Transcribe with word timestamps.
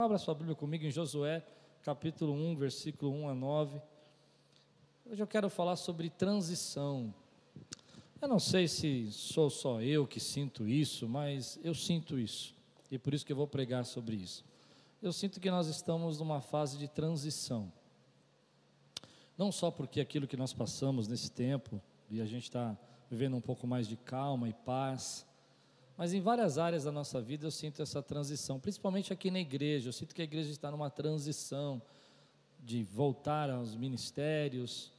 Abra 0.00 0.16
sua 0.16 0.34
Bíblia 0.34 0.54
comigo 0.54 0.86
em 0.86 0.90
Josué, 0.90 1.44
capítulo 1.82 2.32
1, 2.32 2.56
versículo 2.56 3.12
1 3.12 3.28
a 3.28 3.34
9. 3.34 3.82
Hoje 5.04 5.22
eu 5.22 5.26
quero 5.26 5.50
falar 5.50 5.76
sobre 5.76 6.08
transição. 6.08 7.12
Eu 8.18 8.26
não 8.26 8.38
sei 8.38 8.66
se 8.66 9.12
sou 9.12 9.50
só 9.50 9.82
eu 9.82 10.06
que 10.06 10.18
sinto 10.18 10.66
isso, 10.66 11.06
mas 11.06 11.60
eu 11.62 11.74
sinto 11.74 12.18
isso. 12.18 12.54
E 12.90 12.96
por 12.96 13.12
isso 13.12 13.26
que 13.26 13.32
eu 13.32 13.36
vou 13.36 13.46
pregar 13.46 13.84
sobre 13.84 14.16
isso. 14.16 14.42
Eu 15.02 15.12
sinto 15.12 15.38
que 15.38 15.50
nós 15.50 15.66
estamos 15.66 16.18
numa 16.18 16.40
fase 16.40 16.78
de 16.78 16.88
transição. 16.88 17.70
Não 19.36 19.52
só 19.52 19.70
porque 19.70 20.00
aquilo 20.00 20.26
que 20.26 20.34
nós 20.34 20.54
passamos 20.54 21.08
nesse 21.08 21.30
tempo, 21.30 21.78
e 22.08 22.22
a 22.22 22.24
gente 22.24 22.44
está 22.44 22.74
vivendo 23.10 23.36
um 23.36 23.40
pouco 23.42 23.66
mais 23.66 23.86
de 23.86 23.98
calma 23.98 24.48
e 24.48 24.54
paz, 24.54 25.26
mas 26.00 26.14
em 26.14 26.20
várias 26.22 26.56
áreas 26.56 26.84
da 26.84 26.90
nossa 26.90 27.20
vida 27.20 27.46
eu 27.46 27.50
sinto 27.50 27.82
essa 27.82 28.02
transição, 28.02 28.58
principalmente 28.58 29.12
aqui 29.12 29.30
na 29.30 29.38
igreja. 29.38 29.90
Eu 29.90 29.92
sinto 29.92 30.14
que 30.14 30.22
a 30.22 30.24
igreja 30.24 30.50
está 30.50 30.70
numa 30.70 30.88
transição 30.88 31.82
de 32.58 32.82
voltar 32.82 33.50
aos 33.50 33.76
ministérios. 33.76 34.90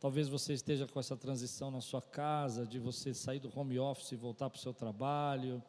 Talvez 0.00 0.30
você 0.30 0.54
esteja 0.54 0.86
com 0.86 0.98
essa 0.98 1.14
transição 1.14 1.70
na 1.70 1.82
sua 1.82 2.00
casa, 2.00 2.66
de 2.66 2.78
você 2.78 3.12
sair 3.12 3.38
do 3.38 3.52
home 3.54 3.78
office 3.78 4.12
e 4.12 4.16
voltar 4.16 4.48
para 4.48 4.56
o 4.56 4.60
seu 4.62 4.72
trabalho. 4.72 5.62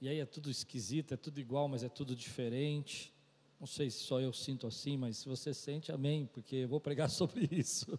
E 0.00 0.08
aí 0.08 0.18
é 0.18 0.26
tudo 0.26 0.50
esquisito, 0.50 1.14
é 1.14 1.16
tudo 1.16 1.38
igual, 1.38 1.68
mas 1.68 1.84
é 1.84 1.88
tudo 1.88 2.16
diferente. 2.16 3.14
Não 3.60 3.68
sei 3.68 3.88
se 3.88 4.00
só 4.00 4.20
eu 4.20 4.32
sinto 4.32 4.66
assim, 4.66 4.96
mas 4.96 5.18
se 5.18 5.28
você 5.28 5.54
sente, 5.54 5.92
amém, 5.92 6.26
porque 6.26 6.56
eu 6.56 6.68
vou 6.68 6.80
pregar 6.80 7.06
sobre 7.08 7.48
isso. 7.52 7.96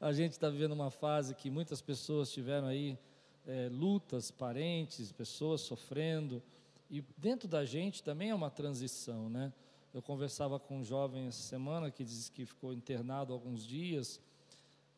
A 0.00 0.12
gente 0.12 0.32
está 0.32 0.50
vivendo 0.50 0.72
uma 0.72 0.90
fase 0.90 1.32
que 1.32 1.48
muitas 1.48 1.80
pessoas 1.80 2.32
tiveram 2.32 2.66
aí 2.66 2.98
é, 3.46 3.68
lutas, 3.70 4.30
parentes, 4.30 5.12
pessoas 5.12 5.60
sofrendo. 5.60 6.42
E 6.90 7.02
dentro 7.16 7.48
da 7.48 7.64
gente 7.64 8.02
também 8.02 8.30
é 8.30 8.34
uma 8.34 8.50
transição, 8.50 9.28
né? 9.28 9.52
Eu 9.92 10.02
conversava 10.02 10.58
com 10.58 10.78
um 10.78 10.84
jovem 10.84 11.26
essa 11.26 11.42
semana 11.42 11.90
que 11.90 12.04
disse 12.04 12.30
que 12.30 12.44
ficou 12.44 12.72
internado 12.72 13.32
alguns 13.32 13.64
dias 13.64 14.20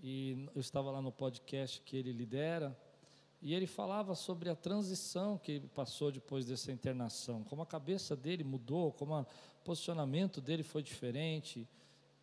e 0.03 0.49
eu 0.55 0.61
estava 0.61 0.91
lá 0.91 1.03
no 1.03 1.13
podcast 1.13 1.83
que 1.83 1.97
ele 1.97 2.13
lidera 2.13 2.75
e 3.43 3.53
ele 3.55 3.67
falava 3.67 4.15
sobre 4.15 4.49
a 4.49 4.57
transição 4.57 5.37
que 5.37 5.53
ele 5.53 5.69
passou 5.69 6.11
depois 6.11 6.47
dessa 6.47 6.73
internação, 6.73 7.45
como 7.45 7.61
a 7.61 7.67
cabeça 7.67 8.17
dele 8.17 8.43
mudou, 8.43 8.91
como 8.91 9.21
o 9.21 9.27
posicionamento 9.63 10.41
dele 10.41 10.63
foi 10.63 10.83
diferente 10.83 11.69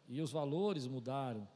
e 0.10 0.20
os 0.20 0.32
valores 0.32 0.88
mudaram. 0.88 1.48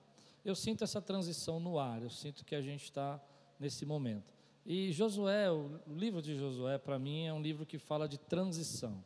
Eu 0.45 0.55
sinto 0.55 0.83
essa 0.83 1.01
transição 1.01 1.59
no 1.59 1.79
ar, 1.79 2.01
eu 2.01 2.09
sinto 2.09 2.45
que 2.45 2.53
a 2.53 2.61
gente 2.61 2.83
está 2.83 3.19
nesse 3.59 3.85
momento. 3.85 4.36
E 4.69 4.91
Josué, 4.91 5.49
o 5.49 5.79
livro 5.87 6.21
de 6.21 6.37
Josué, 6.37 6.77
para 6.77 6.99
mim, 6.99 7.25
é 7.25 7.31
um 7.33 7.41
livro 7.41 7.65
que 7.65 7.77
fala 7.77 8.05
de 8.05 8.17
transição. 8.17 9.01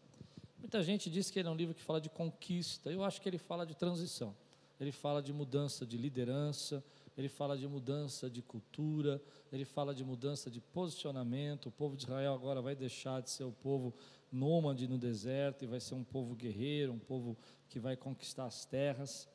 Muita 0.58 0.82
gente 0.82 1.08
diz 1.08 1.30
que 1.30 1.38
ele 1.38 1.48
é 1.48 1.52
um 1.52 1.56
livro 1.56 1.76
que 1.76 1.84
fala 1.84 2.02
de 2.02 2.10
conquista. 2.10 2.92
Eu 2.92 3.04
acho 3.04 3.22
que 3.22 3.30
ele 3.30 3.38
fala 3.38 3.64
de 3.64 3.76
transição. 3.76 4.36
Ele 4.80 4.92
fala 4.92 5.22
de 5.22 5.32
mudança 5.32 5.86
de 5.86 6.00
liderança, 6.00 6.84
ele 7.16 7.30
fala 7.30 7.56
de 7.56 7.68
mudança 7.68 8.28
de 8.28 8.42
cultura, 8.42 9.22
ele 9.52 9.64
fala 9.64 9.94
de 9.94 10.04
mudança 10.04 10.50
de 10.50 10.60
posicionamento. 10.60 11.68
O 11.68 11.72
povo 11.72 11.96
de 11.96 12.06
Israel 12.06 12.34
agora 12.34 12.60
vai 12.60 12.76
deixar 12.76 13.22
de 13.22 13.30
ser 13.30 13.44
o 13.44 13.52
povo 13.52 13.94
nômade 14.32 14.88
no 14.88 14.98
deserto 14.98 15.64
e 15.64 15.68
vai 15.68 15.80
ser 15.80 15.94
um 15.94 16.04
povo 16.04 16.34
guerreiro, 16.34 16.92
um 16.92 16.98
povo 16.98 17.38
que 17.70 17.80
vai 17.80 17.96
conquistar 17.96 18.46
as 18.46 18.66
terras. 18.66 19.30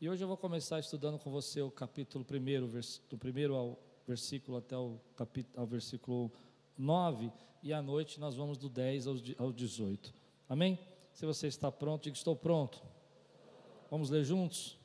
E 0.00 0.08
hoje 0.08 0.22
eu 0.22 0.28
vou 0.28 0.36
começar 0.36 0.78
estudando 0.78 1.18
com 1.18 1.32
você 1.32 1.60
o 1.60 1.68
capítulo 1.72 2.24
1, 2.24 3.08
do 3.10 3.18
primeiro 3.18 3.56
ao 3.56 3.87
versículo 4.08 4.56
até 4.56 4.74
o 4.74 4.98
capítulo, 5.14 5.60
ao 5.60 5.66
versículo 5.66 6.32
9, 6.78 7.30
e 7.62 7.74
à 7.74 7.82
noite 7.82 8.18
nós 8.18 8.34
vamos 8.34 8.56
do 8.56 8.66
10 8.66 9.06
ao 9.38 9.52
18. 9.52 10.14
Amém? 10.48 10.78
Se 11.12 11.26
você 11.26 11.46
está 11.46 11.70
pronto, 11.70 12.04
diga 12.04 12.16
estou 12.16 12.34
pronto. 12.34 12.82
Vamos 13.90 14.08
ler 14.08 14.24
juntos? 14.24 14.78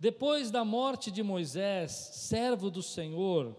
Depois 0.00 0.50
da 0.50 0.64
morte 0.64 1.12
de 1.12 1.22
Moisés, 1.22 1.92
servo 1.92 2.70
do 2.70 2.82
Senhor, 2.82 3.54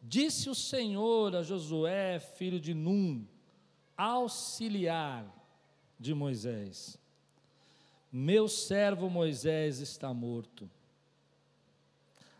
disse 0.00 0.48
o 0.48 0.54
Senhor 0.54 1.36
a 1.36 1.42
Josué, 1.42 2.18
filho 2.18 2.58
de 2.58 2.72
Num, 2.72 3.26
auxiliar 3.94 5.26
de 6.00 6.14
Moisés: 6.14 6.96
Meu 8.10 8.48
servo 8.48 9.10
Moisés 9.10 9.80
está 9.80 10.14
morto 10.14 10.70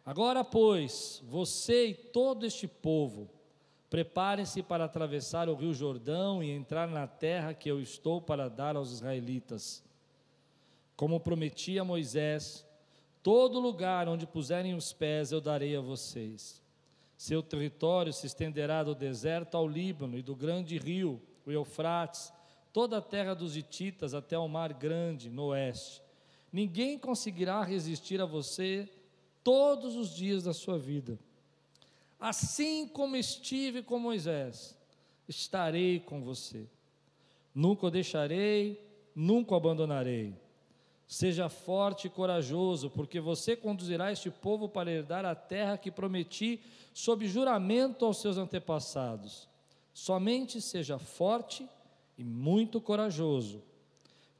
Agora, 0.09 0.43
pois, 0.43 1.23
você 1.27 1.89
e 1.89 1.95
todo 1.95 2.47
este 2.47 2.67
povo, 2.67 3.29
preparem-se 3.91 4.63
para 4.63 4.87
atravessar 4.87 5.51
o 5.51 5.55
rio 5.55 5.75
Jordão 5.75 6.43
e 6.43 6.51
entrar 6.51 6.89
na 6.89 7.07
terra 7.07 7.53
que 7.53 7.71
eu 7.71 7.79
estou 7.79 8.19
para 8.19 8.49
dar 8.49 8.75
aos 8.75 8.91
israelitas. 8.91 9.85
Como 10.97 11.21
prometi 11.21 11.79
a 11.79 11.85
Moisés, 11.85 12.67
todo 13.23 13.61
lugar 13.61 14.09
onde 14.09 14.27
puserem 14.27 14.73
os 14.73 14.95
pés 14.95 15.31
eu 15.31 15.43
darei 15.43 15.77
a 15.77 15.81
vocês. 15.83 16.63
Seu 17.15 17.43
território 17.43 18.11
se 18.11 18.27
estenderá 18.27 18.83
do 18.83 18.95
deserto 18.95 19.59
ao 19.59 19.69
Líbano 19.69 20.17
e 20.17 20.23
do 20.23 20.35
grande 20.35 20.79
rio, 20.79 21.21
o 21.45 21.53
Eufrates, 21.53 22.33
toda 22.73 22.97
a 22.97 23.03
terra 23.03 23.35
dos 23.35 23.59
Hititas 23.59 24.15
até 24.15 24.39
o 24.39 24.49
mar 24.49 24.73
grande, 24.73 25.29
no 25.29 25.49
oeste. 25.49 26.03
Ninguém 26.51 26.99
conseguirá 26.99 27.63
resistir 27.63 28.23
a 28.23 28.25
você 28.25 28.89
todos 29.43 29.97
os 29.97 30.15
dias 30.15 30.45
da 30.45 30.53
sua 30.53 30.79
vida. 30.79 31.19
Assim 32.19 32.87
como 32.89 33.17
estive 33.17 33.83
com 33.83 33.99
Moisés, 33.99 34.77
estarei 35.29 36.01
com 36.01 36.23
você. 36.23 36.67
Nunca 37.55 37.87
o 37.87 37.91
deixarei, 37.91 38.81
nunca 39.15 39.55
o 39.55 39.57
abandonarei. 39.57 40.35
Seja 41.07 41.49
forte 41.49 42.07
e 42.07 42.11
corajoso, 42.11 42.91
porque 42.91 43.19
você 43.19 43.57
conduzirá 43.57 44.13
este 44.13 44.31
povo 44.31 44.69
para 44.69 44.91
herdar 44.91 45.25
a 45.25 45.35
terra 45.35 45.79
que 45.79 45.91
prometi 45.91 46.61
sob 46.93 47.27
juramento 47.27 48.05
aos 48.05 48.21
seus 48.21 48.37
antepassados. 48.37 49.49
Somente 49.95 50.61
seja 50.61 50.99
forte 50.99 51.67
e 52.19 52.25
muito 52.25 52.81
corajoso. 52.81 53.63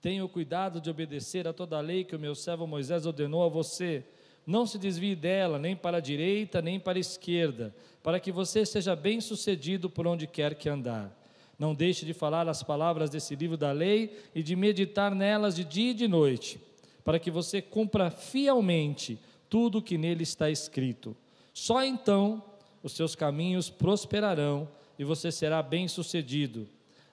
Tenha 0.01 0.25
o 0.25 0.29
cuidado 0.29 0.81
de 0.81 0.91
obedecer 0.91 1.49
a 1.49 1.53
toda 1.53 1.79
a 1.79 1.81
lei 1.81 2.05
que 2.05 2.15
o 2.15 2.21
meu 2.21 2.35
servo 2.35 2.67
Moisés 2.67 3.07
ordenou 3.07 3.43
a 3.43 3.49
você 3.49 4.05
não 4.49 4.67
se 4.67 4.79
desvie 4.79 5.15
dela, 5.15 5.59
nem 5.59 5.77
para 5.77 5.99
a 5.99 6.01
direita, 6.01 6.63
nem 6.63 6.81
para 6.81 6.97
a 6.97 7.01
esquerda, 7.01 7.75
para 8.03 8.19
que 8.19 8.33
você 8.33 8.65
seja 8.65 8.97
bem-sucedido 8.97 9.91
por 9.91 10.07
onde 10.07 10.27
quer 10.27 10.55
que 10.55 10.71
andar. 10.71 11.15
Não 11.59 11.75
deixe 11.75 12.07
de 12.07 12.15
falar 12.15 12.49
as 12.49 12.63
palavras 12.63 13.11
desse 13.11 13.37
livro 13.37 13.59
da 13.59 13.73
lei 13.73 14.19
e 14.35 14.43
de 14.43 14.57
meditar 14.57 15.15
nelas 15.15 15.55
de 15.55 15.65
dia 15.65 15.91
e 15.91 15.95
de 15.95 16.09
noite, 16.09 16.59
para 17.05 17.19
que 17.19 17.31
você 17.31 17.61
cumpra 17.61 18.11
fielmente 18.11 19.19
tudo 19.51 19.79
o 19.79 19.83
que 19.83 19.99
nele 19.99 20.23
está 20.23 20.49
escrito. 20.49 21.15
Só 21.53 21.85
então 21.85 22.43
os 22.83 22.93
seus 22.93 23.15
caminhos 23.15 23.69
prosperarão 23.69 24.67
e 24.99 25.05
você 25.05 25.31
será 25.31 25.63
bem-sucedido. 25.63 26.67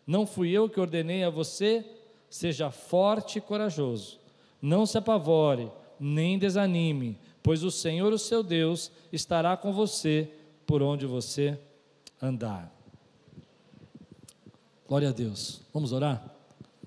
Não 0.08 0.26
fui 0.26 0.52
eu 0.52 0.70
que 0.70 0.80
ordenei 0.80 1.26
a 1.26 1.30
você? 1.30 1.86
Seja 2.30 2.72
forte 2.72 3.40
e 3.40 3.42
corajoso. 3.42 4.22
Não 4.62 4.86
se 4.86 4.98
apavore 4.98 5.70
nem 6.00 6.38
desanime, 6.38 7.20
pois 7.42 7.64
o 7.64 7.72
Senhor, 7.72 8.12
o 8.12 8.18
seu 8.18 8.42
Deus, 8.42 8.92
estará 9.12 9.56
com 9.56 9.72
você 9.74 10.32
por 10.66 10.82
onde 10.82 11.06
você 11.06 11.60
andar. 12.22 12.74
Glória 14.88 15.10
a 15.10 15.12
Deus. 15.12 15.62
Vamos 15.74 15.92
orar? 15.92 16.34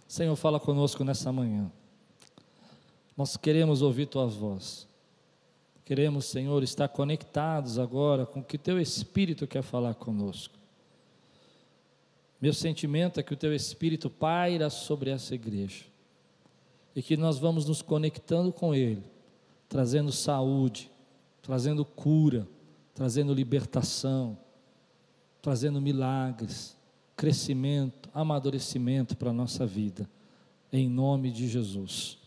Senhor, 0.06 0.34
fala 0.36 0.58
conosco 0.58 1.04
nessa 1.04 1.32
manhã. 1.32 1.70
Nós 3.16 3.36
queremos 3.36 3.82
ouvir 3.82 4.06
tua 4.06 4.26
voz. 4.26 4.86
Queremos, 5.84 6.26
Senhor, 6.26 6.62
estar 6.62 6.88
conectados 6.88 7.78
agora 7.78 8.26
com 8.26 8.40
o 8.40 8.44
que 8.44 8.58
teu 8.58 8.80
Espírito 8.80 9.46
quer 9.46 9.62
falar 9.62 9.94
conosco. 9.94 10.54
Meu 12.40 12.52
sentimento 12.52 13.18
é 13.18 13.22
que 13.22 13.32
o 13.32 13.36
teu 13.36 13.54
Espírito 13.54 14.08
paira 14.08 14.70
sobre 14.70 15.10
essa 15.10 15.34
igreja 15.34 15.84
e 16.98 17.02
que 17.02 17.16
nós 17.16 17.38
vamos 17.38 17.64
nos 17.64 17.80
conectando 17.80 18.52
com 18.52 18.74
Ele, 18.74 19.04
trazendo 19.68 20.10
saúde, 20.10 20.90
trazendo 21.40 21.84
cura, 21.84 22.44
trazendo 22.92 23.32
libertação, 23.32 24.36
trazendo 25.40 25.80
milagres, 25.80 26.76
crescimento, 27.14 28.10
amadurecimento 28.12 29.16
para 29.16 29.30
a 29.30 29.32
nossa 29.32 29.64
vida, 29.64 30.10
em 30.72 30.88
nome 30.88 31.30
de 31.30 31.46
Jesus. 31.46 32.18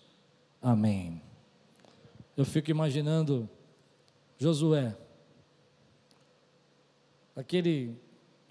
Amém. 0.61 1.21
Eu 2.37 2.45
fico 2.45 2.71
imaginando 2.71 3.49
Josué, 4.37 4.95
aquele 7.35 7.93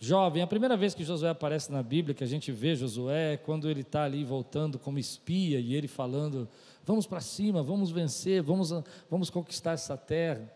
jovem, 0.01 0.43
a 0.43 0.47
primeira 0.47 0.79
vez 0.79 0.95
que 0.95 1.05
Josué 1.05 1.29
aparece 1.29 1.71
na 1.71 1.83
Bíblia, 1.83 2.15
que 2.15 2.25
a 2.25 2.27
gente 2.27 2.51
vê 2.51 2.75
Josué, 2.75 3.35
é 3.35 3.37
quando 3.37 3.69
ele 3.69 3.83
está 3.83 4.05
ali 4.05 4.25
voltando 4.25 4.79
como 4.79 4.99
espia 4.99 5.61
e 5.61 5.75
ele 5.75 5.87
falando: 5.87 6.49
vamos 6.87 7.07
para 7.07 7.21
cima, 7.21 7.63
vamos 7.63 7.91
vencer, 7.91 8.43
vamos, 8.43 8.73
vamos 9.11 9.29
conquistar 9.29 9.73
essa 9.73 9.99
terra. 9.99 10.51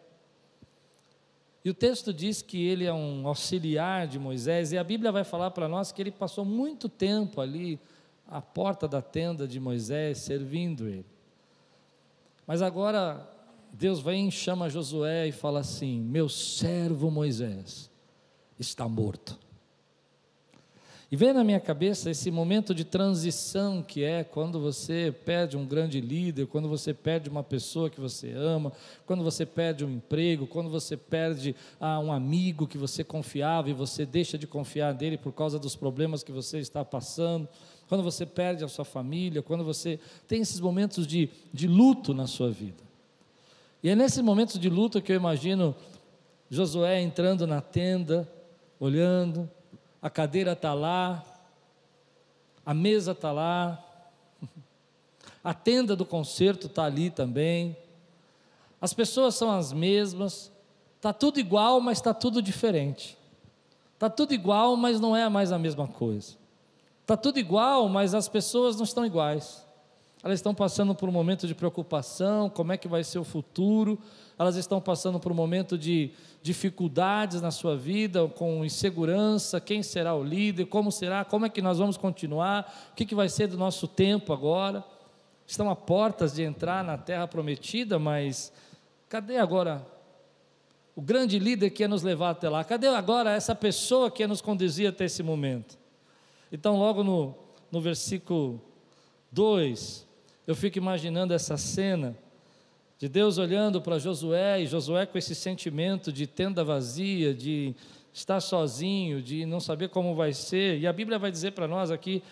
E 1.62 1.68
o 1.68 1.74
texto 1.74 2.12
diz 2.12 2.40
que 2.40 2.66
ele 2.66 2.84
é 2.84 2.92
um 2.92 3.28
auxiliar 3.28 4.06
de 4.06 4.18
Moisés, 4.18 4.72
e 4.72 4.78
a 4.78 4.84
Bíblia 4.84 5.12
vai 5.12 5.24
falar 5.24 5.50
para 5.50 5.68
nós 5.68 5.92
que 5.92 6.00
ele 6.00 6.10
passou 6.10 6.44
muito 6.44 6.88
tempo 6.88 7.40
ali 7.40 7.78
à 8.26 8.40
porta 8.40 8.88
da 8.88 9.02
tenda 9.02 9.46
de 9.46 9.60
Moisés, 9.60 10.18
servindo 10.18 10.88
ele. 10.88 11.06
Mas 12.46 12.62
agora 12.62 13.30
Deus 13.72 14.00
vem 14.00 14.28
e 14.28 14.32
chama 14.32 14.70
Josué 14.70 15.28
e 15.28 15.32
fala 15.32 15.60
assim: 15.60 16.00
Meu 16.00 16.30
servo 16.30 17.10
Moisés 17.10 17.92
está 18.58 18.88
morto. 18.88 19.38
E 21.14 21.16
vem 21.16 21.32
na 21.32 21.44
minha 21.44 21.60
cabeça 21.60 22.10
esse 22.10 22.28
momento 22.28 22.74
de 22.74 22.82
transição 22.82 23.82
que 23.82 24.02
é 24.02 24.24
quando 24.24 24.58
você 24.58 25.14
perde 25.24 25.56
um 25.56 25.64
grande 25.64 26.00
líder, 26.00 26.48
quando 26.48 26.68
você 26.68 26.92
perde 26.92 27.30
uma 27.30 27.44
pessoa 27.44 27.88
que 27.88 28.00
você 28.00 28.32
ama, 28.32 28.72
quando 29.06 29.22
você 29.22 29.46
perde 29.46 29.84
um 29.84 29.90
emprego, 29.90 30.44
quando 30.44 30.68
você 30.70 30.96
perde 30.96 31.54
ah, 31.78 32.00
um 32.00 32.10
amigo 32.10 32.66
que 32.66 32.76
você 32.76 33.04
confiava 33.04 33.70
e 33.70 33.72
você 33.72 34.04
deixa 34.04 34.36
de 34.36 34.46
confiar 34.46 34.92
nele 34.94 35.16
por 35.16 35.32
causa 35.32 35.56
dos 35.56 35.76
problemas 35.76 36.24
que 36.24 36.32
você 36.32 36.58
está 36.58 36.84
passando, 36.84 37.48
quando 37.88 38.02
você 38.02 38.26
perde 38.26 38.64
a 38.64 38.68
sua 38.68 38.84
família, 38.84 39.40
quando 39.40 39.62
você 39.62 40.00
tem 40.26 40.40
esses 40.40 40.58
momentos 40.58 41.06
de, 41.06 41.30
de 41.52 41.68
luto 41.68 42.12
na 42.12 42.26
sua 42.26 42.50
vida. 42.50 42.82
E 43.84 43.88
é 43.88 43.94
nesses 43.94 44.20
momentos 44.20 44.58
de 44.58 44.68
luto 44.68 45.00
que 45.00 45.12
eu 45.12 45.16
imagino 45.16 45.76
Josué 46.50 47.00
entrando 47.00 47.46
na 47.46 47.60
tenda, 47.60 48.28
olhando, 48.78 49.50
a 50.00 50.10
cadeira 50.10 50.52
está 50.52 50.74
lá, 50.74 51.24
a 52.64 52.74
mesa 52.74 53.12
está 53.12 53.32
lá, 53.32 53.82
a 55.42 55.54
tenda 55.54 55.94
do 55.96 56.04
concerto 56.04 56.66
está 56.66 56.84
ali 56.84 57.10
também, 57.10 57.76
as 58.80 58.92
pessoas 58.92 59.34
são 59.34 59.50
as 59.50 59.72
mesmas, 59.72 60.52
está 60.96 61.12
tudo 61.12 61.40
igual, 61.40 61.80
mas 61.80 61.98
está 61.98 62.12
tudo 62.12 62.42
diferente. 62.42 63.16
Está 63.94 64.10
tudo 64.10 64.34
igual, 64.34 64.76
mas 64.76 65.00
não 65.00 65.16
é 65.16 65.26
mais 65.28 65.52
a 65.52 65.58
mesma 65.58 65.88
coisa. 65.88 66.34
Está 67.00 67.16
tudo 67.16 67.38
igual, 67.38 67.88
mas 67.88 68.14
as 68.14 68.28
pessoas 68.28 68.76
não 68.76 68.84
estão 68.84 69.06
iguais. 69.06 69.64
Elas 70.22 70.38
estão 70.38 70.54
passando 70.54 70.94
por 70.94 71.08
um 71.08 71.12
momento 71.12 71.46
de 71.46 71.54
preocupação, 71.54 72.50
como 72.50 72.72
é 72.72 72.76
que 72.76 72.88
vai 72.88 73.04
ser 73.04 73.18
o 73.18 73.24
futuro, 73.24 73.98
elas 74.38 74.56
estão 74.56 74.80
passando 74.80 75.20
por 75.20 75.30
um 75.30 75.34
momento 75.34 75.78
de 75.78 76.10
dificuldades 76.42 77.40
na 77.40 77.50
sua 77.50 77.76
vida, 77.76 78.26
com 78.28 78.64
insegurança, 78.64 79.60
quem 79.60 79.82
será 79.82 80.14
o 80.14 80.24
líder, 80.24 80.66
como 80.66 80.90
será, 80.90 81.24
como 81.24 81.46
é 81.46 81.48
que 81.48 81.62
nós 81.62 81.78
vamos 81.78 81.96
continuar, 81.96 82.90
o 82.92 82.94
que, 82.94 83.06
que 83.06 83.14
vai 83.14 83.28
ser 83.28 83.46
do 83.46 83.56
nosso 83.56 83.86
tempo 83.86 84.32
agora. 84.32 84.84
Estão 85.46 85.70
a 85.70 85.76
portas 85.76 86.34
de 86.34 86.42
entrar 86.42 86.82
na 86.82 86.98
terra 86.98 87.28
prometida, 87.28 87.98
mas 87.98 88.52
cadê 89.08 89.38
agora 89.38 89.86
o 90.96 91.02
grande 91.02 91.38
líder 91.38 91.70
que 91.70 91.82
ia 91.82 91.88
nos 91.88 92.02
levar 92.02 92.30
até 92.30 92.48
lá? 92.48 92.64
Cadê 92.64 92.88
agora 92.88 93.32
essa 93.32 93.54
pessoa 93.54 94.10
que 94.10 94.22
ia 94.22 94.28
nos 94.28 94.40
conduzir 94.40 94.88
até 94.88 95.04
esse 95.04 95.22
momento? 95.22 95.78
Então, 96.50 96.78
logo 96.78 97.04
no, 97.04 97.34
no 97.70 97.80
versículo 97.80 98.60
2, 99.30 100.06
eu 100.46 100.54
fico 100.54 100.78
imaginando 100.78 101.34
essa 101.34 101.56
cena 101.56 102.16
de 102.98 103.08
Deus 103.08 103.38
olhando 103.38 103.80
para 103.80 103.98
Josué 103.98 104.62
e 104.62 104.66
Josué 104.66 105.06
com 105.06 105.18
esse 105.18 105.34
sentimento 105.34 106.12
de 106.12 106.26
tenda 106.26 106.62
vazia, 106.62 107.34
de 107.34 107.74
estar 108.12 108.40
sozinho, 108.40 109.20
de 109.20 109.44
não 109.44 109.58
saber 109.58 109.88
como 109.88 110.14
vai 110.14 110.32
ser. 110.32 110.78
E 110.78 110.86
a 110.86 110.92
Bíblia 110.92 111.18
vai 111.18 111.30
dizer 111.30 111.52
para 111.52 111.66
nós 111.66 111.90
aqui 111.90 112.22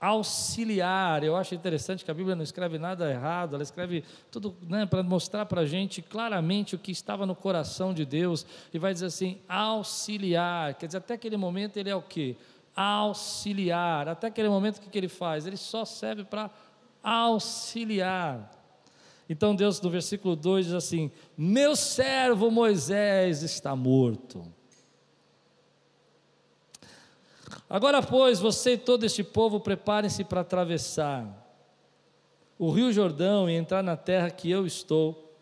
auxiliar. 0.00 1.22
Eu 1.22 1.36
acho 1.36 1.54
interessante 1.54 2.04
que 2.04 2.10
a 2.10 2.14
Bíblia 2.14 2.34
não 2.34 2.42
escreve 2.42 2.78
nada 2.78 3.10
errado, 3.10 3.54
ela 3.54 3.62
escreve 3.62 4.02
tudo 4.30 4.56
né, 4.62 4.86
para 4.86 5.02
mostrar 5.02 5.44
para 5.44 5.60
a 5.60 5.66
gente 5.66 6.00
claramente 6.00 6.74
o 6.74 6.78
que 6.78 6.90
estava 6.90 7.26
no 7.26 7.36
coração 7.36 7.92
de 7.92 8.06
Deus 8.06 8.46
e 8.72 8.78
vai 8.78 8.94
dizer 8.94 9.06
assim: 9.06 9.38
auxiliar. 9.46 10.74
Quer 10.74 10.86
dizer, 10.86 10.98
até 10.98 11.14
aquele 11.14 11.36
momento 11.36 11.76
ele 11.76 11.90
é 11.90 11.94
o 11.94 12.00
quê? 12.00 12.34
Auxiliar. 12.74 14.08
Até 14.08 14.28
aquele 14.28 14.48
momento 14.48 14.78
o 14.78 14.80
que, 14.80 14.88
que 14.88 14.96
ele 14.96 15.08
faz? 15.08 15.46
Ele 15.46 15.58
só 15.58 15.84
serve 15.84 16.24
para 16.24 16.50
auxiliar. 17.02 18.59
Então 19.30 19.54
Deus, 19.54 19.80
no 19.80 19.88
versículo 19.88 20.34
2 20.34 20.66
diz 20.66 20.74
assim: 20.74 21.08
Meu 21.38 21.76
servo 21.76 22.50
Moisés 22.50 23.44
está 23.44 23.76
morto. 23.76 24.44
Agora, 27.68 28.02
pois, 28.02 28.40
você 28.40 28.72
e 28.72 28.78
todo 28.78 29.06
este 29.06 29.22
povo 29.22 29.60
preparem-se 29.60 30.24
para 30.24 30.40
atravessar 30.40 31.46
o 32.58 32.72
rio 32.72 32.92
Jordão 32.92 33.48
e 33.48 33.54
entrar 33.54 33.84
na 33.84 33.96
terra 33.96 34.30
que 34.30 34.50
eu 34.50 34.66
estou 34.66 35.32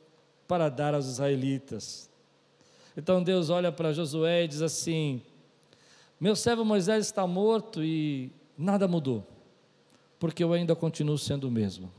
para 0.47 0.69
dar 0.69 0.93
aos 0.93 1.07
israelitas. 1.07 2.11
Então 2.95 3.23
Deus 3.23 3.49
olha 3.49 3.73
para 3.73 3.95
Josué 3.95 4.45
e 4.45 4.49
diz 4.49 4.61
assim: 4.61 5.23
Meu 6.21 6.37
servo 6.37 6.63
Moisés 6.63 7.07
está 7.07 7.27
morto 7.27 7.83
e 7.83 8.31
nada 8.55 8.87
mudou, 8.87 9.27
porque 10.19 10.45
eu 10.45 10.53
ainda 10.53 10.77
continuo 10.77 11.17
sendo 11.17 11.49
o 11.49 11.51
mesmo. 11.51 11.91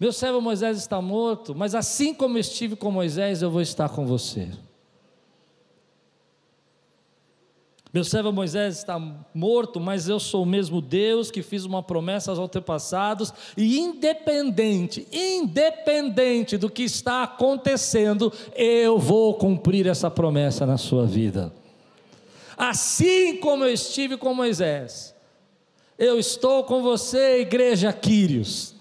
Meu 0.00 0.14
servo 0.14 0.40
Moisés 0.40 0.78
está 0.78 0.98
morto, 1.02 1.54
mas 1.54 1.74
assim 1.74 2.14
como 2.14 2.38
estive 2.38 2.74
com 2.74 2.90
Moisés, 2.90 3.42
eu 3.42 3.50
vou 3.50 3.60
estar 3.60 3.86
com 3.90 4.06
você. 4.06 4.48
Meu 7.92 8.02
servo 8.02 8.32
Moisés 8.32 8.78
está 8.78 8.98
morto, 9.34 9.78
mas 9.78 10.08
eu 10.08 10.18
sou 10.18 10.44
o 10.44 10.46
mesmo 10.46 10.80
Deus 10.80 11.30
que 11.30 11.42
fiz 11.42 11.66
uma 11.66 11.82
promessa 11.82 12.30
aos 12.30 12.38
antepassados, 12.38 13.30
e 13.58 13.78
independente, 13.78 15.06
independente 15.12 16.56
do 16.56 16.70
que 16.70 16.84
está 16.84 17.24
acontecendo, 17.24 18.32
eu 18.54 18.98
vou 18.98 19.34
cumprir 19.34 19.86
essa 19.86 20.10
promessa 20.10 20.64
na 20.64 20.78
sua 20.78 21.04
vida. 21.04 21.52
Assim 22.56 23.36
como 23.36 23.64
eu 23.64 23.72
estive 23.72 24.16
com 24.16 24.32
Moisés, 24.32 25.14
eu 25.98 26.18
estou 26.18 26.64
com 26.64 26.80
você, 26.80 27.40
igreja 27.40 27.92
Quírios. 27.92 28.79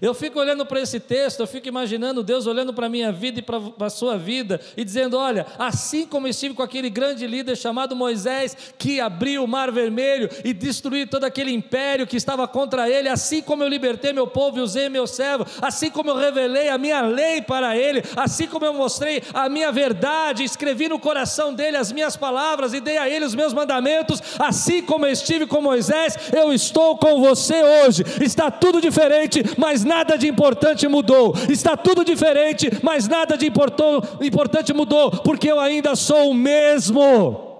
Eu 0.00 0.14
fico 0.14 0.38
olhando 0.38 0.64
para 0.64 0.80
esse 0.80 0.98
texto, 0.98 1.40
eu 1.40 1.46
fico 1.46 1.68
imaginando 1.68 2.22
Deus 2.22 2.46
olhando 2.46 2.72
para 2.72 2.86
a 2.86 2.88
minha 2.88 3.12
vida 3.12 3.40
e 3.40 3.42
para 3.42 3.60
a 3.78 3.90
sua 3.90 4.16
vida 4.16 4.60
e 4.76 4.84
dizendo: 4.84 5.16
Olha, 5.16 5.46
assim 5.58 6.06
como 6.06 6.26
estive 6.26 6.54
com 6.54 6.62
aquele 6.62 6.88
grande 6.88 7.26
líder 7.26 7.56
chamado 7.56 7.94
Moisés, 7.94 8.56
que 8.78 9.00
abriu 9.00 9.44
o 9.44 9.48
mar 9.48 9.70
vermelho 9.70 10.28
e 10.44 10.52
destruiu 10.52 11.06
todo 11.06 11.24
aquele 11.24 11.52
império 11.52 12.06
que 12.06 12.16
estava 12.16 12.48
contra 12.48 12.88
ele, 12.88 13.08
assim 13.08 13.42
como 13.42 13.62
eu 13.62 13.68
libertei 13.68 14.12
meu 14.12 14.26
povo 14.26 14.58
e 14.58 14.62
usei 14.62 14.88
meu 14.88 15.06
servo, 15.06 15.46
assim 15.60 15.90
como 15.90 16.10
eu 16.10 16.16
revelei 16.16 16.68
a 16.68 16.78
minha 16.78 17.02
lei 17.02 17.42
para 17.42 17.76
ele, 17.76 18.02
assim 18.16 18.46
como 18.46 18.64
eu 18.64 18.72
mostrei 18.72 19.22
a 19.34 19.48
minha 19.48 19.70
verdade, 19.70 20.44
escrevi 20.44 20.88
no 20.88 20.98
coração 20.98 21.52
dele 21.52 21.76
as 21.76 21.92
minhas 21.92 22.16
palavras 22.16 22.72
e 22.72 22.80
dei 22.80 22.96
a 22.96 23.08
ele 23.08 23.24
os 23.24 23.34
meus 23.34 23.52
mandamentos, 23.52 24.22
assim 24.38 24.82
como 24.82 25.06
eu 25.06 25.12
estive 25.12 25.46
com 25.46 25.60
Moisés, 25.60 26.16
eu 26.32 26.52
estou 26.52 26.96
com 26.96 27.20
você 27.20 27.62
hoje. 27.62 28.04
Está 28.20 28.50
tudo 28.50 28.80
diferente, 28.80 29.42
mas 29.58 29.84
nada 29.90 30.16
de 30.16 30.28
importante 30.28 30.86
mudou. 30.86 31.34
Está 31.48 31.76
tudo 31.76 32.04
diferente, 32.04 32.70
mas 32.80 33.08
nada 33.08 33.36
de 33.36 33.46
importante 33.46 34.72
mudou, 34.72 35.10
porque 35.10 35.50
eu 35.50 35.58
ainda 35.58 35.96
sou 35.96 36.30
o 36.30 36.34
mesmo. 36.34 37.58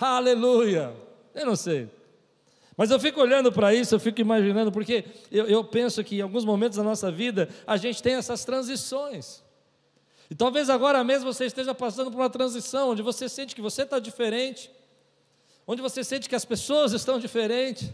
Aleluia. 0.00 0.94
Eu 1.34 1.44
não 1.44 1.56
sei. 1.56 1.90
Mas 2.76 2.90
eu 2.90 2.98
fico 2.98 3.20
olhando 3.20 3.52
para 3.52 3.72
isso, 3.74 3.94
eu 3.94 4.00
fico 4.00 4.20
imaginando, 4.20 4.72
porque 4.72 5.04
eu, 5.30 5.46
eu, 5.46 5.62
penso 5.62 6.02
que 6.02 6.16
em 6.16 6.22
alguns 6.22 6.44
momentos 6.44 6.78
da 6.78 6.82
nossa 6.82 7.10
vida 7.12 7.48
a 7.66 7.76
gente 7.76 8.02
tem 8.02 8.14
essas 8.14 8.44
transições. 8.44 9.44
E 10.30 10.34
talvez 10.34 10.70
agora 10.70 11.04
mesmo 11.04 11.32
você 11.32 11.44
esteja 11.44 11.74
passando 11.74 12.10
por 12.10 12.18
uma 12.18 12.30
transição 12.30 12.90
onde 12.90 13.02
você 13.02 13.28
sente 13.28 13.54
que 13.54 13.60
você 13.60 13.82
está 13.82 14.00
diferente, 14.00 14.70
onde 15.66 15.82
você 15.82 16.02
sente 16.02 16.28
que 16.28 16.34
as 16.34 16.44
pessoas 16.44 16.92
estão 16.92 17.18
diferentes. 17.18 17.90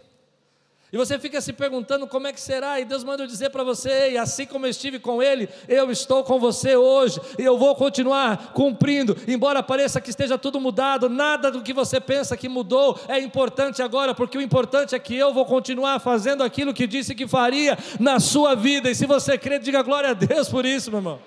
E 0.92 0.96
você 0.96 1.18
fica 1.18 1.40
se 1.40 1.52
perguntando 1.52 2.06
como 2.06 2.26
é 2.26 2.32
que 2.32 2.40
será, 2.40 2.80
e 2.80 2.84
Deus 2.84 3.04
manda 3.04 3.22
eu 3.22 3.26
dizer 3.26 3.50
para 3.50 3.62
você, 3.62 4.10
e 4.10 4.18
assim 4.18 4.44
como 4.44 4.66
eu 4.66 4.70
estive 4.70 4.98
com 4.98 5.22
Ele, 5.22 5.48
eu 5.68 5.90
estou 5.90 6.24
com 6.24 6.40
você 6.40 6.74
hoje, 6.74 7.20
e 7.38 7.42
eu 7.42 7.56
vou 7.56 7.76
continuar 7.76 8.52
cumprindo, 8.52 9.16
embora 9.28 9.62
pareça 9.62 10.00
que 10.00 10.10
esteja 10.10 10.36
tudo 10.36 10.60
mudado, 10.60 11.08
nada 11.08 11.50
do 11.50 11.62
que 11.62 11.72
você 11.72 12.00
pensa 12.00 12.36
que 12.36 12.48
mudou 12.48 12.98
é 13.06 13.20
importante 13.20 13.80
agora, 13.82 14.14
porque 14.14 14.36
o 14.36 14.42
importante 14.42 14.94
é 14.94 14.98
que 14.98 15.14
eu 15.16 15.32
vou 15.32 15.44
continuar 15.44 16.00
fazendo 16.00 16.42
aquilo 16.42 16.74
que 16.74 16.88
disse 16.88 17.14
que 17.14 17.28
faria 17.28 17.78
na 18.00 18.18
sua 18.18 18.56
vida, 18.56 18.90
e 18.90 18.94
se 18.94 19.06
você 19.06 19.38
crê, 19.38 19.60
diga 19.60 19.82
glória 19.82 20.10
a 20.10 20.14
Deus 20.14 20.48
por 20.48 20.66
isso, 20.66 20.90
meu 20.90 20.98
irmão. 20.98 21.20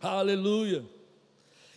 Aleluia. 0.00 0.84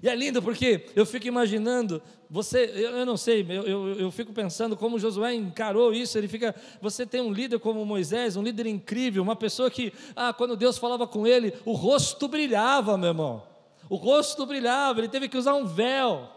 E 0.01 0.07
é 0.07 0.15
lindo 0.15 0.41
porque 0.41 0.85
eu 0.95 1.05
fico 1.05 1.27
imaginando, 1.27 2.01
você, 2.29 2.65
eu, 2.75 2.97
eu 2.97 3.05
não 3.07 3.17
sei, 3.17 3.43
eu, 3.49 3.63
eu, 3.63 3.99
eu, 4.01 4.11
fico 4.11 4.31
pensando 4.31 4.77
como 4.77 4.99
Josué 4.99 5.33
encarou 5.33 5.91
isso. 5.91 6.15
Ele 6.15 6.27
fica, 6.27 6.53
você 6.79 7.03
tem 7.03 7.21
um 7.21 7.33
líder 7.33 7.59
como 7.59 7.83
Moisés, 7.83 8.37
um 8.37 8.43
líder 8.43 8.67
incrível, 8.67 9.23
uma 9.23 9.35
pessoa 9.35 9.71
que, 9.71 9.91
ah, 10.15 10.31
quando 10.31 10.55
Deus 10.55 10.77
falava 10.77 11.07
com 11.07 11.25
ele, 11.25 11.53
o 11.65 11.73
rosto 11.73 12.27
brilhava, 12.27 12.95
meu 12.97 13.09
irmão. 13.09 13.43
O 13.89 13.95
rosto 13.95 14.45
brilhava, 14.45 14.99
ele 14.99 15.09
teve 15.09 15.27
que 15.27 15.37
usar 15.37 15.55
um 15.55 15.65
véu. 15.65 16.29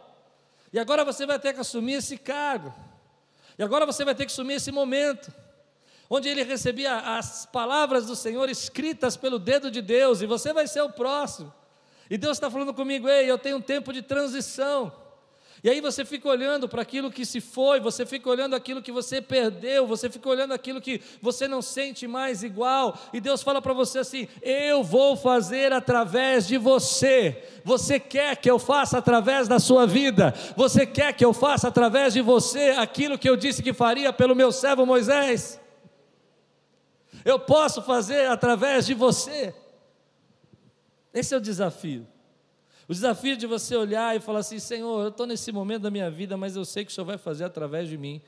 E 0.73 0.79
agora 0.79 1.05
você 1.05 1.27
vai 1.27 1.39
ter 1.39 1.53
que 1.53 1.61
assumir 1.61 1.95
esse 1.95 2.17
cargo. 2.17 2.73
E 3.59 3.63
agora 3.63 3.85
você 3.85 4.03
vai 4.03 4.15
ter 4.15 4.25
que 4.25 4.33
assumir 4.33 4.55
esse 4.55 4.73
momento 4.73 5.31
onde 6.09 6.29
ele 6.29 6.43
recebia 6.43 6.97
as 6.97 7.47
palavras 7.47 8.07
do 8.07 8.15
Senhor 8.15 8.49
escritas 8.49 9.17
pelo 9.17 9.39
dedo 9.39 9.71
de 9.71 9.81
Deus, 9.81 10.21
e 10.21 10.27
você 10.27 10.53
vai 10.53 10.67
ser 10.67 10.83
o 10.83 10.91
próximo. 10.91 11.53
E 12.11 12.19
Deus 12.19 12.37
está 12.37 12.51
falando 12.51 12.75
comigo, 12.75 13.09
ei, 13.09 13.31
eu 13.31 13.39
tenho 13.39 13.57
um 13.57 13.63
tempo 13.63 13.93
de 13.93 14.03
transição. 14.03 15.02
E 15.65 15.71
aí 15.71 15.81
você 15.81 16.05
fica 16.05 16.29
olhando 16.29 16.69
para 16.69 16.83
aquilo 16.83 17.09
que 17.09 17.25
se 17.25 17.41
foi, 17.41 17.79
você 17.79 18.05
fica 18.05 18.29
olhando 18.29 18.57
aquilo 18.57 18.83
que 18.83 18.91
você 18.91 19.23
perdeu, 19.23 19.87
você 19.87 20.11
fica 20.11 20.29
olhando 20.29 20.53
aquilo 20.53 20.81
que 20.81 21.01
você 21.21 21.47
não 21.47 21.63
sente 21.63 22.09
mais 22.09 22.43
igual, 22.43 22.99
e 23.13 23.21
Deus 23.21 23.45
fala 23.45 23.63
para 23.63 23.73
você 23.73 24.01
assim: 24.01 24.27
Eu 24.43 24.83
vou 24.83 25.17
fazer 25.17 25.73
através 25.73 26.49
de 26.49 26.59
você. 26.59 27.45
Você 27.65 28.01
quer 28.01 28.37
que 28.37 28.51
eu 28.51 28.59
faça 28.59 28.99
através 28.99 29.47
da 29.47 29.61
sua 29.61 29.87
vida? 29.87 30.35
Você 30.57 30.85
quer 30.85 31.13
que 31.13 31.25
eu 31.25 31.33
faça 31.33 31.69
através 31.69 32.13
de 32.13 32.21
você 32.21 32.71
aquilo 32.71 33.17
que 33.17 33.31
eu 33.31 33.37
disse 33.37 33.63
que 33.63 33.73
faria 33.73 34.13
pelo 34.13 34.35
meu 34.35 34.51
servo 34.51 34.85
Moisés? 34.85 35.61
Eu 37.25 37.39
posso 37.39 37.81
fazer 37.83 38.27
através 38.27 38.85
de 38.85 38.95
você. 38.95 39.55
Esse 41.15 41.35
é 41.35 41.37
o 41.37 41.41
desafio. 41.41 42.05
O 42.93 42.95
desafio 42.95 43.39
de 43.39 43.47
você 43.47 43.75
olhar 43.75 44.15
e 44.15 44.21
falar 44.21 44.41
assim: 44.41 44.59
Senhor, 44.59 45.05
eu 45.05 45.09
estou 45.09 45.27
nesse 45.27 45.51
momento 45.51 45.85
da 45.85 45.91
minha 45.91 46.11
vida, 46.11 46.37
mas 46.37 46.57
eu 46.57 46.65
sei 46.67 46.85
que 46.85 46.93
o 46.93 46.95
Senhor 46.95 47.07
vai 47.07 47.17
fazer 47.17 47.43
através 47.43 47.89
de 47.89 47.97
mim, 47.97 48.21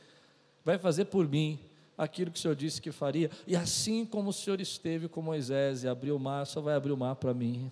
vai 0.65 0.79
fazer 0.79 1.05
por 1.05 1.29
mim 1.29 1.61
aquilo 1.99 2.31
que 2.31 2.39
o 2.39 2.41
Senhor 2.41 2.57
disse 2.57 2.81
que 2.81 2.91
faria. 2.91 3.31
E 3.47 3.55
assim 3.55 4.07
como 4.07 4.31
o 4.31 4.33
Senhor 4.33 4.63
esteve 4.63 5.07
com 5.07 5.21
Moisés 5.21 5.85
e 5.85 5.89
abriu 5.89 6.17
o 6.17 6.19
mar, 6.19 6.47
só 6.47 6.63
vai 6.63 6.75
abrir 6.75 6.93
o 6.93 6.97
mar 6.97 7.15
para 7.17 7.35
mim. 7.35 7.71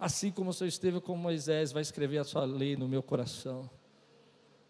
Assim 0.00 0.30
como 0.30 0.48
o 0.48 0.52
Senhor 0.54 0.68
esteve 0.68 1.02
com 1.02 1.18
Moisés, 1.18 1.70
vai 1.70 1.82
escrever 1.82 2.16
a 2.16 2.24
sua 2.24 2.46
lei 2.46 2.78
no 2.78 2.88
meu 2.88 3.02
coração. 3.02 3.68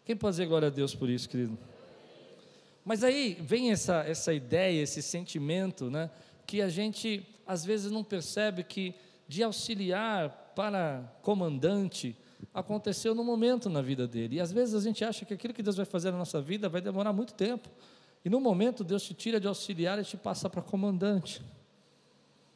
Quem 0.03 0.17
pode 0.17 0.33
dizer 0.33 0.47
glória 0.47 0.67
a 0.67 0.71
Deus 0.71 0.93
por 0.93 1.09
isso, 1.09 1.29
querido? 1.29 1.57
Mas 2.83 3.05
aí 3.05 3.37
vem 3.39 3.71
essa, 3.71 4.03
essa 4.03 4.33
ideia, 4.33 4.81
esse 4.81 5.01
sentimento, 5.01 5.89
né? 5.89 6.11
Que 6.45 6.61
a 6.61 6.67
gente 6.67 7.25
às 7.47 7.63
vezes 7.63 7.89
não 7.89 8.03
percebe 8.03 8.65
que 8.65 8.93
de 9.29 9.41
auxiliar 9.41 10.41
para 10.55 11.03
comandante 11.21 12.17
aconteceu 12.53 13.13
no 13.13 13.23
momento 13.23 13.69
na 13.69 13.81
vida 13.81 14.07
dele. 14.07 14.37
E 14.37 14.39
às 14.39 14.51
vezes 14.51 14.73
a 14.73 14.79
gente 14.79 15.03
acha 15.03 15.25
que 15.25 15.33
aquilo 15.33 15.53
que 15.53 15.61
Deus 15.61 15.75
vai 15.75 15.85
fazer 15.85 16.11
na 16.11 16.17
nossa 16.17 16.41
vida 16.41 16.69
vai 16.69 16.81
demorar 16.81 17.11
muito 17.11 17.33
tempo. 17.33 17.69
E 18.23 18.29
no 18.29 18.39
momento 18.39 18.83
Deus 18.83 19.03
te 19.03 19.13
tira 19.13 19.39
de 19.39 19.47
auxiliar 19.47 19.99
e 19.99 20.03
te 20.03 20.17
passa 20.17 20.49
para 20.49 20.61
comandante. 20.61 21.43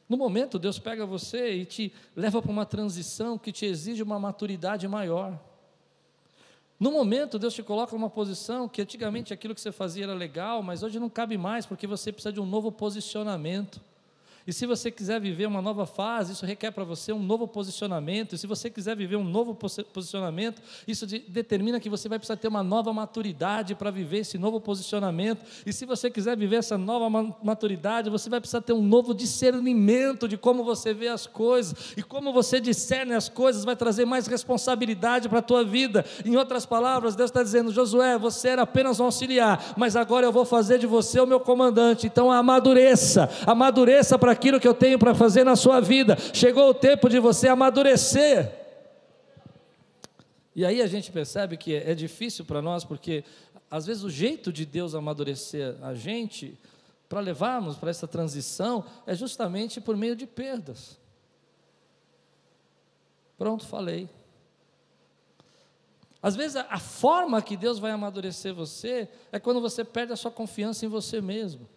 No 0.07 0.17
momento 0.17 0.57
Deus 0.57 0.79
pega 0.79 1.05
você 1.05 1.53
e 1.53 1.65
te 1.65 1.93
leva 2.15 2.41
para 2.41 2.51
uma 2.51 2.65
transição 2.65 3.37
que 3.37 3.51
te 3.51 3.65
exige 3.65 4.01
uma 4.01 4.19
maturidade 4.19 4.87
maior. 4.87 5.39
No 6.79 6.91
momento 6.91 7.37
Deus 7.37 7.53
te 7.53 7.61
coloca 7.61 7.93
numa 7.93 8.09
posição 8.09 8.67
que 8.67 8.81
antigamente 8.81 9.33
aquilo 9.33 9.53
que 9.53 9.61
você 9.61 9.71
fazia 9.71 10.05
era 10.05 10.13
legal, 10.13 10.63
mas 10.63 10.81
hoje 10.81 10.97
não 10.97 11.09
cabe 11.09 11.37
mais 11.37 11.65
porque 11.65 11.85
você 11.85 12.11
precisa 12.11 12.31
de 12.31 12.39
um 12.39 12.45
novo 12.45 12.71
posicionamento. 12.71 13.81
E 14.49 14.53
se 14.53 14.65
você 14.65 14.89
quiser 14.89 15.21
viver 15.21 15.45
uma 15.45 15.61
nova 15.61 15.85
fase, 15.85 16.33
isso 16.33 16.43
requer 16.43 16.71
para 16.71 16.83
você 16.83 17.13
um 17.13 17.19
novo 17.19 17.47
posicionamento. 17.47 18.33
E 18.33 18.37
se 18.39 18.47
você 18.47 18.67
quiser 18.67 18.95
viver 18.95 19.15
um 19.15 19.23
novo 19.23 19.53
posicionamento, 19.53 20.59
isso 20.87 21.05
de, 21.05 21.19
determina 21.19 21.79
que 21.79 21.87
você 21.87 22.09
vai 22.09 22.17
precisar 22.17 22.35
ter 22.35 22.47
uma 22.47 22.63
nova 22.63 22.91
maturidade 22.91 23.75
para 23.75 23.91
viver 23.91 24.21
esse 24.21 24.39
novo 24.39 24.59
posicionamento. 24.59 25.45
E 25.67 25.71
se 25.71 25.85
você 25.85 26.09
quiser 26.09 26.35
viver 26.35 26.55
essa 26.55 26.79
nova 26.79 27.35
maturidade, 27.43 28.09
você 28.09 28.27
vai 28.27 28.39
precisar 28.39 28.61
ter 28.61 28.73
um 28.73 28.81
novo 28.81 29.13
discernimento 29.13 30.27
de 30.27 30.35
como 30.35 30.63
você 30.63 30.95
vê 30.95 31.09
as 31.09 31.27
coisas. 31.27 31.93
E 31.95 32.01
como 32.01 32.33
você 32.33 32.59
discerne 32.59 33.13
as 33.13 33.29
coisas 33.29 33.63
vai 33.63 33.75
trazer 33.75 34.05
mais 34.05 34.25
responsabilidade 34.25 35.29
para 35.29 35.37
a 35.37 35.43
tua 35.43 35.63
vida. 35.63 36.03
Em 36.25 36.35
outras 36.37 36.65
palavras, 36.65 37.15
Deus 37.15 37.29
está 37.29 37.43
dizendo: 37.43 37.71
Josué, 37.71 38.17
você 38.17 38.47
era 38.47 38.63
apenas 38.63 38.99
um 38.99 39.03
auxiliar, 39.03 39.75
mas 39.77 39.95
agora 39.95 40.25
eu 40.25 40.31
vou 40.31 40.43
fazer 40.43 40.79
de 40.79 40.87
você 40.87 41.19
o 41.19 41.27
meu 41.27 41.39
comandante. 41.39 42.07
Então 42.07 42.31
amadureça, 42.31 43.29
amadureça 43.45 44.17
para 44.17 44.38
aquilo 44.39 44.59
que 44.59 44.67
eu 44.67 44.73
tenho 44.73 44.97
para 44.97 45.13
fazer 45.13 45.43
na 45.43 45.57
sua 45.57 45.81
vida. 45.81 46.17
Chegou 46.33 46.69
o 46.69 46.73
tempo 46.73 47.09
de 47.09 47.19
você 47.19 47.49
amadurecer. 47.49 48.49
E 50.55 50.65
aí 50.65 50.81
a 50.81 50.87
gente 50.87 51.11
percebe 51.11 51.57
que 51.57 51.75
é 51.75 51.93
difícil 51.93 52.45
para 52.45 52.61
nós, 52.61 52.85
porque 52.85 53.23
às 53.69 53.85
vezes 53.85 54.03
o 54.03 54.09
jeito 54.09 54.51
de 54.51 54.65
Deus 54.65 54.95
amadurecer 54.95 55.75
a 55.81 55.93
gente, 55.93 56.57
para 57.09 57.19
levarmos 57.19 57.75
para 57.75 57.89
essa 57.89 58.07
transição, 58.07 58.85
é 59.05 59.13
justamente 59.13 59.81
por 59.81 59.97
meio 59.97 60.15
de 60.15 60.25
perdas. 60.25 60.97
Pronto, 63.37 63.65
falei. 63.65 64.09
Às 66.21 66.35
vezes 66.35 66.55
a, 66.55 66.65
a 66.69 66.79
forma 66.79 67.41
que 67.41 67.57
Deus 67.57 67.77
vai 67.77 67.91
amadurecer 67.91 68.53
você 68.53 69.07
é 69.31 69.39
quando 69.39 69.61
você 69.61 69.83
perde 69.83 70.13
a 70.13 70.15
sua 70.15 70.31
confiança 70.31 70.85
em 70.85 70.89
você 70.89 71.21
mesmo. 71.21 71.67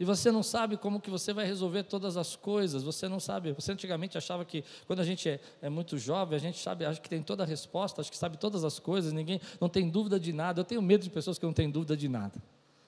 E 0.00 0.04
você 0.04 0.30
não 0.30 0.44
sabe 0.44 0.76
como 0.76 1.00
que 1.00 1.10
você 1.10 1.32
vai 1.32 1.44
resolver 1.44 1.82
todas 1.82 2.16
as 2.16 2.36
coisas, 2.36 2.84
você 2.84 3.08
não 3.08 3.18
sabe. 3.18 3.52
Você 3.52 3.72
antigamente 3.72 4.16
achava 4.16 4.44
que 4.44 4.62
quando 4.86 5.00
a 5.00 5.04
gente 5.04 5.28
é, 5.28 5.40
é, 5.60 5.68
muito 5.68 5.98
jovem, 5.98 6.36
a 6.36 6.38
gente 6.38 6.58
sabe, 6.58 6.84
acha 6.84 7.00
que 7.00 7.08
tem 7.08 7.20
toda 7.20 7.42
a 7.42 7.46
resposta, 7.46 8.00
acha 8.00 8.10
que 8.10 8.16
sabe 8.16 8.36
todas 8.36 8.62
as 8.62 8.78
coisas, 8.78 9.12
ninguém 9.12 9.40
não 9.60 9.68
tem 9.68 9.90
dúvida 9.90 10.20
de 10.20 10.32
nada. 10.32 10.60
Eu 10.60 10.64
tenho 10.64 10.80
medo 10.80 11.02
de 11.02 11.10
pessoas 11.10 11.36
que 11.36 11.44
não 11.44 11.52
têm 11.52 11.68
dúvida 11.68 11.96
de 11.96 12.08
nada. 12.08 12.40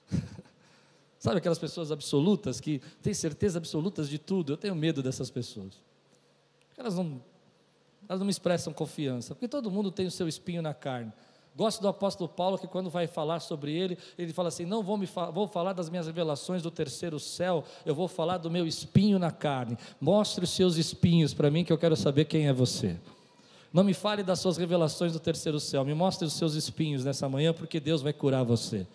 sabe 1.19 1.37
aquelas 1.37 1.59
pessoas 1.59 1.91
absolutas 1.91 2.61
que 2.61 2.81
têm 3.01 3.13
certeza 3.13 3.57
absolutas 3.57 4.07
de 4.07 4.17
tudo? 4.17 4.53
Eu 4.53 4.57
tenho 4.57 4.73
medo 4.73 5.03
dessas 5.03 5.29
pessoas. 5.29 5.81
Elas 6.77 6.95
não, 6.95 7.21
elas 8.07 8.19
não 8.19 8.25
me 8.25 8.31
expressam 8.31 8.71
confiança, 8.71 9.35
porque 9.35 9.49
todo 9.49 9.69
mundo 9.69 9.91
tem 9.91 10.07
o 10.07 10.11
seu 10.11 10.29
espinho 10.29 10.61
na 10.61 10.73
carne. 10.73 11.11
Gosto 11.61 11.79
do 11.79 11.87
apóstolo 11.87 12.27
Paulo 12.27 12.57
que 12.57 12.65
quando 12.65 12.89
vai 12.89 13.05
falar 13.05 13.39
sobre 13.39 13.71
ele, 13.71 13.95
ele 14.17 14.33
fala 14.33 14.47
assim: 14.47 14.65
não 14.65 14.81
vou, 14.81 14.97
me 14.97 15.05
fa 15.05 15.29
vou 15.29 15.47
falar 15.47 15.73
das 15.73 15.91
minhas 15.91 16.07
revelações 16.07 16.63
do 16.63 16.71
terceiro 16.71 17.19
céu, 17.19 17.63
eu 17.85 17.93
vou 17.93 18.07
falar 18.07 18.39
do 18.39 18.49
meu 18.49 18.65
espinho 18.65 19.19
na 19.19 19.29
carne. 19.29 19.77
Mostre 19.99 20.43
os 20.43 20.49
seus 20.49 20.75
espinhos 20.77 21.35
para 21.35 21.51
mim 21.51 21.63
que 21.63 21.71
eu 21.71 21.77
quero 21.77 21.95
saber 21.95 22.25
quem 22.25 22.47
é 22.47 22.51
você. 22.51 22.97
Não 23.71 23.83
me 23.83 23.93
fale 23.93 24.23
das 24.23 24.39
suas 24.39 24.57
revelações 24.57 25.13
do 25.13 25.19
terceiro 25.19 25.59
céu, 25.59 25.85
me 25.85 25.93
mostre 25.93 26.25
os 26.25 26.33
seus 26.33 26.55
espinhos 26.55 27.05
nessa 27.05 27.29
manhã, 27.29 27.53
porque 27.53 27.79
Deus 27.79 28.01
vai 28.01 28.11
curar 28.11 28.43
você. 28.43 28.87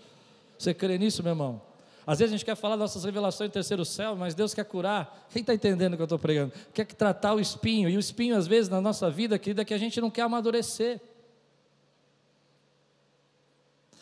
Você 0.59 0.75
crê 0.75 0.99
nisso, 0.99 1.23
meu 1.23 1.35
irmão? 1.35 1.63
Às 2.05 2.19
vezes 2.19 2.35
a 2.35 2.37
gente 2.37 2.45
quer 2.45 2.57
falar 2.57 2.75
das 2.75 2.91
nossas 2.91 3.05
revelações 3.05 3.49
do 3.49 3.53
terceiro 3.53 3.85
céu, 3.85 4.17
mas 4.17 4.35
Deus 4.35 4.53
quer 4.53 4.65
curar. 4.65 5.29
Quem 5.31 5.43
está 5.43 5.55
entendendo 5.55 5.93
o 5.93 5.97
que 5.97 6.03
eu 6.03 6.07
estou 6.07 6.19
pregando? 6.19 6.53
Quer 6.75 6.85
tratar 6.87 7.33
o 7.33 7.39
espinho. 7.39 7.89
E 7.89 7.97
o 7.97 8.01
espinho, 8.01 8.37
às 8.37 8.49
vezes, 8.49 8.69
na 8.69 8.81
nossa 8.81 9.09
vida, 9.09 9.39
querida, 9.39 9.63
é 9.63 9.65
que 9.65 9.73
a 9.73 9.79
gente 9.79 10.01
não 10.01 10.11
quer 10.11 10.23
amadurecer. 10.23 11.01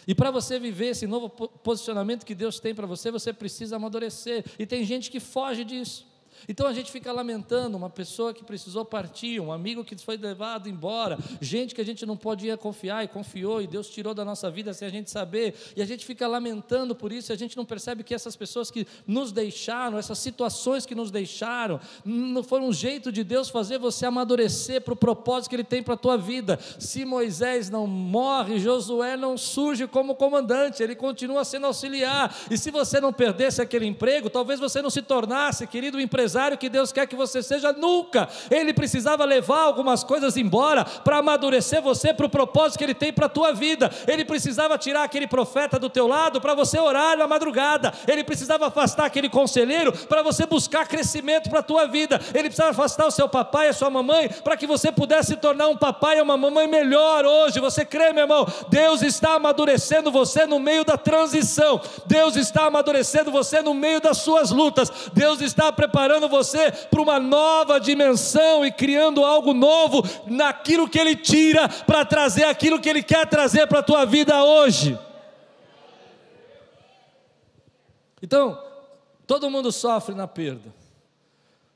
E 0.06 0.14
para 0.14 0.30
você 0.30 0.58
viver 0.58 0.88
esse 0.88 1.06
novo 1.06 1.28
posicionamento 1.28 2.24
que 2.24 2.34
Deus 2.34 2.60
tem 2.60 2.74
para 2.74 2.86
você, 2.86 3.10
você 3.10 3.32
precisa 3.32 3.76
amadurecer. 3.76 4.44
E 4.58 4.66
tem 4.66 4.84
gente 4.84 5.10
que 5.10 5.20
foge 5.20 5.64
disso. 5.64 6.06
Então 6.48 6.66
a 6.66 6.72
gente 6.72 6.90
fica 6.90 7.10
lamentando 7.12 7.76
uma 7.76 7.90
pessoa 7.90 8.34
que 8.34 8.44
precisou 8.44 8.84
partir, 8.84 9.40
um 9.40 9.52
amigo 9.52 9.84
que 9.84 9.96
foi 9.96 10.16
levado 10.16 10.68
embora, 10.68 11.18
gente 11.40 11.74
que 11.74 11.80
a 11.80 11.84
gente 11.84 12.04
não 12.04 12.16
podia 12.16 12.56
confiar 12.56 13.04
e 13.04 13.08
confiou 13.08 13.62
e 13.62 13.66
Deus 13.66 13.88
tirou 13.88 14.12
da 14.12 14.24
nossa 14.24 14.50
vida 14.50 14.72
sem 14.74 14.86
a 14.86 14.90
gente 14.90 15.10
saber, 15.10 15.54
e 15.76 15.82
a 15.82 15.84
gente 15.84 16.04
fica 16.04 16.26
lamentando 16.26 16.94
por 16.94 17.12
isso, 17.12 17.32
e 17.32 17.34
a 17.34 17.36
gente 17.36 17.56
não 17.56 17.64
percebe 17.64 18.02
que 18.02 18.14
essas 18.14 18.36
pessoas 18.36 18.70
que 18.70 18.86
nos 19.06 19.32
deixaram, 19.32 19.98
essas 19.98 20.18
situações 20.18 20.84
que 20.84 20.94
nos 20.94 21.10
deixaram, 21.10 21.80
não 22.04 22.42
foram 22.42 22.68
um 22.68 22.72
jeito 22.72 23.10
de 23.10 23.24
Deus 23.24 23.48
fazer 23.48 23.78
você 23.78 24.06
amadurecer 24.06 24.80
para 24.82 24.94
o 24.94 24.96
propósito 24.96 25.50
que 25.50 25.56
Ele 25.56 25.64
tem 25.64 25.82
para 25.82 25.94
a 25.94 25.98
tua 25.98 26.16
vida. 26.16 26.58
Se 26.78 27.04
Moisés 27.04 27.70
não 27.70 27.86
morre, 27.86 28.58
Josué 28.58 29.16
não 29.16 29.38
surge 29.38 29.86
como 29.86 30.14
comandante, 30.14 30.82
ele 30.82 30.94
continua 30.94 31.44
sendo 31.44 31.66
auxiliar, 31.66 32.34
e 32.50 32.58
se 32.58 32.70
você 32.70 33.00
não 33.00 33.12
perdesse 33.12 33.62
aquele 33.62 33.86
emprego, 33.86 34.28
talvez 34.28 34.58
você 34.60 34.82
não 34.82 34.90
se 34.90 35.02
tornasse, 35.02 35.66
querido 35.66 36.00
empresário 36.00 36.23
empresário 36.24 36.56
que 36.56 36.70
Deus 36.70 36.90
quer 36.90 37.06
que 37.06 37.14
você 37.14 37.42
seja 37.42 37.70
nunca. 37.72 38.28
Ele 38.50 38.72
precisava 38.72 39.26
levar 39.26 39.60
algumas 39.60 40.02
coisas 40.02 40.38
embora 40.38 40.82
para 40.82 41.18
amadurecer 41.18 41.82
você 41.82 42.14
para 42.14 42.24
o 42.24 42.30
propósito 42.30 42.78
que 42.78 42.84
ele 42.84 42.94
tem 42.94 43.12
para 43.12 43.26
a 43.26 43.28
tua 43.28 43.52
vida. 43.52 43.90
Ele 44.06 44.24
precisava 44.24 44.78
tirar 44.78 45.04
aquele 45.04 45.26
profeta 45.26 45.78
do 45.78 45.90
teu 45.90 46.06
lado 46.06 46.40
para 46.40 46.54
você 46.54 46.78
orar 46.78 47.18
na 47.18 47.26
madrugada. 47.26 47.92
Ele 48.08 48.24
precisava 48.24 48.68
afastar 48.68 49.04
aquele 49.04 49.28
conselheiro 49.28 49.92
para 49.92 50.22
você 50.22 50.46
buscar 50.46 50.88
crescimento 50.88 51.50
para 51.50 51.58
a 51.58 51.62
tua 51.62 51.86
vida. 51.86 52.18
Ele 52.32 52.44
precisava 52.44 52.70
afastar 52.70 53.06
o 53.06 53.10
seu 53.10 53.28
papai 53.28 53.66
e 53.66 53.70
a 53.70 53.74
sua 53.74 53.90
mamãe 53.90 54.30
para 54.42 54.56
que 54.56 54.66
você 54.66 54.90
pudesse 54.90 55.24
se 55.24 55.36
tornar 55.36 55.68
um 55.68 55.76
papai 55.76 56.18
e 56.18 56.22
uma 56.22 56.38
mamãe 56.38 56.66
melhor 56.66 57.26
hoje. 57.26 57.60
Você 57.60 57.84
crê, 57.84 58.14
meu 58.14 58.22
irmão? 58.24 58.46
Deus 58.68 59.02
está 59.02 59.34
amadurecendo 59.34 60.10
você 60.10 60.46
no 60.46 60.58
meio 60.58 60.84
da 60.84 60.96
transição. 60.96 61.80
Deus 62.06 62.34
está 62.36 62.64
amadurecendo 62.64 63.30
você 63.30 63.60
no 63.60 63.74
meio 63.74 64.00
das 64.00 64.18
suas 64.18 64.50
lutas. 64.50 64.90
Deus 65.12 65.42
está 65.42 65.70
preparando 65.72 66.13
levando 66.14 66.28
você 66.28 66.70
para 66.70 67.02
uma 67.02 67.18
nova 67.18 67.78
dimensão 67.78 68.64
e 68.64 68.70
criando 68.70 69.24
algo 69.24 69.52
novo 69.52 70.02
naquilo 70.26 70.88
que 70.88 70.98
Ele 70.98 71.16
tira 71.16 71.68
para 71.68 72.04
trazer 72.04 72.44
aquilo 72.44 72.80
que 72.80 72.88
Ele 72.88 73.02
quer 73.02 73.28
trazer 73.28 73.66
para 73.66 73.80
a 73.80 73.82
tua 73.82 74.04
vida 74.04 74.42
hoje. 74.42 74.98
Então, 78.22 78.58
todo 79.26 79.50
mundo 79.50 79.70
sofre 79.72 80.14
na 80.14 80.26
perda. 80.26 80.72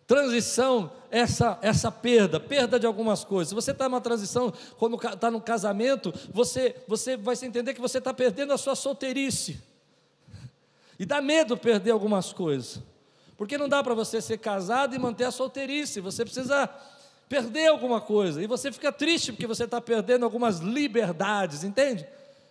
Transição, 0.06 0.90
essa, 1.10 1.58
essa 1.60 1.92
perda, 1.92 2.40
perda 2.40 2.80
de 2.80 2.86
algumas 2.86 3.24
coisas. 3.24 3.50
Se 3.50 3.54
você 3.54 3.72
está 3.72 3.88
numa 3.88 4.00
transição, 4.00 4.50
quando 4.78 4.96
está 4.96 5.30
no 5.30 5.40
casamento, 5.40 6.14
você, 6.32 6.74
você 6.86 7.16
vai 7.16 7.36
se 7.36 7.44
entender 7.44 7.74
que 7.74 7.80
você 7.80 7.98
está 7.98 8.14
perdendo 8.14 8.54
a 8.54 8.58
sua 8.58 8.74
solteirice. 8.74 9.60
E 10.98 11.04
dá 11.04 11.20
medo 11.20 11.56
perder 11.56 11.90
algumas 11.90 12.32
coisas. 12.32 12.80
Porque 13.38 13.56
não 13.56 13.68
dá 13.68 13.82
para 13.82 13.94
você 13.94 14.20
ser 14.20 14.36
casado 14.36 14.94
e 14.94 14.98
manter 14.98 15.24
a 15.24 15.30
solteirice, 15.30 16.00
você 16.00 16.24
precisa 16.24 16.68
perder 17.28 17.68
alguma 17.68 18.00
coisa, 18.00 18.42
e 18.42 18.46
você 18.46 18.72
fica 18.72 18.90
triste 18.90 19.32
porque 19.32 19.46
você 19.46 19.64
está 19.64 19.80
perdendo 19.80 20.24
algumas 20.24 20.58
liberdades, 20.58 21.62
entende? 21.62 22.06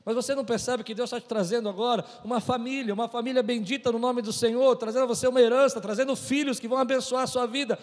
Mas 0.05 0.15
você 0.15 0.33
não 0.33 0.45
percebe 0.45 0.85
que 0.85 0.95
Deus 0.95 1.09
está 1.09 1.19
te 1.19 1.27
trazendo 1.27 1.67
agora 1.67 2.05
uma 2.23 2.39
família, 2.39 2.93
uma 2.93 3.09
família 3.09 3.43
bendita 3.43 3.91
no 3.91 3.99
nome 3.99 4.21
do 4.21 4.31
Senhor, 4.31 4.75
trazendo 4.77 5.03
a 5.03 5.07
você 5.07 5.27
uma 5.27 5.41
herança, 5.41 5.81
trazendo 5.81 6.15
filhos 6.15 6.59
que 6.59 6.67
vão 6.67 6.77
abençoar 6.77 7.23
a 7.23 7.27
sua 7.27 7.45
vida. 7.45 7.77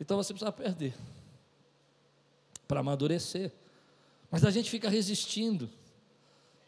Então 0.00 0.16
você 0.16 0.32
precisa 0.32 0.50
perder 0.50 0.92
para 2.66 2.80
amadurecer. 2.80 3.52
Mas 4.28 4.44
a 4.44 4.50
gente 4.50 4.68
fica 4.68 4.88
resistindo. 4.88 5.70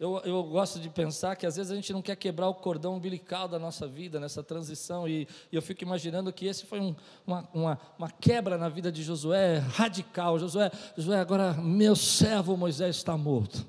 Eu, 0.05 0.21
eu 0.23 0.43
gosto 0.43 0.79
de 0.79 0.91
pensar 0.91 1.35
que 1.35 1.47
às 1.47 1.57
vezes 1.57 1.73
a 1.73 1.75
gente 1.75 1.91
não 1.91 2.03
quer 2.03 2.15
quebrar 2.15 2.47
o 2.47 2.55
cordão 2.55 2.97
umbilical 2.97 3.49
da 3.49 3.59
nossa 3.59 3.87
vida 3.89 4.21
nessa 4.21 4.43
transição, 4.43 5.09
e, 5.09 5.27
e 5.51 5.57
eu 5.57 5.63
fico 5.63 5.83
imaginando 5.83 6.31
que 6.31 6.45
esse 6.45 6.67
foi 6.67 6.79
um, 6.79 6.95
uma, 7.27 7.49
uma, 7.55 7.81
uma, 7.99 8.11
quebra 8.11 8.59
na 8.59 8.69
vida 8.69 8.93
de 8.93 9.03
Josué 9.03 9.61
radical. 9.61 10.39
Josué, 10.39 10.71
Josué, 10.95 11.19
agora 11.19 11.55
meu 11.55 11.97
servo 11.97 12.55
Moisés 12.55 12.97
está 12.97 13.17
morto, 13.17 13.67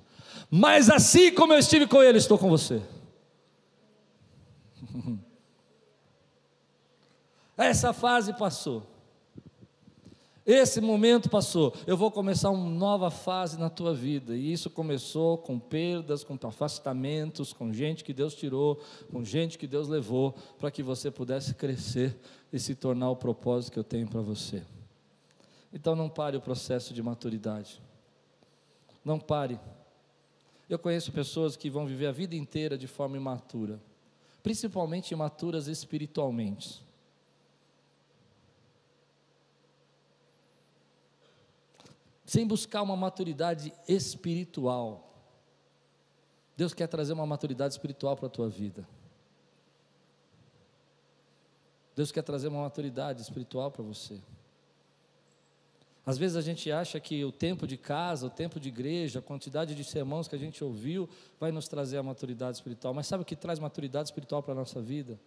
mas 0.52 0.90
assim 0.90 1.34
como 1.34 1.54
eu 1.54 1.60
estive 1.60 1.88
com 1.88 2.04
ele, 2.04 2.18
estou 2.18 2.38
com 2.38 2.50
você. 2.50 2.82
Essa 7.56 7.94
fase 7.94 8.34
passou. 8.34 8.95
Esse 10.46 10.80
momento 10.80 11.28
passou, 11.28 11.74
eu 11.88 11.98
vou 11.98 12.12
começar 12.12 12.52
uma 12.52 12.70
nova 12.70 13.10
fase 13.10 13.58
na 13.58 13.68
tua 13.68 13.96
vida. 13.96 14.38
E 14.38 14.54
isso 14.54 14.70
começou 14.70 15.40
com 15.40 15.58
perdas, 15.58 16.24
com 16.24 16.38
afastamentos, 16.48 17.52
com 17.52 17.74
gente 17.74 18.04
que 18.04 18.14
Deus 18.14 18.36
tirou, 18.36 18.80
com 19.12 19.26
gente 19.26 19.58
que 19.58 19.66
Deus 19.66 19.88
levou, 19.88 20.36
para 20.60 20.70
que 20.70 20.84
você 20.84 21.10
pudesse 21.10 21.56
crescer 21.56 22.16
e 22.54 22.60
se 22.60 22.76
tornar 22.76 23.10
o 23.10 23.16
propósito 23.16 23.74
que 23.74 23.80
eu 23.80 23.84
tenho 23.84 24.08
para 24.08 24.22
você. 24.22 24.62
Então 25.74 25.96
não 25.96 26.08
pare 26.08 26.38
o 26.38 26.42
processo 26.42 26.94
de 26.94 27.02
maturidade. 27.02 27.82
Não 29.04 29.20
pare. 29.20 29.60
Eu 30.70 30.78
conheço 30.78 31.12
pessoas 31.12 31.56
que 31.58 31.72
vão 31.72 31.88
viver 31.88 32.06
a 32.06 32.12
vida 32.12 32.36
inteira 32.36 32.78
de 32.78 32.86
forma 32.86 33.18
imatura, 33.18 33.82
principalmente 34.44 35.12
imaturas 35.12 35.66
espiritualmente. 35.66 36.85
Sem 42.36 42.46
buscar 42.46 42.82
uma 42.82 42.98
maturidade 42.98 43.72
espiritual. 43.88 45.10
Deus 46.58 46.74
quer 46.74 46.86
trazer 46.86 47.14
uma 47.14 47.26
maturidade 47.26 47.74
espiritual 47.74 48.14
para 48.18 48.28
a 48.28 48.30
tua 48.30 48.50
vida. 48.50 48.86
Deus 51.96 52.12
quer 52.12 52.24
trazer 52.24 52.50
uma 52.50 52.64
maturidade 52.64 53.22
espiritual 53.22 53.72
para 53.72 53.84
você. 53.84 54.20
Às 56.06 56.18
vezes 56.18 56.36
a 56.36 56.42
gente 56.42 56.70
acha 56.70 57.00
que 57.00 57.24
o 57.24 57.32
tempo 57.32 57.66
de 57.66 57.78
casa, 57.78 58.28
o 58.28 58.30
tempo 58.30 58.60
de 58.60 58.68
igreja, 58.68 59.20
a 59.20 59.22
quantidade 59.22 59.74
de 59.74 59.86
sermões 59.86 60.28
que 60.28 60.36
a 60.36 60.40
gente 60.40 60.62
ouviu 60.62 61.08
vai 61.40 61.54
nos 61.54 61.70
trazer 61.70 62.00
a 62.00 62.04
maturidade 62.04 62.58
espiritual. 62.58 62.94
Mas 62.94 63.08
sabe 63.08 63.24
o 63.24 63.26
que 63.26 63.38
traz 63.38 63.60
maturidade 63.60 64.10
espiritual 64.10 64.44
para 64.44 64.52
a 64.52 64.58
nossa 64.58 64.82
vida? 64.82 65.18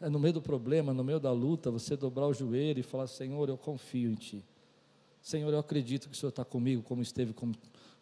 É 0.00 0.08
no 0.08 0.20
meio 0.20 0.34
do 0.34 0.42
problema, 0.42 0.94
no 0.94 1.02
meio 1.02 1.18
da 1.18 1.32
luta, 1.32 1.72
você 1.72 1.96
dobrar 1.96 2.28
o 2.28 2.32
joelho 2.32 2.78
e 2.78 2.84
falar: 2.84 3.08
Senhor, 3.08 3.48
eu 3.48 3.58
confio 3.58 4.12
em 4.12 4.14
Ti. 4.14 4.44
Senhor, 5.22 5.52
eu 5.52 5.58
acredito 5.58 6.08
que 6.08 6.16
o 6.16 6.18
Senhor 6.18 6.30
está 6.30 6.44
comigo, 6.44 6.82
como 6.82 7.00
esteve 7.00 7.32
com, 7.32 7.52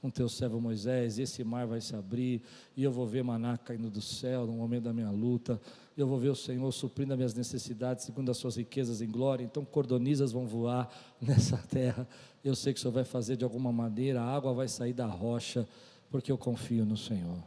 com 0.01 0.09
teu 0.09 0.27
servo 0.27 0.59
Moisés, 0.59 1.19
esse 1.19 1.45
mar 1.45 1.67
vai 1.67 1.79
se 1.81 1.95
abrir, 1.95 2.41
e 2.75 2.83
eu 2.83 2.91
vou 2.91 3.07
ver 3.07 3.23
maná 3.23 3.59
caindo 3.59 3.91
do 3.91 4.01
céu 4.01 4.47
no 4.47 4.55
momento 4.55 4.85
da 4.85 4.93
minha 4.93 5.11
luta, 5.11 5.61
eu 5.99 6.07
vou 6.07 6.19
ver 6.19 6.31
o 6.31 6.35
Senhor 6.35 6.73
suprindo 6.73 7.13
as 7.13 7.19
minhas 7.19 7.35
necessidades 7.35 8.07
segundo 8.07 8.31
as 8.31 8.39
suas 8.39 8.57
riquezas 8.57 9.03
em 9.03 9.07
glória, 9.11 9.45
então 9.45 9.67
cordonizas 9.67 10.33
vão 10.33 10.47
voar 10.47 10.91
nessa 11.21 11.59
terra, 11.59 12.09
eu 12.43 12.57
sei 12.57 12.73
que 12.73 12.79
o 12.79 12.83
Senhor 12.83 12.93
vai 12.93 13.05
fazer 13.05 13.37
de 13.37 13.45
alguma 13.45 13.71
maneira, 13.71 14.23
a 14.23 14.35
água 14.35 14.55
vai 14.55 14.67
sair 14.67 14.95
da 14.95 15.07
rocha, 15.07 15.69
porque 16.11 16.33
eu 16.33 16.39
confio 16.39 16.87
no 16.87 16.97
Senhor. 16.97 17.39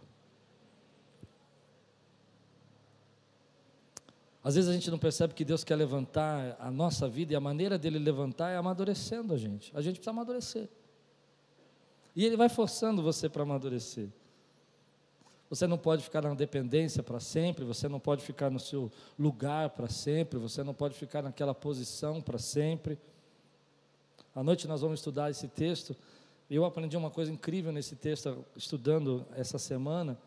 Às 4.43 4.55
vezes 4.55 4.69
a 4.69 4.73
gente 4.73 4.91
não 4.91 4.97
percebe 4.99 5.33
que 5.33 5.45
Deus 5.45 5.63
quer 5.63 5.77
levantar 5.77 6.57
a 6.59 6.69
nossa 6.69 7.07
vida 7.07 7.31
e 7.31 7.35
a 7.35 7.39
maneira 7.39 7.77
dele 7.77 7.97
levantar 7.97 8.49
é 8.49 8.57
amadurecendo 8.57 9.33
a 9.33 9.37
gente. 9.37 9.71
A 9.73 9.81
gente 9.81 9.95
precisa 9.95 10.11
amadurecer. 10.11 10.67
E 12.13 12.25
ele 12.25 12.35
vai 12.35 12.49
forçando 12.49 13.01
você 13.01 13.29
para 13.29 13.43
amadurecer. 13.43 14.09
Você 15.49 15.65
não 15.65 15.77
pode 15.77 16.03
ficar 16.03 16.23
na 16.23 16.33
dependência 16.33 17.01
para 17.01 17.19
sempre, 17.19 17.63
você 17.63 17.87
não 17.87 17.99
pode 17.99 18.23
ficar 18.23 18.49
no 18.49 18.59
seu 18.59 18.91
lugar 19.17 19.69
para 19.69 19.87
sempre, 19.87 20.37
você 20.37 20.61
não 20.61 20.73
pode 20.73 20.95
ficar 20.95 21.21
naquela 21.21 21.53
posição 21.53 22.21
para 22.21 22.37
sempre. 22.37 22.99
À 24.35 24.43
noite 24.43 24.67
nós 24.67 24.81
vamos 24.81 24.99
estudar 24.99 25.29
esse 25.29 25.47
texto. 25.47 25.95
Eu 26.49 26.65
aprendi 26.65 26.97
uma 26.97 27.09
coisa 27.09 27.31
incrível 27.31 27.71
nesse 27.71 27.95
texto, 27.95 28.43
estudando 28.57 29.25
essa 29.35 29.57
semana 29.57 30.17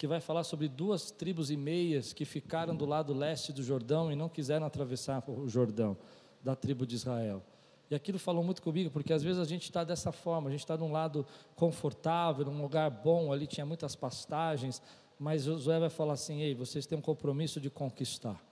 que 0.00 0.06
vai 0.06 0.18
falar 0.18 0.44
sobre 0.44 0.66
duas 0.66 1.10
tribos 1.10 1.50
e 1.50 1.58
meias 1.58 2.14
que 2.14 2.24
ficaram 2.24 2.74
do 2.74 2.86
lado 2.86 3.12
leste 3.12 3.52
do 3.52 3.62
Jordão 3.62 4.10
e 4.10 4.16
não 4.16 4.30
quiseram 4.30 4.64
atravessar 4.64 5.22
o 5.28 5.46
Jordão, 5.46 5.94
da 6.42 6.56
tribo 6.56 6.86
de 6.86 6.94
Israel. 6.94 7.42
E 7.90 7.94
aquilo 7.94 8.18
falou 8.18 8.42
muito 8.42 8.62
comigo, 8.62 8.90
porque 8.90 9.12
às 9.12 9.22
vezes 9.22 9.38
a 9.38 9.44
gente 9.44 9.64
está 9.64 9.84
dessa 9.84 10.10
forma, 10.10 10.48
a 10.48 10.50
gente 10.50 10.60
está 10.60 10.74
num 10.74 10.90
lado 10.90 11.26
confortável, 11.54 12.46
num 12.46 12.62
lugar 12.62 12.90
bom, 12.90 13.30
ali 13.30 13.46
tinha 13.46 13.66
muitas 13.66 13.94
pastagens, 13.94 14.80
mas 15.18 15.42
Josué 15.42 15.78
vai 15.78 15.90
falar 15.90 16.14
assim: 16.14 16.40
ei, 16.40 16.54
vocês 16.54 16.86
têm 16.86 16.96
um 16.96 17.02
compromisso 17.02 17.60
de 17.60 17.68
conquistar. 17.68 18.42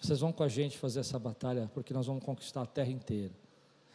Vocês 0.00 0.18
vão 0.18 0.32
com 0.32 0.42
a 0.42 0.48
gente 0.48 0.76
fazer 0.76 0.98
essa 0.98 1.16
batalha, 1.16 1.70
porque 1.74 1.94
nós 1.94 2.08
vamos 2.08 2.24
conquistar 2.24 2.62
a 2.62 2.66
terra 2.66 2.90
inteira. 2.90 3.32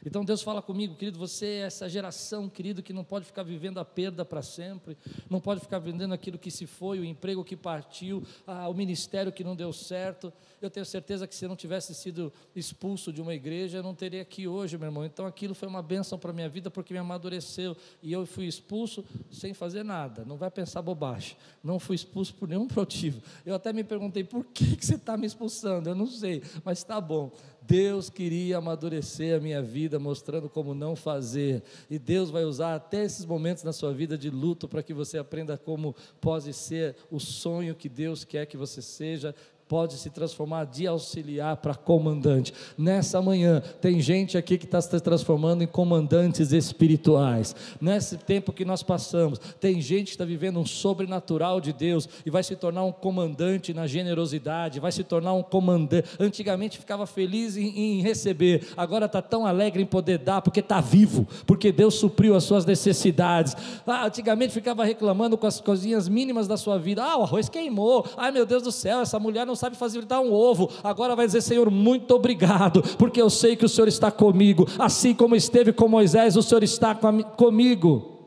Então 0.05 0.25
Deus 0.25 0.41
fala 0.41 0.61
comigo, 0.61 0.95
querido, 0.95 1.19
você 1.19 1.45
é 1.45 1.59
essa 1.59 1.87
geração, 1.87 2.49
querido, 2.49 2.81
que 2.81 2.91
não 2.91 3.03
pode 3.03 3.25
ficar 3.25 3.43
vivendo 3.43 3.79
a 3.79 3.85
perda 3.85 4.25
para 4.25 4.41
sempre, 4.41 4.97
não 5.29 5.39
pode 5.39 5.61
ficar 5.61 5.79
vendendo 5.79 6.13
aquilo 6.13 6.39
que 6.39 6.49
se 6.49 6.65
foi, 6.65 6.99
o 6.99 7.05
emprego 7.05 7.43
que 7.43 7.55
partiu, 7.55 8.23
o 8.69 8.73
ministério 8.73 9.31
que 9.31 9.43
não 9.43 9.55
deu 9.55 9.71
certo. 9.71 10.33
Eu 10.61 10.69
tenho 10.69 10.85
certeza 10.85 11.27
que 11.27 11.35
se 11.35 11.47
não 11.47 11.55
tivesse 11.55 11.93
sido 11.93 12.31
expulso 12.55 13.11
de 13.13 13.21
uma 13.21 13.33
igreja, 13.33 13.77
eu 13.79 13.83
não 13.83 13.95
teria 13.95 14.21
aqui 14.21 14.47
hoje, 14.47 14.77
meu 14.77 14.87
irmão. 14.87 15.05
Então 15.05 15.25
aquilo 15.25 15.53
foi 15.53 15.67
uma 15.67 15.81
bênção 15.81 16.17
para 16.17 16.31
a 16.31 16.33
minha 16.33 16.49
vida 16.49 16.69
porque 16.69 16.93
me 16.93 16.99
amadureceu 16.99 17.75
e 18.01 18.11
eu 18.11 18.25
fui 18.25 18.45
expulso 18.45 19.03
sem 19.31 19.53
fazer 19.53 19.83
nada. 19.83 20.25
Não 20.25 20.37
vai 20.37 20.49
pensar 20.49 20.81
bobagem. 20.81 21.35
Não 21.63 21.79
fui 21.79 21.95
expulso 21.95 22.33
por 22.35 22.47
nenhum 22.47 22.67
motivo. 22.75 23.21
Eu 23.45 23.55
até 23.55 23.71
me 23.73 23.83
perguntei 23.83 24.23
por 24.23 24.45
que, 24.45 24.75
que 24.75 24.85
você 24.85 24.95
está 24.95 25.17
me 25.17 25.25
expulsando. 25.25 25.89
Eu 25.89 25.95
não 25.95 26.07
sei, 26.07 26.43
mas 26.63 26.79
está 26.79 26.99
bom. 26.99 27.31
Deus 27.71 28.09
queria 28.09 28.57
amadurecer 28.57 29.37
a 29.37 29.39
minha 29.39 29.61
vida, 29.61 29.97
mostrando 29.97 30.49
como 30.49 30.75
não 30.75 30.93
fazer. 30.93 31.63
E 31.89 31.97
Deus 31.97 32.29
vai 32.29 32.43
usar 32.43 32.75
até 32.75 33.05
esses 33.05 33.25
momentos 33.25 33.63
na 33.63 33.71
sua 33.71 33.93
vida 33.93 34.17
de 34.17 34.29
luto 34.29 34.67
para 34.67 34.83
que 34.83 34.93
você 34.93 35.17
aprenda 35.17 35.57
como 35.57 35.95
pode 36.19 36.51
ser 36.51 36.97
o 37.09 37.17
sonho 37.17 37.73
que 37.73 37.87
Deus 37.87 38.25
quer 38.25 38.45
que 38.45 38.57
você 38.57 38.81
seja 38.81 39.33
pode 39.71 39.93
se 39.93 40.09
transformar 40.09 40.65
de 40.65 40.85
auxiliar 40.85 41.55
para 41.55 41.73
comandante. 41.73 42.53
Nessa 42.77 43.21
manhã, 43.21 43.63
tem 43.79 44.01
gente 44.01 44.37
aqui 44.37 44.57
que 44.57 44.65
está 44.65 44.81
se 44.81 44.99
transformando 44.99 45.63
em 45.63 45.65
comandantes 45.65 46.51
espirituais. 46.51 47.55
Nesse 47.79 48.17
tempo 48.17 48.51
que 48.51 48.65
nós 48.65 48.83
passamos, 48.83 49.39
tem 49.61 49.79
gente 49.79 50.07
que 50.07 50.11
está 50.11 50.25
vivendo 50.25 50.59
um 50.59 50.65
sobrenatural 50.65 51.61
de 51.61 51.71
Deus 51.71 52.09
e 52.25 52.29
vai 52.29 52.43
se 52.43 52.53
tornar 52.57 52.83
um 52.83 52.91
comandante 52.91 53.73
na 53.73 53.87
generosidade, 53.87 54.81
vai 54.81 54.91
se 54.91 55.05
tornar 55.05 55.31
um 55.35 55.41
comandante. 55.41 56.05
Antigamente 56.19 56.77
ficava 56.77 57.07
feliz 57.07 57.55
em, 57.55 57.69
em 57.69 58.01
receber, 58.01 58.67
agora 58.75 59.05
está 59.05 59.21
tão 59.21 59.45
alegre 59.45 59.81
em 59.81 59.85
poder 59.85 60.17
dar, 60.17 60.41
porque 60.41 60.59
está 60.59 60.81
vivo, 60.81 61.25
porque 61.47 61.71
Deus 61.71 61.93
supriu 61.95 62.35
as 62.35 62.43
suas 62.43 62.65
necessidades. 62.65 63.55
Ah, 63.87 64.07
antigamente 64.07 64.51
ficava 64.51 64.83
reclamando 64.83 65.37
com 65.37 65.47
as 65.47 65.61
coisinhas 65.61 66.09
mínimas 66.09 66.45
da 66.45 66.57
sua 66.57 66.77
vida. 66.77 67.01
Ah, 67.01 67.19
o 67.19 67.23
arroz 67.23 67.47
queimou. 67.47 68.05
Ai 68.17 68.33
meu 68.33 68.45
Deus 68.45 68.63
do 68.63 68.71
céu, 68.73 68.99
essa 68.99 69.17
mulher 69.17 69.45
não 69.45 69.60
sabe 69.61 69.77
fazer 69.77 70.03
dar 70.05 70.21
um 70.21 70.33
ovo, 70.33 70.71
agora 70.83 71.15
vai 71.15 71.27
dizer: 71.27 71.41
Senhor, 71.41 71.69
muito 71.69 72.15
obrigado, 72.15 72.81
porque 72.97 73.21
eu 73.21 73.29
sei 73.29 73.55
que 73.55 73.63
o 73.63 73.69
Senhor 73.69 73.87
está 73.87 74.09
comigo, 74.09 74.67
assim 74.79 75.13
como 75.13 75.35
esteve 75.35 75.71
com 75.71 75.87
Moisés, 75.87 76.35
o 76.35 76.41
Senhor 76.41 76.63
está 76.63 76.95
comigo. 76.95 78.17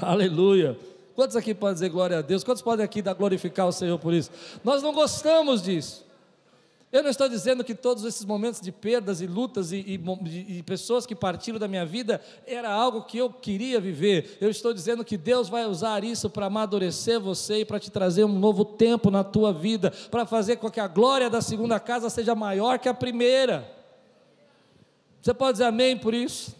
Aleluia. 0.00 0.78
Quantos 1.16 1.34
aqui 1.34 1.52
podem 1.52 1.74
dizer 1.74 1.88
glória 1.88 2.18
a 2.18 2.22
Deus? 2.22 2.44
Quantos 2.44 2.62
podem 2.62 2.84
aqui 2.84 3.02
dar 3.02 3.14
glorificar 3.14 3.66
o 3.66 3.72
Senhor 3.72 3.98
por 3.98 4.14
isso? 4.14 4.30
Nós 4.62 4.82
não 4.82 4.92
gostamos 4.92 5.62
disso. 5.62 6.03
Eu 6.94 7.02
não 7.02 7.10
estou 7.10 7.28
dizendo 7.28 7.64
que 7.64 7.74
todos 7.74 8.04
esses 8.04 8.24
momentos 8.24 8.60
de 8.60 8.70
perdas 8.70 9.20
e 9.20 9.26
lutas 9.26 9.72
e, 9.72 9.78
e, 9.78 10.58
e, 10.58 10.62
pessoas 10.62 11.04
que 11.04 11.12
partiram 11.12 11.58
da 11.58 11.66
minha 11.66 11.84
vida 11.84 12.22
era 12.46 12.70
algo 12.70 13.02
que 13.02 13.18
eu 13.18 13.28
queria 13.28 13.80
viver. 13.80 14.38
Eu 14.40 14.48
estou 14.48 14.72
dizendo 14.72 15.04
que 15.04 15.16
Deus 15.16 15.48
vai 15.48 15.66
usar 15.66 16.04
isso 16.04 16.30
para 16.30 16.46
amadurecer 16.46 17.18
você 17.18 17.62
e 17.62 17.64
para 17.64 17.80
te 17.80 17.90
trazer 17.90 18.22
um 18.22 18.38
novo 18.38 18.64
tempo 18.64 19.10
na 19.10 19.24
tua 19.24 19.52
vida, 19.52 19.90
para 20.08 20.24
fazer 20.24 20.58
com 20.58 20.70
que 20.70 20.78
a 20.78 20.86
glória 20.86 21.28
da 21.28 21.40
segunda 21.40 21.80
casa 21.80 22.08
seja 22.08 22.32
maior 22.32 22.78
que 22.78 22.88
a 22.88 22.94
primeira. 22.94 23.68
Você 25.20 25.34
pode 25.34 25.54
dizer 25.54 25.64
amém 25.64 25.98
por 25.98 26.14
isso? 26.14 26.54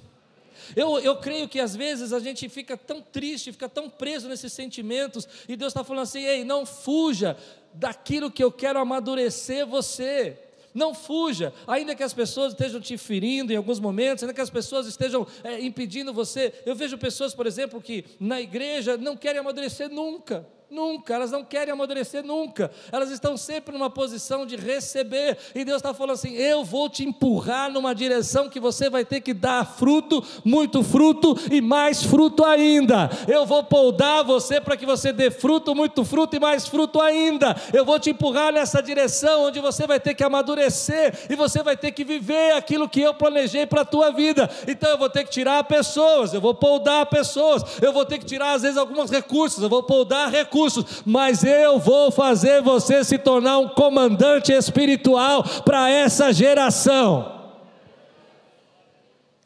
Eu, 0.74 0.98
eu 0.98 1.16
creio 1.16 1.48
que 1.48 1.60
às 1.60 1.74
vezes 1.74 2.12
a 2.12 2.18
gente 2.18 2.48
fica 2.48 2.76
tão 2.76 3.00
triste, 3.00 3.52
fica 3.52 3.68
tão 3.68 3.88
preso 3.88 4.28
nesses 4.28 4.52
sentimentos, 4.52 5.28
e 5.48 5.56
Deus 5.56 5.70
está 5.70 5.84
falando 5.84 6.02
assim: 6.04 6.24
ei, 6.24 6.44
não 6.44 6.64
fuja 6.64 7.36
daquilo 7.72 8.30
que 8.30 8.42
eu 8.42 8.52
quero 8.52 8.78
amadurecer 8.78 9.66
você. 9.66 10.38
Não 10.74 10.92
fuja, 10.92 11.52
ainda 11.68 11.94
que 11.94 12.02
as 12.02 12.12
pessoas 12.12 12.52
estejam 12.52 12.80
te 12.80 12.98
ferindo 12.98 13.52
em 13.52 13.56
alguns 13.56 13.78
momentos, 13.78 14.24
ainda 14.24 14.34
que 14.34 14.40
as 14.40 14.50
pessoas 14.50 14.88
estejam 14.88 15.24
é, 15.44 15.60
impedindo 15.60 16.12
você. 16.12 16.52
Eu 16.66 16.74
vejo 16.74 16.98
pessoas, 16.98 17.32
por 17.32 17.46
exemplo, 17.46 17.80
que 17.80 18.04
na 18.18 18.40
igreja 18.40 18.96
não 18.96 19.16
querem 19.16 19.38
amadurecer 19.38 19.88
nunca. 19.88 20.44
Nunca, 20.74 21.14
elas 21.14 21.30
não 21.30 21.44
querem 21.44 21.72
amadurecer 21.72 22.26
nunca, 22.26 22.68
elas 22.90 23.08
estão 23.08 23.36
sempre 23.36 23.72
numa 23.72 23.88
posição 23.88 24.44
de 24.44 24.56
receber, 24.56 25.38
e 25.54 25.64
Deus 25.64 25.76
está 25.76 25.94
falando 25.94 26.14
assim: 26.14 26.34
eu 26.34 26.64
vou 26.64 26.90
te 26.90 27.04
empurrar 27.04 27.70
numa 27.70 27.94
direção 27.94 28.48
que 28.48 28.58
você 28.58 28.90
vai 28.90 29.04
ter 29.04 29.20
que 29.20 29.32
dar 29.32 29.64
fruto, 29.64 30.20
muito 30.44 30.82
fruto 30.82 31.38
e 31.48 31.60
mais 31.60 32.02
fruto 32.02 32.44
ainda. 32.44 33.08
Eu 33.28 33.46
vou 33.46 33.62
poldar 33.62 34.24
você 34.24 34.60
para 34.60 34.76
que 34.76 34.84
você 34.84 35.12
dê 35.12 35.30
fruto, 35.30 35.76
muito 35.76 36.04
fruto 36.04 36.34
e 36.34 36.40
mais 36.40 36.66
fruto 36.66 37.00
ainda. 37.00 37.54
Eu 37.72 37.84
vou 37.84 38.00
te 38.00 38.10
empurrar 38.10 38.52
nessa 38.52 38.82
direção 38.82 39.44
onde 39.44 39.60
você 39.60 39.86
vai 39.86 40.00
ter 40.00 40.12
que 40.12 40.24
amadurecer 40.24 41.26
e 41.30 41.36
você 41.36 41.62
vai 41.62 41.76
ter 41.76 41.92
que 41.92 42.02
viver 42.02 42.56
aquilo 42.56 42.88
que 42.88 43.00
eu 43.00 43.14
planejei 43.14 43.64
para 43.64 43.82
a 43.82 43.84
tua 43.84 44.10
vida. 44.10 44.50
Então 44.66 44.90
eu 44.90 44.98
vou 44.98 45.08
ter 45.08 45.22
que 45.22 45.30
tirar 45.30 45.62
pessoas, 45.62 46.34
eu 46.34 46.40
vou 46.40 46.52
poldar 46.52 47.06
pessoas, 47.06 47.62
eu 47.80 47.92
vou 47.92 48.04
ter 48.04 48.18
que 48.18 48.26
tirar 48.26 48.54
às 48.54 48.62
vezes 48.62 48.76
alguns 48.76 49.08
recursos, 49.08 49.62
eu 49.62 49.68
vou 49.68 49.84
poldar 49.84 50.28
recursos 50.28 50.63
recursos, 50.64 51.02
mas 51.04 51.44
eu 51.44 51.78
vou 51.78 52.10
fazer 52.10 52.62
você 52.62 53.04
se 53.04 53.18
tornar 53.18 53.58
um 53.58 53.68
comandante 53.68 54.52
espiritual 54.52 55.44
para 55.64 55.90
essa 55.90 56.32
geração. 56.32 57.52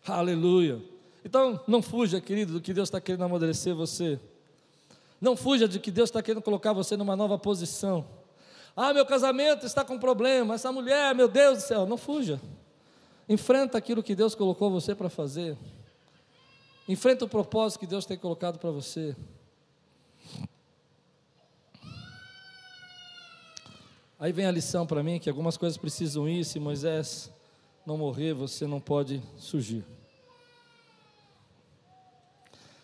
Aleluia. 0.06 0.80
Então, 1.24 1.60
não 1.66 1.82
fuja, 1.82 2.20
querido, 2.20 2.54
do 2.54 2.60
que 2.60 2.72
Deus 2.72 2.88
está 2.88 3.00
querendo 3.00 3.24
amadurecer 3.24 3.74
você. 3.74 4.18
Não 5.20 5.36
fuja 5.36 5.68
de 5.68 5.78
que 5.78 5.90
Deus 5.90 6.08
está 6.08 6.22
querendo 6.22 6.42
colocar 6.42 6.72
você 6.72 6.96
numa 6.96 7.16
nova 7.16 7.36
posição. 7.36 8.06
Ah, 8.74 8.94
meu 8.94 9.04
casamento 9.04 9.66
está 9.66 9.84
com 9.84 9.98
problema. 9.98 10.54
Essa 10.54 10.70
mulher, 10.70 11.14
meu 11.14 11.28
Deus 11.28 11.58
do 11.58 11.60
céu. 11.62 11.86
Não 11.86 11.96
fuja. 11.96 12.40
Enfrenta 13.28 13.76
aquilo 13.76 14.02
que 14.02 14.14
Deus 14.14 14.34
colocou 14.34 14.70
você 14.70 14.94
para 14.94 15.10
fazer. 15.10 15.58
Enfrenta 16.88 17.24
o 17.24 17.28
propósito 17.28 17.80
que 17.80 17.86
Deus 17.86 18.06
tem 18.06 18.16
colocado 18.16 18.58
para 18.58 18.70
você. 18.70 19.14
Aí 24.20 24.32
vem 24.32 24.46
a 24.46 24.50
lição 24.50 24.84
para 24.84 25.00
mim 25.00 25.20
que 25.20 25.30
algumas 25.30 25.56
coisas 25.56 25.78
precisam 25.78 26.28
ir, 26.28 26.44
se 26.44 26.58
Moisés 26.58 27.30
não 27.86 27.96
morrer, 27.96 28.34
você 28.34 28.66
não 28.66 28.80
pode 28.80 29.22
surgir. 29.36 29.84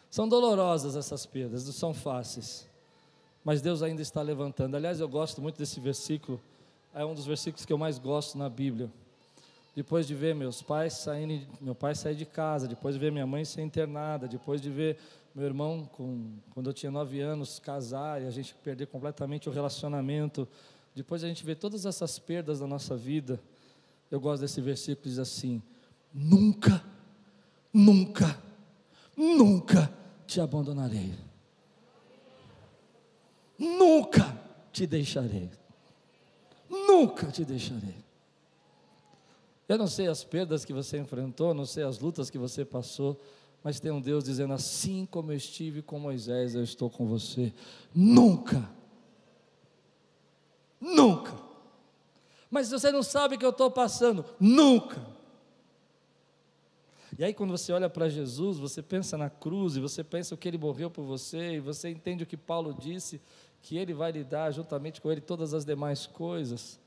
São 0.08 0.28
dolorosas 0.28 0.94
essas 0.94 1.26
perdas, 1.26 1.66
não 1.66 1.72
são 1.72 1.92
fáceis. 1.92 2.68
Mas 3.42 3.60
Deus 3.60 3.82
ainda 3.82 4.00
está 4.00 4.22
levantando. 4.22 4.76
Aliás, 4.76 5.00
eu 5.00 5.08
gosto 5.08 5.42
muito 5.42 5.58
desse 5.58 5.80
versículo. 5.80 6.40
É 6.94 7.04
um 7.04 7.14
dos 7.14 7.26
versículos 7.26 7.66
que 7.66 7.72
eu 7.72 7.78
mais 7.78 7.98
gosto 7.98 8.38
na 8.38 8.48
Bíblia. 8.48 8.88
Depois 9.74 10.06
de 10.06 10.14
ver 10.14 10.36
meus 10.36 10.62
pais 10.62 10.92
saindo, 10.92 11.44
meu 11.60 11.74
pai 11.74 11.96
sair 11.96 12.14
de 12.14 12.24
casa, 12.24 12.68
depois 12.68 12.94
de 12.94 13.00
ver 13.00 13.10
minha 13.10 13.26
mãe 13.26 13.44
ser 13.44 13.62
internada, 13.62 14.28
depois 14.28 14.62
de 14.62 14.70
ver 14.70 14.96
meu 15.34 15.46
irmão, 15.46 15.84
com, 15.96 16.30
quando 16.52 16.70
eu 16.70 16.72
tinha 16.72 16.92
nove 16.92 17.20
anos, 17.20 17.58
casar 17.58 18.22
e 18.22 18.26
a 18.26 18.30
gente 18.30 18.54
perder 18.54 18.86
completamente 18.86 19.48
o 19.48 19.52
relacionamento, 19.52 20.46
depois 20.94 21.24
a 21.24 21.28
gente 21.28 21.44
vê 21.44 21.54
todas 21.54 21.84
essas 21.84 22.18
perdas 22.18 22.60
da 22.60 22.66
nossa 22.66 22.96
vida. 22.96 23.40
Eu 24.10 24.20
gosto 24.20 24.42
desse 24.42 24.60
versículo 24.60 25.02
que 25.02 25.08
diz 25.08 25.18
assim: 25.18 25.60
Nunca, 26.12 26.84
nunca, 27.72 28.40
nunca 29.16 29.92
te 30.26 30.40
abandonarei. 30.40 31.12
Nunca 33.58 34.40
te 34.72 34.86
deixarei. 34.86 35.50
Nunca 36.70 37.26
te 37.26 37.44
deixarei. 37.44 38.04
Eu 39.68 39.78
não 39.78 39.86
sei 39.86 40.06
as 40.06 40.22
perdas 40.22 40.64
que 40.64 40.72
você 40.72 40.98
enfrentou, 40.98 41.54
não 41.54 41.64
sei 41.64 41.82
as 41.82 41.98
lutas 41.98 42.30
que 42.30 42.38
você 42.38 42.64
passou, 42.64 43.20
mas 43.62 43.80
tem 43.80 43.90
um 43.90 44.00
Deus 44.00 44.22
dizendo: 44.22 44.52
assim 44.52 45.06
como 45.10 45.32
eu 45.32 45.36
estive 45.36 45.82
com 45.82 45.98
Moisés, 45.98 46.54
eu 46.54 46.62
estou 46.62 46.88
com 46.88 47.06
você. 47.06 47.52
Nunca 47.92 48.70
Nunca. 50.84 51.34
Mas 52.50 52.70
você 52.70 52.92
não 52.92 53.02
sabe 53.02 53.36
o 53.36 53.38
que 53.38 53.44
eu 53.44 53.50
estou 53.50 53.70
passando. 53.70 54.24
Nunca. 54.38 55.04
E 57.18 57.24
aí, 57.24 57.32
quando 57.32 57.52
você 57.52 57.72
olha 57.72 57.88
para 57.88 58.08
Jesus, 58.08 58.58
você 58.58 58.82
pensa 58.82 59.16
na 59.16 59.30
cruz, 59.30 59.76
e 59.76 59.80
você 59.80 60.04
pensa 60.04 60.34
o 60.34 60.38
que 60.38 60.46
ele 60.46 60.58
morreu 60.58 60.90
por 60.90 61.04
você, 61.04 61.54
e 61.54 61.60
você 61.60 61.88
entende 61.88 62.24
o 62.24 62.26
que 62.26 62.36
Paulo 62.36 62.74
disse, 62.74 63.20
que 63.62 63.78
ele 63.78 63.94
vai 63.94 64.12
lhe 64.12 64.24
dar 64.24 64.50
juntamente 64.50 65.00
com 65.00 65.10
ele 65.10 65.20
todas 65.20 65.54
as 65.54 65.64
demais 65.64 66.06
coisas, 66.06 66.78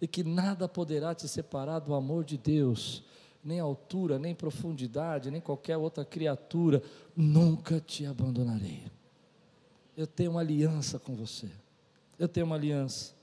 e 0.00 0.06
que 0.06 0.24
nada 0.24 0.68
poderá 0.68 1.14
te 1.14 1.28
separar 1.28 1.80
do 1.80 1.94
amor 1.94 2.24
de 2.24 2.38
Deus, 2.38 3.02
nem 3.44 3.60
altura, 3.60 4.18
nem 4.18 4.34
profundidade, 4.34 5.30
nem 5.30 5.40
qualquer 5.40 5.76
outra 5.76 6.04
criatura, 6.04 6.80
nunca 7.14 7.80
te 7.80 8.06
abandonarei. 8.06 8.84
Eu 9.96 10.06
tenho 10.06 10.30
uma 10.30 10.40
aliança 10.40 10.98
com 10.98 11.14
você 11.14 11.50
eu 12.18 12.28
tenho 12.28 12.46
uma 12.46 12.56
aliança. 12.56 13.14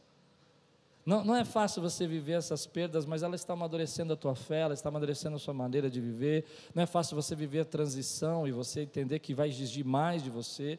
Não, 1.05 1.23
não 1.23 1.35
é 1.35 1.43
fácil 1.43 1.81
você 1.81 2.05
viver 2.05 2.33
essas 2.33 2.67
perdas, 2.67 3.05
mas 3.05 3.23
ela 3.23 3.35
está 3.35 3.53
amadurecendo 3.53 4.13
a 4.13 4.15
tua 4.15 4.35
fé, 4.35 4.61
ela 4.61 4.73
está 4.73 4.89
amadurecendo 4.89 5.35
a 5.35 5.39
sua 5.39 5.53
maneira 5.53 5.89
de 5.89 5.99
viver. 5.99 6.45
Não 6.75 6.83
é 6.83 6.85
fácil 6.85 7.15
você 7.15 7.35
viver 7.35 7.61
a 7.61 7.65
transição 7.65 8.47
e 8.47 8.51
você 8.51 8.81
entender 8.81 9.17
que 9.19 9.33
vai 9.33 9.49
exigir 9.49 9.83
mais 9.83 10.23
de 10.23 10.29
você. 10.29 10.77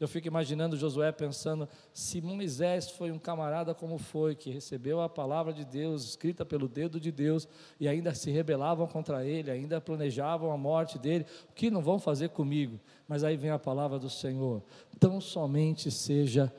Eu 0.00 0.08
fico 0.08 0.26
imaginando 0.26 0.78
Josué 0.78 1.12
pensando: 1.12 1.68
se 1.92 2.20
Moisés 2.22 2.90
foi 2.90 3.12
um 3.12 3.18
camarada 3.18 3.74
como 3.74 3.98
foi, 3.98 4.34
que 4.34 4.50
recebeu 4.50 5.00
a 5.02 5.08
palavra 5.08 5.52
de 5.52 5.64
Deus, 5.64 6.04
escrita 6.04 6.44
pelo 6.44 6.66
dedo 6.66 6.98
de 6.98 7.12
Deus, 7.12 7.46
e 7.78 7.86
ainda 7.86 8.14
se 8.14 8.30
rebelavam 8.30 8.86
contra 8.86 9.24
ele, 9.24 9.50
ainda 9.50 9.78
planejavam 9.78 10.50
a 10.50 10.56
morte 10.56 10.98
dele, 10.98 11.26
o 11.50 11.52
que 11.52 11.70
não 11.70 11.82
vão 11.82 11.98
fazer 11.98 12.30
comigo? 12.30 12.80
Mas 13.06 13.22
aí 13.22 13.36
vem 13.36 13.50
a 13.50 13.58
palavra 13.58 13.98
do 13.98 14.08
Senhor: 14.08 14.62
tão 14.98 15.20
somente 15.20 15.90
seja 15.90 16.50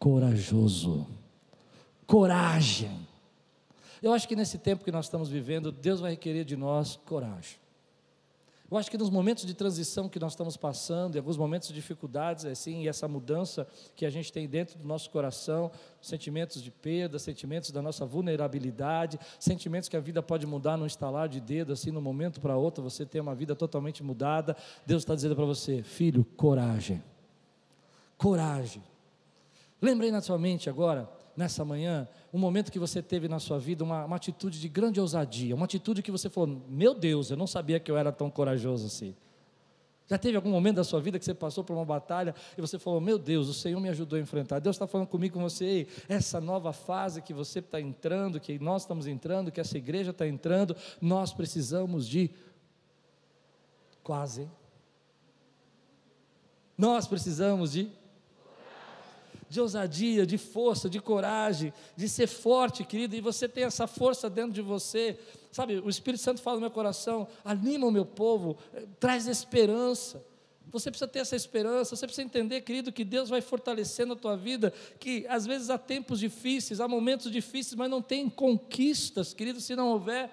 corajoso. 0.00 1.06
Coragem. 2.06 3.06
Eu 4.02 4.14
acho 4.14 4.26
que 4.26 4.34
nesse 4.34 4.58
tempo 4.58 4.82
que 4.82 4.90
nós 4.90 5.04
estamos 5.04 5.28
vivendo, 5.28 5.70
Deus 5.70 6.00
vai 6.00 6.12
requerer 6.12 6.44
de 6.44 6.56
nós 6.56 6.96
coragem. 7.04 7.60
Eu 8.70 8.78
acho 8.78 8.90
que 8.90 8.96
nos 8.96 9.10
momentos 9.10 9.44
de 9.44 9.52
transição 9.52 10.08
que 10.08 10.18
nós 10.18 10.32
estamos 10.32 10.56
passando, 10.56 11.16
em 11.16 11.18
alguns 11.18 11.36
momentos 11.36 11.68
de 11.68 11.74
dificuldades, 11.74 12.44
assim, 12.44 12.84
e 12.84 12.88
essa 12.88 13.06
mudança 13.08 13.66
que 13.96 14.06
a 14.06 14.10
gente 14.10 14.32
tem 14.32 14.48
dentro 14.48 14.78
do 14.78 14.86
nosso 14.86 15.10
coração, 15.10 15.70
sentimentos 16.00 16.62
de 16.62 16.70
perda, 16.70 17.18
sentimentos 17.18 17.72
da 17.72 17.82
nossa 17.82 18.06
vulnerabilidade, 18.06 19.18
sentimentos 19.40 19.88
que 19.88 19.96
a 19.96 20.00
vida 20.00 20.22
pode 20.22 20.46
mudar 20.46 20.76
num 20.76 20.86
estalar 20.86 21.28
de 21.28 21.40
dedo, 21.40 21.72
assim, 21.72 21.90
no 21.90 22.00
momento 22.00 22.40
para 22.40 22.56
outro, 22.56 22.82
você 22.82 23.04
tem 23.04 23.20
uma 23.20 23.34
vida 23.34 23.54
totalmente 23.56 24.02
mudada. 24.04 24.56
Deus 24.86 25.02
está 25.02 25.14
dizendo 25.14 25.36
para 25.36 25.44
você, 25.44 25.82
filho, 25.82 26.24
coragem. 26.36 27.02
Coragem. 28.16 28.89
Lembrei 29.80 30.10
na 30.10 30.20
sua 30.20 30.38
mente 30.38 30.68
agora, 30.68 31.08
nessa 31.36 31.64
manhã, 31.64 32.06
um 32.32 32.38
momento 32.38 32.70
que 32.70 32.78
você 32.78 33.02
teve 33.02 33.28
na 33.28 33.38
sua 33.38 33.58
vida 33.58 33.82
uma, 33.82 34.04
uma 34.04 34.16
atitude 34.16 34.60
de 34.60 34.68
grande 34.68 35.00
ousadia, 35.00 35.54
uma 35.54 35.64
atitude 35.64 36.02
que 36.02 36.10
você 36.10 36.28
falou: 36.28 36.62
Meu 36.68 36.94
Deus, 36.94 37.30
eu 37.30 37.36
não 37.36 37.46
sabia 37.46 37.80
que 37.80 37.90
eu 37.90 37.96
era 37.96 38.12
tão 38.12 38.30
corajoso 38.30 38.86
assim. 38.86 39.14
Já 40.06 40.18
teve 40.18 40.34
algum 40.34 40.50
momento 40.50 40.76
da 40.76 40.84
sua 40.84 41.00
vida 41.00 41.20
que 41.20 41.24
você 41.24 41.32
passou 41.32 41.62
por 41.62 41.72
uma 41.72 41.84
batalha 41.84 42.34
e 42.58 42.60
você 42.60 42.78
falou: 42.78 43.00
Meu 43.00 43.16
Deus, 43.16 43.48
o 43.48 43.54
Senhor 43.54 43.80
me 43.80 43.88
ajudou 43.88 44.18
a 44.18 44.20
enfrentar. 44.20 44.58
Deus 44.58 44.76
está 44.76 44.86
falando 44.86 45.06
comigo, 45.06 45.34
com 45.34 45.40
você, 45.40 45.86
essa 46.08 46.40
nova 46.40 46.72
fase 46.72 47.22
que 47.22 47.32
você 47.32 47.60
está 47.60 47.80
entrando, 47.80 48.40
que 48.40 48.58
nós 48.58 48.82
estamos 48.82 49.06
entrando, 49.06 49.52
que 49.52 49.60
essa 49.60 49.78
igreja 49.78 50.10
está 50.10 50.26
entrando, 50.26 50.76
nós 51.00 51.32
precisamos 51.32 52.08
de. 52.08 52.30
Quase. 54.02 54.48
Nós 56.76 57.06
precisamos 57.06 57.72
de 57.72 57.99
de 59.50 59.60
ousadia, 59.60 60.24
de 60.24 60.38
força, 60.38 60.88
de 60.88 61.00
coragem, 61.00 61.74
de 61.96 62.08
ser 62.08 62.28
forte, 62.28 62.84
querido, 62.84 63.16
e 63.16 63.20
você 63.20 63.48
tem 63.48 63.64
essa 63.64 63.88
força 63.88 64.30
dentro 64.30 64.52
de 64.52 64.62
você. 64.62 65.18
Sabe, 65.50 65.80
o 65.80 65.90
Espírito 65.90 66.22
Santo 66.22 66.40
fala 66.40 66.54
no 66.54 66.60
meu 66.60 66.70
coração, 66.70 67.26
anima 67.44 67.84
o 67.84 67.90
meu 67.90 68.06
povo, 68.06 68.56
eh, 68.72 68.86
traz 69.00 69.26
esperança. 69.26 70.24
Você 70.70 70.88
precisa 70.88 71.08
ter 71.08 71.18
essa 71.18 71.34
esperança, 71.34 71.96
você 71.96 72.06
precisa 72.06 72.24
entender, 72.24 72.60
querido, 72.60 72.92
que 72.92 73.04
Deus 73.04 73.28
vai 73.28 73.40
fortalecendo 73.40 74.12
a 74.12 74.16
tua 74.16 74.36
vida, 74.36 74.72
que 75.00 75.26
às 75.28 75.44
vezes 75.44 75.68
há 75.68 75.76
tempos 75.76 76.20
difíceis, 76.20 76.80
há 76.80 76.86
momentos 76.86 77.28
difíceis, 77.28 77.74
mas 77.74 77.90
não 77.90 78.00
tem 78.00 78.30
conquistas, 78.30 79.34
querido, 79.34 79.60
se 79.60 79.74
não 79.74 79.88
houver. 79.88 80.30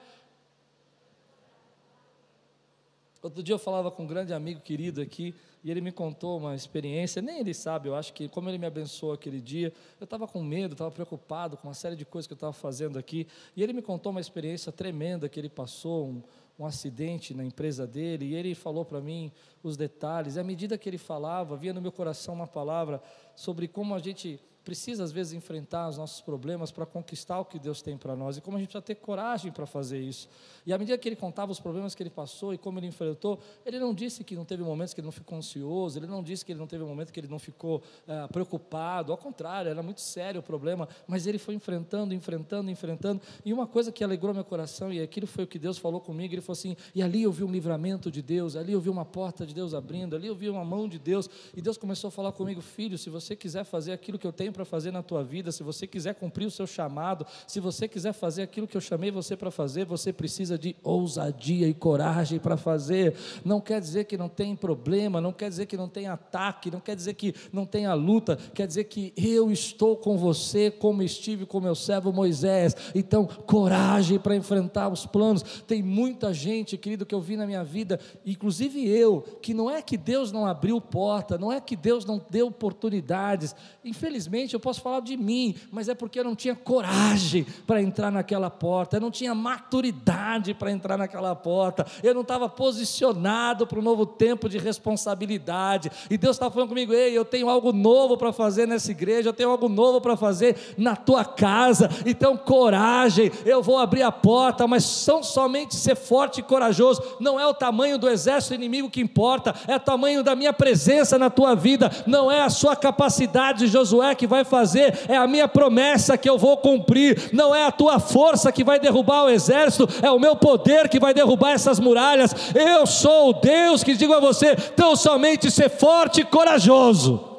Outro 3.22 3.42
dia 3.42 3.56
eu 3.56 3.60
falava 3.60 3.90
com 3.90 4.04
um 4.04 4.08
grande 4.08 4.34
amigo 4.34 4.62
querido 4.62 5.02
aqui, 5.02 5.34
e 5.64 5.72
ele 5.72 5.82
me 5.82 5.92
contou 5.92 6.38
uma 6.38 6.56
experiência, 6.56 7.22
nem 7.22 7.40
ele 7.40 7.54
sabe, 7.54 7.90
eu 7.90 7.96
acho 7.96 8.14
que 8.14 8.30
como 8.30 8.48
ele 8.48 8.58
me 8.58 8.66
abençoou 8.66 9.12
aquele 9.12 9.42
dia, 9.42 9.74
eu 10.00 10.04
estava 10.04 10.28
com 10.28 10.42
medo, 10.44 10.74
estava 10.74 10.92
preocupado 10.92 11.58
com 11.58 11.68
uma 11.68 11.74
série 11.74 11.96
de 11.96 12.06
coisas 12.06 12.28
que 12.28 12.34
eu 12.34 12.38
estava 12.38 12.54
fazendo 12.54 12.98
aqui, 12.98 13.28
e 13.56 13.64
ele 13.64 13.74
me 13.74 13.82
contou 13.82 14.12
uma 14.12 14.22
experiência 14.22 14.72
tremenda 14.72 15.28
que 15.28 15.40
ele 15.40 15.50
passou, 15.50 16.08
um, 16.08 16.24
um 16.60 16.66
acidente 16.66 17.34
na 17.34 17.44
empresa 17.44 17.88
dele, 17.88 18.26
e 18.26 18.36
ele 18.36 18.54
falou 18.54 18.86
para 18.86 19.02
mim 19.02 19.32
os 19.64 19.76
detalhes, 19.76 20.36
e 20.36 20.40
à 20.40 20.44
medida 20.44 20.78
que 20.78 20.88
ele 20.88 20.98
falava, 20.98 21.56
havia 21.56 21.74
no 21.74 21.82
meu 21.82 21.92
coração 21.92 22.36
uma 22.36 22.48
palavra 22.48 23.02
sobre 23.36 23.68
como 23.68 23.96
a 23.96 24.00
gente 24.00 24.40
precisa 24.68 25.02
às 25.02 25.14
vezes 25.14 25.32
enfrentar 25.32 25.88
os 25.88 25.98
nossos 25.98 26.20
problemas 26.20 26.72
para 26.72 26.86
conquistar 26.86 27.40
o 27.40 27.46
que 27.46 27.58
Deus 27.58 27.82
tem 27.82 27.98
para 27.98 28.18
nós 28.18 28.36
e 28.36 28.42
como 28.42 28.58
a 28.58 28.60
gente 28.60 28.68
precisa 28.68 28.82
ter 28.82 28.96
coragem 28.96 29.50
para 29.50 29.66
fazer 29.66 29.98
isso. 29.98 30.28
E 30.66 30.74
à 30.74 30.78
medida 30.78 30.98
que 30.98 31.08
ele 31.08 31.16
contava 31.16 31.54
os 31.54 31.60
problemas 31.62 31.96
que 31.96 32.04
ele 32.04 32.10
passou 32.10 32.54
e 32.54 32.58
como 32.58 32.78
ele 32.78 32.88
enfrentou, 32.88 33.40
ele 33.66 33.80
não 33.80 33.94
disse 33.94 34.26
que 34.26 34.36
não 34.36 34.44
teve 34.44 34.64
momentos 34.64 34.94
que 34.94 35.00
ele 35.00 35.06
não 35.06 35.12
ficou 35.14 35.38
ansioso, 35.38 35.98
ele 35.98 36.06
não 36.06 36.22
disse 36.22 36.44
que 36.44 36.52
ele 36.52 36.60
não 36.60 36.68
teve 36.68 36.84
momento 36.84 37.14
que 37.14 37.20
ele 37.22 37.30
não 37.30 37.40
ficou 37.40 37.82
é, 38.06 38.28
preocupado, 38.28 39.14
ao 39.14 39.18
contrário, 39.18 39.72
era 39.72 39.82
muito 39.82 40.02
sério 40.02 40.42
o 40.42 40.44
problema, 40.44 40.90
mas 41.08 41.26
ele 41.26 41.38
foi 41.38 41.56
enfrentando, 41.56 42.14
enfrentando, 42.14 42.70
enfrentando. 42.70 43.22
E 43.46 43.54
uma 43.54 43.68
coisa 43.68 43.90
que 43.90 44.04
alegrou 44.04 44.34
meu 44.34 44.44
coração, 44.44 44.92
e 44.92 45.02
aquilo 45.02 45.28
foi 45.28 45.46
o 45.46 45.48
que 45.48 45.58
Deus 45.58 45.78
falou 45.78 46.02
comigo, 46.02 46.34
ele 46.34 46.42
falou 46.42 46.58
assim: 46.60 46.76
e 46.94 47.02
ali 47.02 47.24
eu 47.24 47.32
vi 47.32 47.46
um 47.46 47.52
livramento 47.52 48.12
de 48.12 48.22
Deus, 48.22 48.58
ali 48.58 48.74
eu 48.74 48.82
vi 48.82 48.90
uma 48.90 49.06
porta 49.06 49.46
de 49.46 49.54
Deus 49.54 49.74
abrindo, 49.74 50.14
ali 50.14 50.28
eu 50.28 50.36
vi 50.36 50.50
uma 50.50 50.66
mão 50.66 50.90
de 50.90 51.00
Deus, 51.00 51.30
e 51.56 51.62
Deus 51.62 51.78
começou 51.78 52.10
a 52.10 52.12
falar 52.12 52.34
comigo, 52.34 52.60
filho, 52.60 52.98
se 52.98 53.10
você 53.10 53.34
quiser 53.34 53.64
fazer 53.64 53.94
aquilo 53.94 54.20
que 54.20 54.28
eu 54.28 54.34
tenho 54.34 54.52
para 54.58 54.66
fazer 54.66 54.90
na 54.90 55.04
tua 55.04 55.24
vida, 55.24 55.52
se 55.52 55.62
você 55.62 55.86
quiser 55.86 56.16
cumprir 56.16 56.48
o 56.48 56.52
seu 56.52 56.66
chamado, 56.66 57.28
se 57.46 57.60
você 57.60 57.88
quiser 57.88 58.12
fazer 58.12 58.42
aquilo 58.42 58.68
que 58.68 58.76
eu 58.76 58.82
chamei 58.82 59.12
você 59.12 59.38
para 59.38 59.52
fazer, 59.52 59.86
você 59.86 60.12
precisa 60.12 60.58
de 60.58 60.76
ousadia 60.84 61.68
e 61.68 61.76
coragem 61.76 62.40
para 62.40 62.58
fazer. 62.58 63.16
Não 63.46 63.62
quer 63.62 63.80
dizer 63.80 64.06
que 64.06 64.18
não 64.18 64.28
tem 64.28 64.56
problema, 64.56 65.22
não 65.22 65.32
quer 65.32 65.48
dizer 65.48 65.68
que 65.68 65.78
não 65.78 65.88
tem 65.88 66.08
ataque, 66.08 66.72
não 66.72 66.80
quer 66.80 66.96
dizer 66.96 67.14
que 67.14 67.36
não 67.54 67.68
tenha 67.68 67.94
luta, 67.94 68.36
quer 68.56 68.66
dizer 68.66 68.86
que 68.86 69.14
eu 69.16 69.52
estou 69.52 69.96
com 69.96 70.18
você 70.18 70.72
como 70.72 71.04
estive 71.04 71.46
com 71.46 71.60
meu 71.60 71.76
servo 71.76 72.12
Moisés. 72.12 72.76
Então, 72.96 73.28
coragem 73.28 74.18
para 74.18 74.36
enfrentar 74.36 74.90
os 74.90 75.06
planos. 75.06 75.44
Tem 75.68 75.84
muita 75.84 76.34
gente, 76.34 76.78
querido, 76.78 77.06
que 77.06 77.14
eu 77.14 77.22
vi 77.22 77.38
na 77.38 77.46
minha 77.46 77.64
vida, 77.64 78.00
inclusive 78.26 78.90
eu, 78.90 79.22
que 79.40 79.54
não 79.54 79.70
é 79.70 79.84
que 79.84 79.98
Deus 79.98 80.32
não 80.32 80.48
abriu 80.48 80.82
porta, 80.82 81.38
não 81.38 81.52
é 81.52 81.62
que 81.62 81.76
Deus 81.76 82.06
não 82.06 82.20
deu 82.28 82.48
oportunidades. 82.48 83.56
Infelizmente, 83.86 84.47
eu 84.54 84.60
posso 84.60 84.82
falar 84.82 85.00
de 85.00 85.18
mim, 85.18 85.56
mas 85.72 85.90
é 85.90 85.96
porque 85.96 86.20
eu 86.20 86.24
não 86.24 86.36
tinha 86.36 86.56
coragem 86.56 87.46
para 87.66 87.82
entrar 87.82 88.12
naquela 88.12 88.50
porta, 88.50 88.98
eu 88.98 89.02
não 89.02 89.12
tinha 89.12 89.34
maturidade 89.34 90.54
para 90.54 90.72
entrar 90.72 90.98
naquela 90.98 91.36
porta, 91.36 91.86
eu 92.04 92.14
não 92.14 92.22
estava 92.22 92.50
posicionado 92.50 93.66
para 93.68 93.80
um 93.80 93.82
novo 93.82 94.06
tempo 94.06 94.50
de 94.50 94.58
responsabilidade. 94.58 95.92
E 96.10 96.18
Deus 96.18 96.36
está 96.36 96.50
falando 96.50 96.70
comigo: 96.70 96.94
ei, 96.94 97.18
eu 97.18 97.26
tenho 97.26 97.50
algo 97.50 97.72
novo 97.72 98.18
para 98.18 98.32
fazer 98.32 98.68
nessa 98.68 98.92
igreja, 98.92 99.30
eu 99.30 99.34
tenho 99.34 99.50
algo 99.50 99.70
novo 99.70 100.02
para 100.02 100.16
fazer 100.16 100.76
na 100.78 100.96
tua 100.96 101.24
casa. 101.24 101.90
Então, 102.06 102.38
coragem, 102.38 103.32
eu 103.46 103.62
vou 103.62 103.78
abrir 103.78 104.04
a 104.04 104.12
porta, 104.12 104.68
mas 104.68 104.84
são 104.84 105.24
somente 105.24 105.76
ser 105.76 105.96
forte 105.96 106.40
e 106.40 106.44
corajoso. 106.44 107.02
Não 107.20 107.40
é 107.40 107.46
o 107.46 107.54
tamanho 107.54 107.98
do 107.98 108.10
exército 108.10 108.54
inimigo 108.54 108.90
que 108.90 109.02
importa, 109.02 109.54
é 109.68 109.76
o 109.76 109.80
tamanho 109.80 110.24
da 110.24 110.36
minha 110.36 110.54
presença 110.54 111.18
na 111.18 111.30
tua 111.30 111.56
vida, 111.56 111.92
não 112.06 112.32
é 112.32 112.42
a 112.42 112.50
sua 112.50 112.76
capacidade, 112.76 113.68
Josué, 113.68 114.16
que 114.16 114.28
vai 114.28 114.37
fazer, 114.46 114.98
é 115.08 115.16
a 115.16 115.28
minha 115.28 115.48
promessa 115.48 116.18
que 116.18 116.30
eu 116.30 116.38
vou 116.38 116.58
cumprir. 116.58 117.30
Não 117.34 117.54
é 117.54 117.66
a 117.66 117.72
tua 117.72 118.00
força 118.00 118.52
que 118.52 118.64
vai 118.64 118.80
derrubar 118.80 119.26
o 119.26 119.30
exército, 119.30 119.88
é 120.02 120.12
o 120.12 120.20
meu 120.20 120.36
poder 120.36 120.90
que 120.90 121.00
vai 121.00 121.14
derrubar 121.14 121.52
essas 121.52 121.80
muralhas. 121.80 122.34
Eu 122.56 122.86
sou 122.86 123.30
o 123.30 123.34
Deus 123.34 123.84
que 123.84 123.96
digo 123.96 124.14
a 124.14 124.20
você: 124.20 124.56
tão 124.56 124.96
somente 124.96 125.50
ser 125.52 125.70
forte 125.70 126.22
e 126.22 126.26
corajoso, 126.26 127.38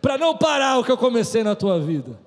para 0.00 0.16
não 0.18 0.36
parar 0.36 0.78
o 0.78 0.84
que 0.84 0.92
eu 0.92 0.98
comecei 0.98 1.42
na 1.42 1.54
tua 1.54 1.78
vida. 1.78 2.18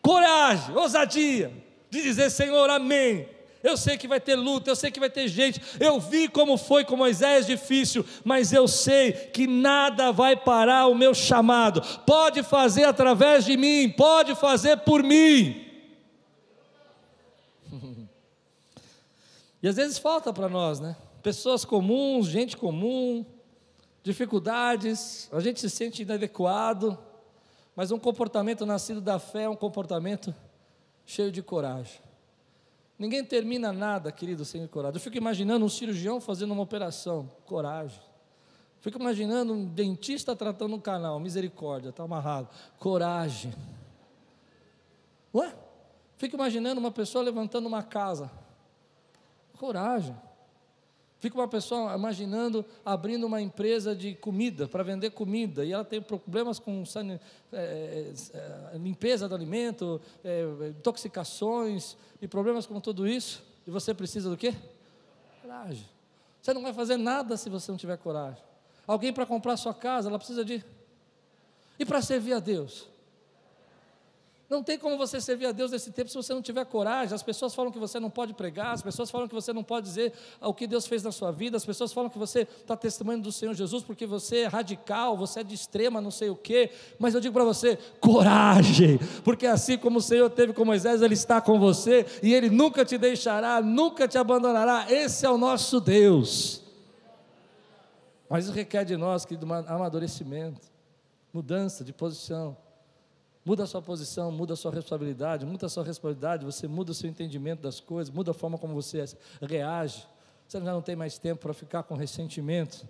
Coragem, 0.00 0.76
ousadia, 0.76 1.52
de 1.90 2.02
dizer: 2.02 2.30
Senhor, 2.30 2.68
amém. 2.70 3.28
Eu 3.62 3.76
sei 3.76 3.96
que 3.96 4.08
vai 4.08 4.20
ter 4.20 4.34
luta, 4.34 4.70
eu 4.70 4.76
sei 4.76 4.90
que 4.90 4.98
vai 4.98 5.08
ter 5.08 5.28
gente. 5.28 5.60
Eu 5.78 6.00
vi 6.00 6.28
como 6.28 6.56
foi 6.56 6.84
com 6.84 6.96
Moisés 6.96 7.46
difícil, 7.46 8.04
mas 8.24 8.52
eu 8.52 8.66
sei 8.66 9.12
que 9.12 9.46
nada 9.46 10.10
vai 10.10 10.36
parar 10.36 10.88
o 10.88 10.94
meu 10.94 11.14
chamado. 11.14 11.80
Pode 12.04 12.42
fazer 12.42 12.84
através 12.84 13.44
de 13.44 13.56
mim, 13.56 13.88
pode 13.90 14.34
fazer 14.34 14.78
por 14.78 15.02
mim. 15.02 15.68
E 19.64 19.68
às 19.68 19.76
vezes 19.76 19.96
falta 19.96 20.32
para 20.32 20.48
nós, 20.48 20.80
né? 20.80 20.96
Pessoas 21.22 21.64
comuns, 21.64 22.26
gente 22.26 22.56
comum, 22.56 23.24
dificuldades, 24.02 25.28
a 25.30 25.38
gente 25.38 25.60
se 25.60 25.70
sente 25.70 26.02
inadequado, 26.02 26.98
mas 27.76 27.92
um 27.92 27.98
comportamento 27.98 28.66
nascido 28.66 29.00
da 29.00 29.20
fé 29.20 29.44
é 29.44 29.48
um 29.48 29.54
comportamento 29.54 30.34
cheio 31.06 31.30
de 31.30 31.42
coragem. 31.42 32.00
Ninguém 33.02 33.24
termina 33.24 33.72
nada, 33.72 34.12
querido, 34.12 34.44
sem 34.44 34.64
coragem. 34.68 34.94
Eu 34.94 35.00
fico 35.00 35.16
imaginando 35.16 35.64
um 35.64 35.68
cirurgião 35.68 36.20
fazendo 36.20 36.52
uma 36.52 36.62
operação, 36.62 37.28
coragem. 37.44 38.00
Fico 38.78 38.96
imaginando 38.96 39.52
um 39.52 39.64
dentista 39.64 40.36
tratando 40.36 40.76
um 40.76 40.80
canal, 40.80 41.18
misericórdia, 41.18 41.88
está 41.88 42.04
amarrado, 42.04 42.48
coragem. 42.78 43.52
Ué? 45.34 45.52
Fico 46.16 46.36
imaginando 46.36 46.78
uma 46.78 46.92
pessoa 46.92 47.24
levantando 47.24 47.66
uma 47.66 47.82
casa, 47.82 48.30
coragem. 49.58 50.14
Fica 51.22 51.38
uma 51.38 51.46
pessoa 51.46 51.94
imaginando 51.94 52.64
abrindo 52.84 53.28
uma 53.28 53.40
empresa 53.40 53.94
de 53.94 54.12
comida, 54.16 54.66
para 54.66 54.82
vender 54.82 55.10
comida, 55.10 55.64
e 55.64 55.70
ela 55.70 55.84
tem 55.84 56.02
problemas 56.02 56.58
com 56.58 56.82
é, 56.96 57.20
é, 57.52 58.12
é, 58.74 58.76
limpeza 58.76 59.28
do 59.28 59.34
alimento, 59.36 60.00
é, 60.24 60.42
intoxicações 60.70 61.96
e 62.20 62.26
problemas 62.26 62.66
com 62.66 62.80
tudo 62.80 63.06
isso. 63.06 63.40
E 63.64 63.70
você 63.70 63.94
precisa 63.94 64.28
do 64.28 64.36
quê? 64.36 64.52
Coragem. 65.40 65.88
Você 66.42 66.52
não 66.52 66.60
vai 66.60 66.72
fazer 66.72 66.96
nada 66.96 67.36
se 67.36 67.48
você 67.48 67.70
não 67.70 67.78
tiver 67.78 67.98
coragem. 67.98 68.42
Alguém 68.84 69.12
para 69.12 69.24
comprar 69.24 69.56
sua 69.56 69.72
casa, 69.72 70.08
ela 70.08 70.18
precisa 70.18 70.44
de. 70.44 70.64
E 71.78 71.86
para 71.86 72.02
servir 72.02 72.32
a 72.32 72.40
Deus? 72.40 72.88
Não 74.52 74.62
tem 74.62 74.78
como 74.78 74.98
você 74.98 75.18
servir 75.18 75.46
a 75.46 75.52
Deus 75.52 75.70
nesse 75.70 75.90
tempo 75.90 76.10
se 76.10 76.14
você 76.14 76.34
não 76.34 76.42
tiver 76.42 76.66
coragem. 76.66 77.14
As 77.14 77.22
pessoas 77.22 77.54
falam 77.54 77.72
que 77.72 77.78
você 77.78 77.98
não 77.98 78.10
pode 78.10 78.34
pregar, 78.34 78.74
as 78.74 78.82
pessoas 78.82 79.10
falam 79.10 79.26
que 79.26 79.34
você 79.34 79.50
não 79.50 79.64
pode 79.64 79.86
dizer 79.86 80.12
o 80.42 80.52
que 80.52 80.66
Deus 80.66 80.86
fez 80.86 81.02
na 81.02 81.10
sua 81.10 81.32
vida, 81.32 81.56
as 81.56 81.64
pessoas 81.64 81.90
falam 81.90 82.10
que 82.10 82.18
você 82.18 82.40
está 82.40 82.76
testemunhando 82.76 83.22
do 83.22 83.32
Senhor 83.32 83.54
Jesus 83.54 83.82
porque 83.82 84.04
você 84.04 84.40
é 84.40 84.46
radical, 84.48 85.16
você 85.16 85.40
é 85.40 85.42
de 85.42 85.54
extrema, 85.54 86.02
não 86.02 86.10
sei 86.10 86.28
o 86.28 86.36
quê. 86.36 86.70
Mas 86.98 87.14
eu 87.14 87.20
digo 87.22 87.32
para 87.32 87.44
você: 87.44 87.78
coragem, 87.98 89.00
porque 89.24 89.46
assim 89.46 89.78
como 89.78 90.00
o 90.00 90.02
Senhor 90.02 90.28
teve 90.28 90.52
com 90.52 90.66
Moisés, 90.66 91.00
Ele 91.00 91.14
está 91.14 91.40
com 91.40 91.58
você 91.58 92.04
e 92.22 92.34
Ele 92.34 92.50
nunca 92.50 92.84
te 92.84 92.98
deixará, 92.98 93.62
nunca 93.62 94.06
te 94.06 94.18
abandonará. 94.18 94.84
Esse 94.92 95.24
é 95.24 95.30
o 95.30 95.38
nosso 95.38 95.80
Deus. 95.80 96.62
Mas 98.28 98.44
isso 98.44 98.52
requer 98.52 98.84
de 98.84 98.98
nós, 98.98 99.24
que 99.24 99.34
amadurecimento, 99.66 100.60
mudança 101.32 101.82
de 101.82 101.94
posição. 101.94 102.54
Muda 103.44 103.64
a 103.64 103.66
sua 103.66 103.82
posição, 103.82 104.30
muda 104.30 104.54
a 104.54 104.56
sua 104.56 104.70
responsabilidade, 104.70 105.44
muda 105.44 105.66
a 105.66 105.68
sua 105.68 105.82
responsabilidade, 105.82 106.44
você 106.44 106.68
muda 106.68 106.92
o 106.92 106.94
seu 106.94 107.10
entendimento 107.10 107.60
das 107.60 107.80
coisas, 107.80 108.14
muda 108.14 108.30
a 108.30 108.34
forma 108.34 108.56
como 108.56 108.72
você 108.72 109.04
reage. 109.40 110.06
Você 110.46 110.60
já 110.60 110.72
não 110.72 110.82
tem 110.82 110.94
mais 110.94 111.18
tempo 111.18 111.40
para 111.40 111.52
ficar 111.52 111.82
com 111.82 111.94
ressentimento, 111.94 112.82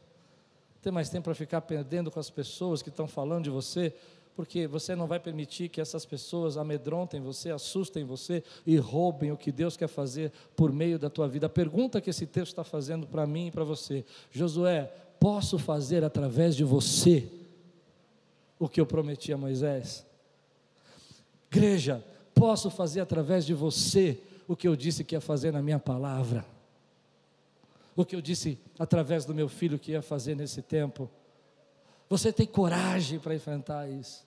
não 0.75 0.83
tem 0.83 0.93
mais 0.93 1.09
tempo 1.09 1.25
para 1.25 1.35
ficar 1.35 1.63
perdendo 1.63 2.11
com 2.11 2.21
as 2.21 2.29
pessoas 2.29 2.83
que 2.83 2.91
estão 2.91 3.07
falando 3.07 3.45
de 3.45 3.51
você, 3.51 3.95
porque 4.35 4.67
você 4.67 4.95
não 4.95 5.07
vai 5.07 5.21
permitir 5.21 5.69
que 5.69 5.81
essas 5.81 6.05
pessoas 6.05 6.57
amedrontem 6.57 7.21
você, 7.21 7.51
assustem 7.51 8.05
você 8.05 8.43
e 8.67 8.77
roubem 8.77 9.31
o 9.31 9.37
que 9.37 9.53
Deus 9.53 9.77
quer 9.77 9.89
fazer 9.89 10.33
por 10.57 10.73
meio 10.73 10.99
da 10.99 11.09
tua 11.09 11.29
vida. 11.29 11.47
A 11.47 11.51
pergunta 11.51 12.01
que 12.01 12.11
esse 12.11 12.27
texto 12.27 12.53
está 12.53 12.65
fazendo 12.65 13.07
para 13.07 13.27
mim 13.27 13.47
e 13.47 13.51
para 13.51 13.65
você, 13.65 14.05
Josué, 14.31 14.93
posso 15.19 15.59
fazer 15.59 16.05
através 16.05 16.57
de 16.57 16.65
você 16.65 17.29
o 18.59 18.69
que 18.69 18.81
eu 18.81 18.87
prometi 18.87 19.33
a 19.33 19.37
Moisés? 19.39 20.12
Igreja, 21.53 22.03
posso 22.35 22.71
fazer 22.71 23.01
através 23.01 23.45
de 23.45 23.53
você 23.53 24.19
o 24.49 24.57
que 24.57 24.67
eu 24.67 24.75
disse 24.75 25.05
que 25.05 25.15
ia 25.15 25.21
fazer 25.21 25.53
na 25.53 25.61
minha 25.61 25.79
palavra, 25.79 26.47
o 27.95 28.07
que 28.07 28.17
eu 28.17 28.23
disse 28.23 28.59
através 28.79 29.27
do 29.27 29.35
meu 29.35 29.51
filho 29.51 29.79
que 29.79 29.93
ia 29.93 30.01
fazer 30.01 30.35
nesse 30.35 30.63
tempo. 30.63 31.11
Você 32.09 32.33
tem 32.33 32.47
coragem 32.47 33.19
para 33.19 33.35
enfrentar 33.35 33.87
isso. 33.87 34.27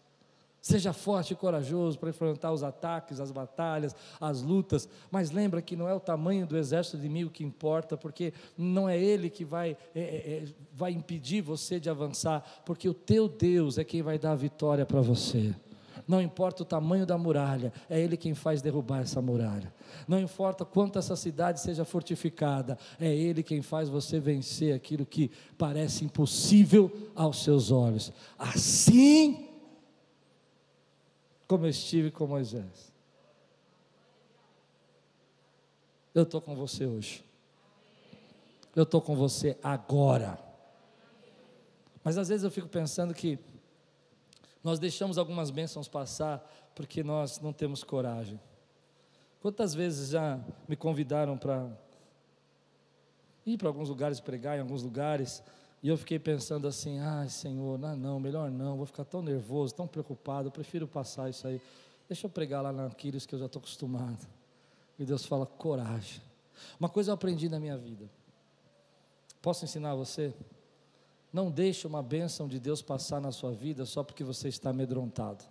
Seja 0.62 0.94
forte 0.94 1.34
e 1.34 1.36
corajoso 1.36 1.98
para 1.98 2.10
enfrentar 2.10 2.52
os 2.52 2.62
ataques, 2.62 3.20
as 3.20 3.32
batalhas, 3.32 3.96
as 4.22 4.44
lutas, 4.44 4.88
mas 5.10 5.32
lembra 5.32 5.64
que 5.64 5.76
não 5.76 5.90
é 5.90 5.96
o 5.96 6.00
tamanho 6.00 6.46
do 6.46 6.56
exército 6.56 6.98
inimigo 6.98 7.32
que 7.32 7.44
importa, 7.44 7.98
porque 7.98 8.34
não 8.56 8.88
é 8.88 9.00
ele 9.00 9.32
que 9.32 9.44
vai, 9.44 9.76
é, 9.96 10.00
é, 10.00 10.04
é 10.04 10.46
vai 10.72 10.92
impedir 10.92 11.42
você 11.42 11.80
de 11.80 11.90
avançar, 11.90 12.62
porque 12.64 12.88
o 12.88 12.94
teu 12.94 13.28
Deus 13.28 13.80
é 13.80 13.84
quem 13.84 14.04
vai 14.04 14.20
dar 14.20 14.34
a 14.34 14.36
vitória 14.36 14.86
para 14.86 15.02
você. 15.02 15.56
Não 16.08 16.22
importa 16.22 16.62
o 16.62 16.66
tamanho 16.66 17.06
da 17.06 17.18
muralha, 17.18 17.74
é 17.90 18.00
Ele 18.00 18.16
quem 18.16 18.36
faz 18.36 18.62
derrubar 18.62 19.02
essa 19.02 19.22
muralha. 19.22 19.74
Não 20.08 20.20
importa 20.20 20.64
quanto 20.64 21.00
essa 21.00 21.16
cidade 21.16 21.60
seja 21.60 21.84
fortificada, 21.84 22.78
é 23.00 23.14
Ele 23.14 23.42
quem 23.42 23.62
faz 23.62 23.90
você 23.90 24.20
vencer 24.20 24.76
aquilo 24.76 25.06
que 25.06 25.32
parece 25.58 26.06
impossível 26.06 26.92
aos 27.16 27.44
seus 27.44 27.72
olhos. 27.72 28.12
Assim 28.38 29.50
como 31.48 31.66
eu 31.66 31.70
estive 31.70 32.12
com 32.12 32.28
Moisés. 32.28 32.94
Eu 36.14 36.24
estou 36.24 36.40
com 36.40 36.56
você 36.56 36.86
hoje. 36.86 37.24
Eu 38.76 38.84
estou 38.84 39.02
com 39.02 39.16
você 39.16 39.58
agora. 39.62 40.40
Mas 42.04 42.18
às 42.18 42.30
vezes 42.30 42.44
eu 42.44 42.52
fico 42.52 42.68
pensando 42.68 43.14
que 43.14 43.40
Nós 44.66 44.80
deixamos 44.80 45.20
algumas 45.20 45.52
bênçãos 45.52 45.88
passar 45.88 46.44
porque 46.74 47.04
nós 47.04 47.40
não 47.40 47.54
temos 47.54 47.84
coragem. 47.84 48.42
Quantas 49.40 49.76
vezes 49.76 50.10
já 50.10 50.40
me 50.68 50.76
convidaram 50.76 51.38
para 51.38 51.70
ir 53.46 53.60
para 53.60 53.68
alguns 53.68 53.90
lugares 53.90 54.20
pregar 54.20 54.58
em 54.58 54.62
alguns 54.62 54.82
lugares 54.82 55.44
e 55.84 55.88
eu 55.88 55.96
fiquei 55.96 56.18
pensando 56.18 56.68
assim: 56.68 56.98
ai 56.98 57.30
Senhor, 57.30 57.78
não, 57.78 57.96
não, 57.96 58.20
melhor 58.20 58.50
não, 58.50 58.76
vou 58.76 58.88
ficar 58.88 59.06
tão 59.06 59.22
nervoso, 59.22 59.76
tão 59.76 59.86
preocupado, 59.86 60.48
eu 60.48 60.52
prefiro 60.52 60.88
passar 60.88 61.30
isso 61.30 61.48
aí. 61.48 61.62
Deixa 62.10 62.26
eu 62.26 62.30
pregar 62.32 62.64
lá 62.64 62.72
naqueles 62.74 63.24
que 63.24 63.36
eu 63.36 63.40
já 63.40 63.46
estou 63.46 63.60
acostumado. 63.60 64.28
E 64.98 65.06
Deus 65.06 65.28
fala: 65.28 65.46
coragem. 65.46 66.24
Uma 66.80 66.90
coisa 66.90 67.12
eu 67.12 67.14
aprendi 67.14 67.48
na 67.50 67.60
minha 67.60 67.78
vida. 67.78 68.10
Posso 69.44 69.64
ensinar 69.64 69.94
você? 69.94 70.34
Não 71.36 71.52
deixe 71.52 71.86
uma 71.86 72.02
bênção 72.02 72.48
de 72.48 72.62
Deus 72.62 72.82
passar 72.82 73.20
na 73.20 73.30
sua 73.30 73.52
vida 73.52 73.86
só 73.86 74.02
porque 74.06 74.24
você 74.24 74.48
está 74.48 74.70
amedrontado. 74.70 75.44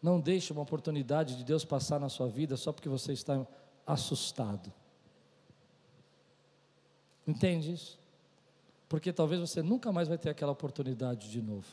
Não 0.00 0.20
deixe 0.20 0.52
uma 0.52 0.62
oportunidade 0.62 1.36
de 1.36 1.42
Deus 1.42 1.64
passar 1.64 1.98
na 1.98 2.08
sua 2.08 2.28
vida 2.28 2.56
só 2.56 2.72
porque 2.72 2.88
você 2.88 3.12
está 3.12 3.44
assustado. 3.84 4.72
Entende 7.26 7.72
isso? 7.72 7.98
Porque 8.88 9.12
talvez 9.12 9.40
você 9.40 9.60
nunca 9.60 9.90
mais 9.90 10.06
vai 10.06 10.18
ter 10.18 10.30
aquela 10.30 10.52
oportunidade 10.52 11.28
de 11.28 11.42
novo. 11.42 11.66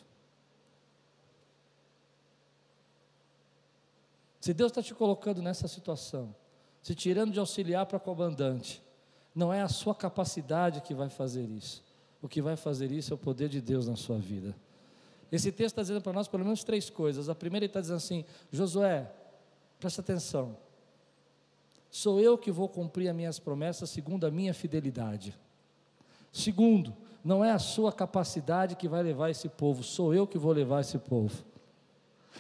Se 4.40 4.56
Deus 4.56 4.72
está 4.72 4.82
te 4.82 4.96
colocando 4.96 5.40
nessa 5.40 5.68
situação, 5.68 6.36
se 6.82 6.96
tirando 6.96 7.32
de 7.32 7.40
auxiliar 7.40 7.86
para 7.86 8.00
comandante, 8.00 8.82
não 9.36 9.54
é 9.54 9.62
a 9.62 9.70
sua 9.70 9.94
capacidade 9.94 10.82
que 10.82 10.96
vai 10.96 11.10
fazer 11.10 11.48
isso. 11.48 11.91
O 12.22 12.28
que 12.28 12.42
vai 12.42 12.56
fazer 12.56 12.92
isso 12.92 13.14
é 13.14 13.16
o 13.16 13.18
poder 13.18 13.50
de 13.50 13.60
Deus 13.60 13.88
na 13.88 13.96
sua 13.96 14.18
vida. 14.18 14.56
Esse 15.32 15.52
texto 15.52 15.74
está 15.74 15.82
dizendo 15.82 16.02
para 16.02 16.14
nós 16.14 16.28
pelo 16.28 16.44
menos 16.44 16.64
três 16.64 16.90
coisas. 16.90 17.30
A 17.30 17.36
primeira 17.36 17.66
ele 17.66 17.70
está 17.70 17.82
dizendo 17.82 17.98
assim: 17.98 18.26
Josué, 18.52 19.10
presta 19.80 20.02
atenção. 20.02 20.56
Sou 21.90 22.20
eu 22.20 22.38
que 22.38 22.52
vou 22.52 22.70
cumprir 22.70 23.10
as 23.10 23.16
minhas 23.16 23.40
promessas 23.40 23.90
segundo 23.90 24.26
a 24.26 24.32
minha 24.32 24.54
fidelidade. 24.54 25.38
Segundo, 26.32 26.96
não 27.24 27.44
é 27.44 27.52
a 27.52 27.60
sua 27.60 27.92
capacidade 27.92 28.76
que 28.76 28.88
vai 28.88 29.04
levar 29.04 29.30
esse 29.30 29.50
povo, 29.50 29.84
sou 29.84 30.14
eu 30.14 30.26
que 30.26 30.38
vou 30.38 30.54
levar 30.54 30.82
esse 30.82 30.98
povo. 30.98 31.44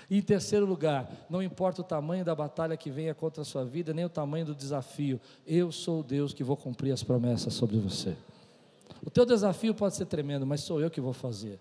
E 0.09 0.17
em 0.17 0.21
terceiro 0.21 0.65
lugar, 0.65 1.09
não 1.29 1.43
importa 1.43 1.81
o 1.81 1.83
tamanho 1.83 2.23
da 2.23 2.33
batalha 2.33 2.77
que 2.77 2.89
venha 2.89 3.13
contra 3.13 3.41
a 3.41 3.45
sua 3.45 3.65
vida, 3.65 3.93
nem 3.93 4.05
o 4.05 4.09
tamanho 4.09 4.45
do 4.45 4.55
desafio, 4.55 5.19
eu 5.45 5.71
sou 5.71 5.99
o 5.99 6.03
Deus 6.03 6.33
que 6.33 6.43
vou 6.43 6.55
cumprir 6.55 6.91
as 6.91 7.03
promessas 7.03 7.53
sobre 7.53 7.77
você. 7.77 8.15
O 9.03 9.09
teu 9.09 9.25
desafio 9.25 9.73
pode 9.73 9.95
ser 9.95 10.05
tremendo, 10.05 10.45
mas 10.45 10.61
sou 10.61 10.79
eu 10.79 10.89
que 10.89 11.01
vou 11.01 11.13
fazer. 11.13 11.59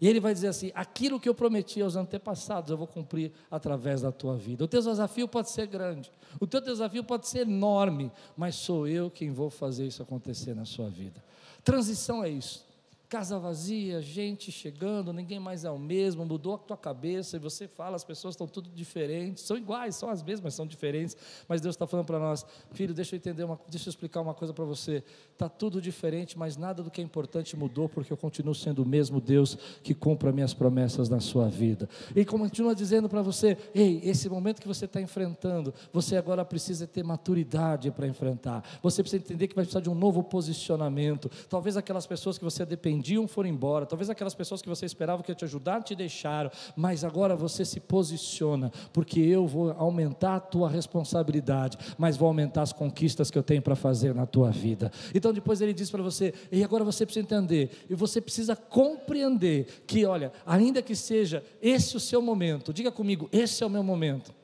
E 0.00 0.06
ele 0.08 0.20
vai 0.20 0.34
dizer 0.34 0.48
assim: 0.48 0.70
aquilo 0.74 1.18
que 1.18 1.28
eu 1.28 1.34
prometi 1.34 1.80
aos 1.80 1.96
antepassados, 1.96 2.70
eu 2.70 2.76
vou 2.76 2.86
cumprir 2.86 3.32
através 3.50 4.02
da 4.02 4.12
tua 4.12 4.36
vida. 4.36 4.64
O 4.64 4.68
teu 4.68 4.82
desafio 4.82 5.26
pode 5.26 5.50
ser 5.50 5.66
grande, 5.66 6.10
o 6.40 6.46
teu 6.46 6.60
desafio 6.60 7.02
pode 7.02 7.28
ser 7.28 7.40
enorme, 7.40 8.10
mas 8.36 8.54
sou 8.56 8.86
eu 8.86 9.10
quem 9.10 9.30
vou 9.30 9.50
fazer 9.50 9.86
isso 9.86 10.02
acontecer 10.02 10.54
na 10.54 10.64
sua 10.64 10.88
vida. 10.88 11.22
Transição 11.64 12.22
é 12.22 12.28
isso 12.28 12.66
casa 13.08 13.38
vazia, 13.38 14.02
gente 14.02 14.50
chegando, 14.50 15.12
ninguém 15.12 15.38
mais 15.38 15.64
é 15.64 15.70
o 15.70 15.78
mesmo, 15.78 16.26
mudou 16.26 16.54
a 16.54 16.58
tua 16.58 16.76
cabeça 16.76 17.36
e 17.36 17.38
você 17.38 17.68
fala, 17.68 17.94
as 17.94 18.04
pessoas 18.04 18.34
estão 18.34 18.48
tudo 18.48 18.68
diferentes, 18.68 19.44
são 19.44 19.56
iguais, 19.56 19.94
são 19.94 20.10
as 20.10 20.22
mesmas, 20.22 20.54
são 20.54 20.66
diferentes, 20.66 21.16
mas 21.48 21.60
Deus 21.60 21.76
está 21.76 21.86
falando 21.86 22.06
para 22.06 22.18
nós, 22.18 22.44
filho, 22.72 22.92
deixa 22.92 23.14
eu 23.14 23.18
entender, 23.18 23.44
uma, 23.44 23.60
deixa 23.68 23.88
eu 23.88 23.90
explicar 23.90 24.20
uma 24.20 24.34
coisa 24.34 24.52
para 24.52 24.64
você, 24.64 25.04
está 25.32 25.48
tudo 25.48 25.80
diferente, 25.80 26.36
mas 26.36 26.56
nada 26.56 26.82
do 26.82 26.90
que 26.90 27.00
é 27.00 27.04
importante 27.04 27.56
mudou, 27.56 27.88
porque 27.88 28.12
eu 28.12 28.16
continuo 28.16 28.54
sendo 28.54 28.82
o 28.82 28.86
mesmo 28.86 29.20
Deus 29.20 29.56
que 29.84 29.94
cumpra 29.94 30.32
minhas 30.32 30.52
promessas 30.52 31.08
na 31.08 31.20
sua 31.20 31.48
vida, 31.48 31.88
e 32.14 32.24
continua 32.24 32.74
dizendo 32.74 33.08
para 33.08 33.22
você, 33.22 33.56
ei, 33.72 34.00
esse 34.02 34.28
momento 34.28 34.60
que 34.60 34.68
você 34.68 34.84
está 34.84 35.00
enfrentando, 35.00 35.72
você 35.92 36.16
agora 36.16 36.44
precisa 36.44 36.88
ter 36.88 37.04
maturidade 37.04 37.88
para 37.92 38.08
enfrentar, 38.08 38.64
você 38.82 39.00
precisa 39.00 39.22
entender 39.22 39.46
que 39.46 39.54
vai 39.54 39.64
precisar 39.64 39.80
de 39.80 39.90
um 39.90 39.94
novo 39.94 40.24
posicionamento, 40.24 41.30
talvez 41.48 41.76
aquelas 41.76 42.04
pessoas 42.04 42.36
que 42.36 42.42
você 42.42 42.66
depende 42.66 42.95
dependiam 42.96 43.28
foram 43.28 43.48
embora, 43.48 43.86
talvez 43.86 44.08
aquelas 44.08 44.34
pessoas 44.34 44.62
que 44.62 44.68
você 44.68 44.86
esperava 44.86 45.22
que 45.22 45.30
ia 45.30 45.34
te 45.34 45.44
ajudar 45.44 45.82
te 45.82 45.94
deixaram, 45.94 46.50
mas 46.74 47.04
agora 47.04 47.36
você 47.36 47.64
se 47.64 47.78
posiciona, 47.78 48.72
porque 48.92 49.20
eu 49.20 49.46
vou 49.46 49.70
aumentar 49.72 50.36
a 50.36 50.40
tua 50.40 50.68
responsabilidade, 50.68 51.76
mas 51.98 52.16
vou 52.16 52.26
aumentar 52.28 52.62
as 52.62 52.72
conquistas 52.72 53.30
que 53.30 53.38
eu 53.38 53.42
tenho 53.42 53.62
para 53.62 53.76
fazer 53.76 54.14
na 54.14 54.26
tua 54.26 54.50
vida. 54.50 54.90
Então 55.14 55.32
depois 55.32 55.60
ele 55.60 55.72
diz 55.72 55.90
para 55.90 56.02
você, 56.02 56.32
e 56.50 56.64
agora 56.64 56.84
você 56.84 57.04
precisa 57.04 57.24
entender, 57.24 57.70
e 57.88 57.94
você 57.94 58.20
precisa 58.20 58.56
compreender 58.56 59.84
que, 59.86 60.04
olha, 60.04 60.32
ainda 60.44 60.82
que 60.82 60.94
seja 60.94 61.44
esse 61.60 61.96
o 61.96 62.00
seu 62.00 62.22
momento, 62.22 62.72
diga 62.72 62.90
comigo, 62.90 63.28
esse 63.30 63.62
é 63.62 63.66
o 63.66 63.70
meu 63.70 63.82
momento 63.82 64.34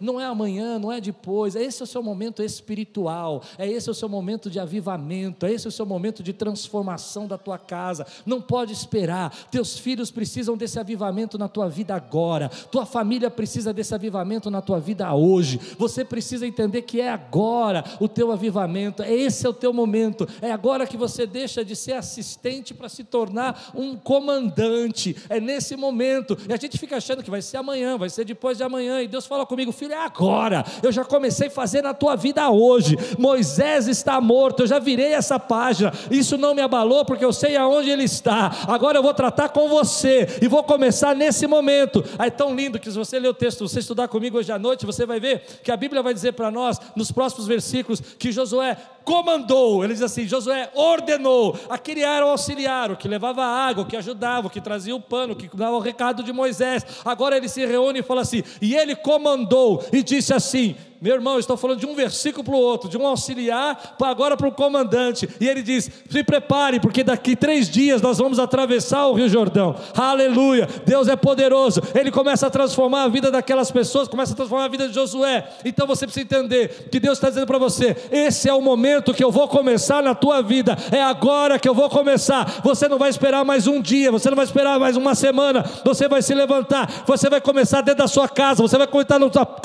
não 0.00 0.20
é 0.20 0.24
amanhã, 0.24 0.78
não 0.78 0.90
é 0.90 1.00
depois, 1.00 1.54
é 1.54 1.62
esse 1.62 1.82
o 1.82 1.86
seu 1.86 2.02
momento 2.02 2.42
espiritual, 2.42 3.42
é 3.58 3.68
esse 3.68 3.90
o 3.90 3.94
seu 3.94 4.08
momento 4.08 4.50
de 4.50 4.58
avivamento, 4.58 5.46
é 5.46 5.52
esse 5.52 5.68
o 5.68 5.70
seu 5.70 5.84
momento 5.84 6.22
de 6.22 6.32
transformação 6.32 7.26
da 7.26 7.36
tua 7.36 7.58
casa. 7.58 8.06
Não 8.24 8.40
pode 8.40 8.72
esperar. 8.72 9.30
Teus 9.50 9.78
filhos 9.78 10.10
precisam 10.10 10.56
desse 10.56 10.78
avivamento 10.78 11.36
na 11.36 11.48
tua 11.48 11.68
vida 11.68 11.94
agora. 11.94 12.48
Tua 12.48 12.86
família 12.86 13.30
precisa 13.30 13.72
desse 13.72 13.94
avivamento 13.94 14.50
na 14.50 14.62
tua 14.62 14.80
vida 14.80 15.12
hoje. 15.14 15.60
Você 15.78 16.04
precisa 16.04 16.46
entender 16.46 16.82
que 16.82 17.00
é 17.00 17.10
agora 17.10 17.84
o 18.00 18.08
teu 18.08 18.32
avivamento. 18.32 19.02
É 19.02 19.12
esse 19.12 19.46
é 19.46 19.48
o 19.48 19.54
teu 19.54 19.72
momento. 19.72 20.26
É 20.40 20.50
agora 20.50 20.86
que 20.86 20.96
você 20.96 21.26
deixa 21.26 21.64
de 21.64 21.76
ser 21.76 21.92
assistente 21.92 22.72
para 22.72 22.88
se 22.88 23.04
tornar 23.04 23.70
um 23.74 23.96
comandante. 23.96 25.16
É 25.28 25.40
nesse 25.40 25.76
momento. 25.76 26.36
E 26.48 26.52
a 26.52 26.56
gente 26.56 26.78
fica 26.78 26.96
achando 26.96 27.22
que 27.22 27.30
vai 27.30 27.42
ser 27.42 27.58
amanhã, 27.58 27.98
vai 27.98 28.08
ser 28.08 28.24
depois 28.24 28.56
de 28.56 28.64
amanhã. 28.64 29.02
E 29.02 29.08
Deus 29.08 29.26
fala 29.26 29.44
comigo, 29.44 29.72
filho, 29.72 29.89
é 29.92 30.04
agora. 30.04 30.64
Eu 30.82 30.92
já 30.92 31.04
comecei 31.04 31.48
a 31.48 31.50
fazer 31.50 31.82
na 31.82 31.94
tua 31.94 32.16
vida 32.16 32.48
hoje. 32.50 32.96
Moisés 33.18 33.88
está 33.88 34.20
morto, 34.20 34.62
eu 34.62 34.66
já 34.66 34.78
virei 34.78 35.12
essa 35.12 35.38
página. 35.38 35.92
Isso 36.10 36.36
não 36.36 36.54
me 36.54 36.62
abalou 36.62 37.04
porque 37.04 37.24
eu 37.24 37.32
sei 37.32 37.56
aonde 37.56 37.90
ele 37.90 38.04
está. 38.04 38.50
Agora 38.66 38.98
eu 38.98 39.02
vou 39.02 39.14
tratar 39.14 39.48
com 39.50 39.68
você 39.68 40.26
e 40.40 40.48
vou 40.48 40.62
começar 40.62 41.14
nesse 41.14 41.46
momento. 41.46 42.04
Aí 42.18 42.28
é 42.28 42.30
tão 42.30 42.54
lindo 42.54 42.78
que 42.78 42.90
se 42.90 42.96
você 42.96 43.18
ler 43.18 43.28
o 43.28 43.34
texto, 43.34 43.68
você 43.68 43.80
estudar 43.80 44.08
comigo 44.08 44.38
hoje 44.38 44.52
à 44.52 44.58
noite, 44.58 44.86
você 44.86 45.04
vai 45.04 45.18
ver 45.18 45.42
que 45.62 45.70
a 45.70 45.76
Bíblia 45.76 46.02
vai 46.02 46.14
dizer 46.14 46.32
para 46.32 46.50
nós 46.50 46.78
nos 46.94 47.10
próximos 47.10 47.46
versículos 47.46 48.00
que 48.00 48.32
Josué 48.32 48.76
comandou, 49.04 49.84
ele 49.84 49.92
diz 49.92 50.02
assim: 50.02 50.26
Josué 50.26 50.70
ordenou, 50.74 51.58
aquele 51.68 52.02
era 52.02 52.24
o 52.24 52.30
auxiliar, 52.30 52.90
o 52.90 52.96
que 52.96 53.08
levava 53.08 53.44
água, 53.44 53.84
o 53.84 53.86
que 53.86 53.96
ajudava, 53.96 54.46
o 54.46 54.50
que 54.50 54.60
trazia 54.60 54.94
o 54.94 55.00
pano, 55.00 55.32
o 55.32 55.36
que 55.36 55.48
dava 55.56 55.76
o 55.76 55.80
recado 55.80 56.22
de 56.22 56.32
Moisés. 56.32 56.84
Agora 57.04 57.36
ele 57.36 57.48
se 57.48 57.64
reúne 57.64 58.00
e 58.00 58.02
fala 58.02 58.22
assim: 58.22 58.42
e 58.60 58.74
ele 58.74 58.94
comandou 58.94 59.84
e 59.92 60.02
disse 60.02 60.32
assim: 60.32 60.76
meu 61.00 61.14
irmão, 61.14 61.38
estou 61.38 61.56
falando 61.56 61.78
de 61.78 61.86
um 61.86 61.94
versículo 61.94 62.44
para 62.44 62.54
o 62.54 62.58
outro, 62.58 62.86
de 62.86 62.98
um 62.98 63.06
auxiliar 63.06 63.94
para 63.96 64.10
agora 64.10 64.36
para 64.36 64.46
o 64.46 64.52
comandante. 64.52 65.26
E 65.40 65.48
ele 65.48 65.62
diz: 65.62 65.90
se 66.10 66.22
prepare, 66.22 66.78
porque 66.78 67.02
daqui 67.02 67.34
três 67.34 67.70
dias 67.70 68.02
nós 68.02 68.18
vamos 68.18 68.38
atravessar 68.38 69.06
o 69.06 69.14
Rio 69.14 69.26
Jordão. 69.26 69.74
Aleluia! 69.96 70.68
Deus 70.84 71.08
é 71.08 71.16
poderoso. 71.16 71.80
Ele 71.94 72.10
começa 72.10 72.48
a 72.48 72.50
transformar 72.50 73.04
a 73.04 73.08
vida 73.08 73.30
daquelas 73.30 73.70
pessoas, 73.70 74.08
começa 74.08 74.34
a 74.34 74.36
transformar 74.36 74.66
a 74.66 74.68
vida 74.68 74.88
de 74.88 74.94
Josué. 74.94 75.48
Então 75.64 75.86
você 75.86 76.06
precisa 76.06 76.22
entender 76.22 76.88
que 76.90 77.00
Deus 77.00 77.16
está 77.16 77.30
dizendo 77.30 77.46
para 77.46 77.56
você: 77.56 77.96
esse 78.12 78.46
é 78.46 78.52
o 78.52 78.60
momento 78.60 79.14
que 79.14 79.24
eu 79.24 79.30
vou 79.30 79.48
começar 79.48 80.02
na 80.02 80.14
tua 80.14 80.42
vida. 80.42 80.76
É 80.92 81.02
agora 81.02 81.58
que 81.58 81.68
eu 81.68 81.74
vou 81.74 81.88
começar. 81.88 82.60
Você 82.62 82.88
não 82.88 82.98
vai 82.98 83.08
esperar 83.08 83.42
mais 83.42 83.66
um 83.66 83.80
dia, 83.80 84.12
você 84.12 84.28
não 84.28 84.36
vai 84.36 84.44
esperar 84.44 84.78
mais 84.78 84.98
uma 84.98 85.14
semana. 85.14 85.64
Você 85.82 86.06
vai 86.08 86.20
se 86.20 86.34
levantar, 86.34 87.04
você 87.06 87.30
vai 87.30 87.40
começar 87.40 87.80
dentro 87.80 88.00
da 88.00 88.08
sua 88.08 88.28
casa, 88.28 88.60
você 88.60 88.76
vai 88.76 88.86
começar 88.86 89.18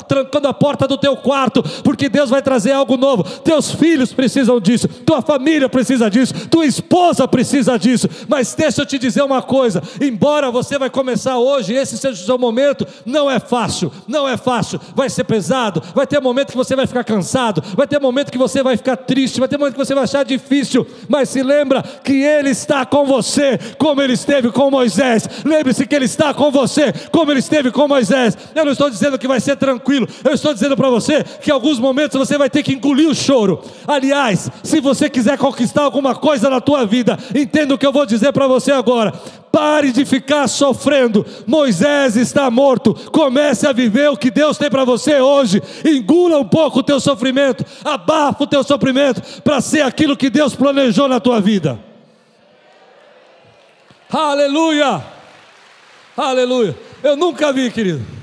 trancando 0.08 0.48
a 0.48 0.54
porta 0.54 0.88
do 0.88 0.96
teu 0.96 1.25
quarto, 1.26 1.60
porque 1.82 2.08
Deus 2.08 2.30
vai 2.30 2.40
trazer 2.40 2.70
algo 2.70 2.96
novo. 2.96 3.24
Teus 3.24 3.72
filhos 3.72 4.12
precisam 4.12 4.60
disso, 4.60 4.86
tua 4.86 5.20
família 5.20 5.68
precisa 5.68 6.08
disso, 6.08 6.32
tua 6.48 6.64
esposa 6.64 7.26
precisa 7.26 7.76
disso. 7.76 8.08
Mas 8.28 8.54
deixa 8.54 8.82
eu 8.82 8.86
te 8.86 8.96
dizer 8.96 9.22
uma 9.22 9.42
coisa: 9.42 9.82
embora 10.00 10.52
você 10.52 10.78
vai 10.78 10.88
começar 10.88 11.36
hoje, 11.36 11.74
esse 11.74 11.98
seja 11.98 12.22
o 12.22 12.24
seu 12.24 12.38
momento, 12.38 12.86
não 13.04 13.28
é 13.28 13.40
fácil, 13.40 13.90
não 14.06 14.28
é 14.28 14.36
fácil, 14.36 14.80
vai 14.94 15.10
ser 15.10 15.24
pesado, 15.24 15.82
vai 15.96 16.06
ter 16.06 16.20
momento 16.20 16.52
que 16.52 16.56
você 16.56 16.76
vai 16.76 16.86
ficar 16.86 17.02
cansado, 17.02 17.60
vai 17.74 17.88
ter 17.88 18.00
momento 18.00 18.30
que 18.30 18.38
você 18.38 18.62
vai 18.62 18.76
ficar 18.76 18.96
triste, 18.96 19.40
vai 19.40 19.48
ter 19.48 19.58
momento 19.58 19.74
que 19.74 19.84
você 19.84 19.96
vai 19.96 20.04
achar 20.04 20.24
difícil, 20.24 20.86
mas 21.08 21.28
se 21.28 21.42
lembra 21.42 21.82
que 22.04 22.22
Ele 22.22 22.50
está 22.50 22.86
com 22.86 23.04
você, 23.04 23.58
como 23.78 24.00
Ele 24.00 24.12
esteve 24.12 24.52
com 24.52 24.70
Moisés. 24.70 25.28
Lembre-se 25.44 25.86
que 25.88 25.94
Ele 25.96 26.04
está 26.04 26.32
com 26.32 26.52
você, 26.52 26.92
como 27.10 27.32
Ele 27.32 27.40
esteve 27.40 27.72
com 27.72 27.88
Moisés. 27.88 28.38
Eu 28.54 28.64
não 28.64 28.70
estou 28.70 28.88
dizendo 28.88 29.18
que 29.18 29.26
vai 29.26 29.40
ser 29.40 29.56
tranquilo, 29.56 30.06
eu 30.24 30.32
estou 30.32 30.54
dizendo 30.54 30.76
para 30.76 30.88
você 30.88 31.15
que 31.24 31.50
alguns 31.50 31.78
momentos 31.78 32.18
você 32.18 32.36
vai 32.38 32.50
ter 32.50 32.62
que 32.62 32.72
engolir 32.72 33.08
o 33.08 33.14
choro. 33.14 33.62
Aliás, 33.86 34.50
se 34.62 34.80
você 34.80 35.08
quiser 35.08 35.38
conquistar 35.38 35.82
alguma 35.82 36.14
coisa 36.14 36.48
na 36.50 36.60
tua 36.60 36.84
vida, 36.84 37.18
entenda 37.34 37.74
o 37.74 37.78
que 37.78 37.86
eu 37.86 37.92
vou 37.92 38.06
dizer 38.06 38.32
para 38.32 38.46
você 38.46 38.72
agora. 38.72 39.12
Pare 39.52 39.92
de 39.92 40.04
ficar 40.04 40.48
sofrendo. 40.48 41.24
Moisés 41.46 42.16
está 42.16 42.50
morto. 42.50 42.94
Comece 43.10 43.66
a 43.66 43.72
viver 43.72 44.10
o 44.10 44.16
que 44.16 44.30
Deus 44.30 44.58
tem 44.58 44.68
para 44.68 44.84
você 44.84 45.20
hoje. 45.20 45.62
Engula 45.84 46.38
um 46.38 46.44
pouco 46.44 46.80
o 46.80 46.82
teu 46.82 47.00
sofrimento, 47.00 47.64
abafa 47.84 48.44
o 48.44 48.46
teu 48.46 48.62
sofrimento 48.62 49.22
para 49.42 49.60
ser 49.60 49.82
aquilo 49.82 50.16
que 50.16 50.28
Deus 50.28 50.54
planejou 50.54 51.08
na 51.08 51.20
tua 51.20 51.40
vida. 51.40 51.78
Aleluia! 54.10 55.02
Aleluia. 56.16 56.74
Eu 57.02 57.14
nunca 57.14 57.52
vi, 57.52 57.70
querido. 57.70 58.15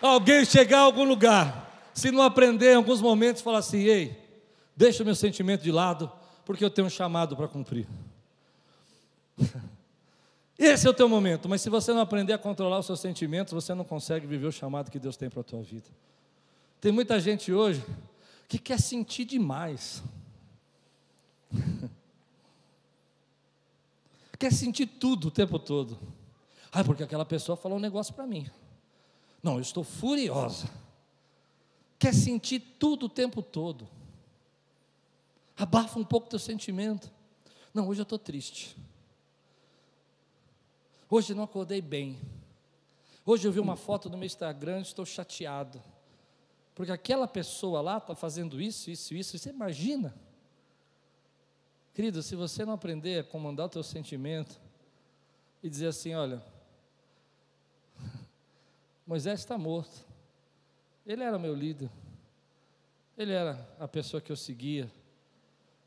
Alguém 0.00 0.44
chegar 0.44 0.80
a 0.80 0.82
algum 0.82 1.04
lugar, 1.04 1.90
se 1.94 2.10
não 2.10 2.22
aprender 2.22 2.72
em 2.72 2.76
alguns 2.76 3.00
momentos, 3.00 3.42
falar 3.42 3.58
assim: 3.58 3.84
ei, 3.84 4.16
deixa 4.76 5.02
o 5.02 5.06
meu 5.06 5.14
sentimento 5.14 5.62
de 5.62 5.72
lado, 5.72 6.10
porque 6.44 6.64
eu 6.64 6.70
tenho 6.70 6.86
um 6.86 6.90
chamado 6.90 7.36
para 7.36 7.48
cumprir. 7.48 7.86
Esse 10.58 10.86
é 10.86 10.90
o 10.90 10.94
teu 10.94 11.08
momento, 11.08 11.48
mas 11.48 11.60
se 11.60 11.68
você 11.68 11.92
não 11.92 12.00
aprender 12.00 12.32
a 12.32 12.38
controlar 12.38 12.78
os 12.78 12.86
seus 12.86 13.00
sentimentos, 13.00 13.52
você 13.52 13.74
não 13.74 13.84
consegue 13.84 14.26
viver 14.26 14.46
o 14.46 14.52
chamado 14.52 14.90
que 14.90 14.98
Deus 14.98 15.16
tem 15.16 15.28
para 15.28 15.40
a 15.40 15.44
tua 15.44 15.62
vida. 15.62 15.86
Tem 16.80 16.90
muita 16.90 17.20
gente 17.20 17.52
hoje 17.52 17.84
que 18.48 18.58
quer 18.58 18.80
sentir 18.80 19.26
demais. 19.26 20.02
quer 24.38 24.52
sentir 24.52 24.86
tudo 24.86 25.28
o 25.28 25.30
tempo 25.30 25.58
todo. 25.58 25.98
Ah, 26.72 26.84
porque 26.84 27.02
aquela 27.02 27.24
pessoa 27.24 27.56
falou 27.56 27.76
um 27.76 27.80
negócio 27.80 28.14
para 28.14 28.26
mim. 28.26 28.46
Não, 29.46 29.54
eu 29.54 29.60
estou 29.60 29.84
furiosa. 29.84 30.68
Quer 32.00 32.12
sentir 32.12 32.58
tudo 32.80 33.06
o 33.06 33.08
tempo 33.08 33.40
todo. 33.40 33.88
Abafa 35.56 36.00
um 36.00 36.04
pouco 36.04 36.28
teu 36.28 36.40
sentimento. 36.40 37.12
Não, 37.72 37.86
hoje 37.86 38.00
eu 38.00 38.02
estou 38.02 38.18
triste. 38.18 38.76
Hoje 41.08 41.32
não 41.32 41.44
acordei 41.44 41.80
bem. 41.80 42.18
Hoje 43.24 43.46
eu 43.46 43.52
vi 43.52 43.60
uma 43.60 43.76
foto 43.76 44.10
no 44.10 44.16
meu 44.18 44.26
Instagram, 44.26 44.80
estou 44.80 45.06
chateado. 45.06 45.80
Porque 46.74 46.90
aquela 46.90 47.28
pessoa 47.28 47.80
lá 47.80 47.98
está 47.98 48.16
fazendo 48.16 48.60
isso, 48.60 48.90
isso, 48.90 49.14
isso. 49.14 49.38
Você 49.38 49.50
imagina? 49.50 50.12
Querido, 51.94 52.20
se 52.20 52.34
você 52.34 52.64
não 52.64 52.72
aprender 52.72 53.20
a 53.20 53.24
comandar 53.24 53.66
o 53.66 53.70
teu 53.70 53.84
sentimento 53.84 54.60
e 55.62 55.70
dizer 55.70 55.86
assim, 55.86 56.14
olha, 56.14 56.42
Moisés 59.06 59.40
está 59.40 59.56
morto. 59.56 60.04
Ele 61.06 61.22
era 61.22 61.38
meu 61.38 61.54
líder. 61.54 61.90
Ele 63.16 63.32
era 63.32 63.66
a 63.78 63.86
pessoa 63.86 64.20
que 64.20 64.32
eu 64.32 64.36
seguia. 64.36 64.90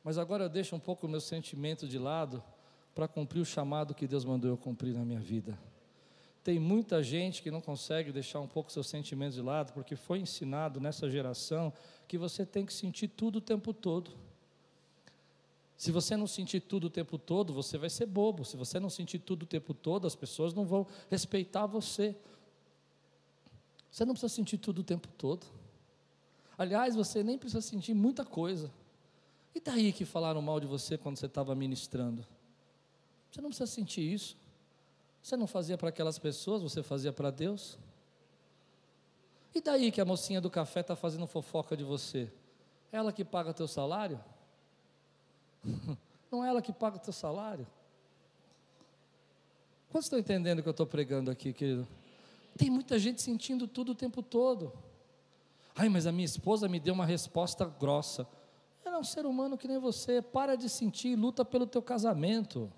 Mas 0.03 0.17
agora 0.17 0.45
eu 0.45 0.49
deixo 0.49 0.75
um 0.75 0.79
pouco 0.79 1.05
o 1.05 1.09
meu 1.09 1.19
sentimento 1.19 1.87
de 1.87 1.99
lado 1.99 2.41
para 2.95 3.07
cumprir 3.07 3.41
o 3.41 3.45
chamado 3.45 3.93
que 3.93 4.07
Deus 4.07 4.23
mandou 4.25 4.49
eu 4.49 4.57
cumprir 4.57 4.93
na 4.93 5.03
minha 5.03 5.19
vida. 5.19 5.59
Tem 6.43 6.57
muita 6.57 7.03
gente 7.03 7.43
que 7.43 7.51
não 7.51 7.61
consegue 7.61 8.11
deixar 8.11 8.39
um 8.39 8.47
pouco 8.47 8.71
seus 8.71 8.87
sentimentos 8.87 9.35
de 9.35 9.41
lado, 9.41 9.73
porque 9.73 9.95
foi 9.95 10.19
ensinado 10.19 10.79
nessa 10.79 11.09
geração 11.09 11.73
que 12.07 12.17
você 12.17 12.45
tem 12.45 12.65
que 12.65 12.73
sentir 12.73 13.09
tudo 13.09 13.37
o 13.37 13.41
tempo 13.41 13.73
todo. 13.73 14.11
Se 15.75 15.91
você 15.91 16.17
não 16.17 16.27
sentir 16.27 16.61
tudo 16.61 16.87
o 16.87 16.89
tempo 16.89 17.17
todo, 17.17 17.53
você 17.53 17.77
vai 17.77 17.89
ser 17.89 18.05
bobo. 18.05 18.43
Se 18.43 18.57
você 18.57 18.79
não 18.79 18.89
sentir 18.89 19.19
tudo 19.19 19.43
o 19.43 19.45
tempo 19.45 19.73
todo, 19.73 20.07
as 20.07 20.15
pessoas 20.15 20.53
não 20.53 20.65
vão 20.65 20.87
respeitar 21.09 21.65
você. 21.65 22.15
Você 23.91 24.05
não 24.05 24.13
precisa 24.13 24.33
sentir 24.33 24.57
tudo 24.57 24.79
o 24.79 24.83
tempo 24.83 25.07
todo. 25.17 25.45
Aliás, 26.57 26.95
você 26.95 27.23
nem 27.23 27.37
precisa 27.37 27.61
sentir 27.61 27.93
muita 27.93 28.25
coisa. 28.25 28.71
E 29.55 29.59
daí 29.59 29.91
que 29.91 30.05
falaram 30.05 30.41
mal 30.41 30.59
de 30.59 30.67
você 30.67 30.97
quando 30.97 31.17
você 31.17 31.25
estava 31.25 31.55
ministrando? 31.55 32.25
Você 33.31 33.41
não 33.41 33.49
precisa 33.49 33.71
sentir 33.71 34.01
isso. 34.01 34.37
Você 35.21 35.35
não 35.35 35.47
fazia 35.47 35.77
para 35.77 35.89
aquelas 35.89 36.17
pessoas, 36.17 36.61
você 36.61 36.81
fazia 36.81 37.11
para 37.11 37.31
Deus. 37.31 37.77
E 39.53 39.61
daí 39.61 39.91
que 39.91 39.99
a 39.99 40.05
mocinha 40.05 40.39
do 40.39 40.49
café 40.49 40.81
está 40.81 40.95
fazendo 40.95 41.25
fofoca 41.27 41.75
de 41.75 41.83
você? 41.83 42.31
Ela 42.91 43.11
que 43.11 43.25
paga 43.25 43.53
teu 43.53 43.67
salário? 43.67 44.19
Não 46.31 46.43
é 46.43 46.49
ela 46.49 46.61
que 46.61 46.71
paga 46.71 46.99
teu 46.99 47.13
salário? 47.13 47.65
Quantos 49.89 50.05
estão 50.05 50.19
entendendo 50.19 50.59
o 50.59 50.61
que 50.61 50.69
eu 50.69 50.71
estou 50.71 50.85
pregando 50.85 51.31
aqui, 51.31 51.51
querido? 51.51 51.87
Tem 52.59 52.69
muita 52.69 52.99
gente 52.99 53.21
sentindo 53.21 53.69
tudo 53.69 53.93
o 53.93 53.95
tempo 53.95 54.21
todo. 54.21 54.73
Ai, 55.73 55.87
mas 55.87 56.05
a 56.05 56.11
minha 56.11 56.25
esposa 56.25 56.67
me 56.67 56.77
deu 56.77 56.93
uma 56.93 57.05
resposta 57.05 57.63
grossa. 57.63 58.27
Ela 58.83 58.97
é 58.97 58.99
um 58.99 59.03
ser 59.03 59.25
humano 59.25 59.57
que 59.57 59.65
nem 59.65 59.79
você. 59.79 60.21
Para 60.21 60.57
de 60.57 60.67
sentir 60.67 61.07
e 61.07 61.15
luta 61.15 61.45
pelo 61.45 61.65
teu 61.65 61.81
casamento. 61.81 62.69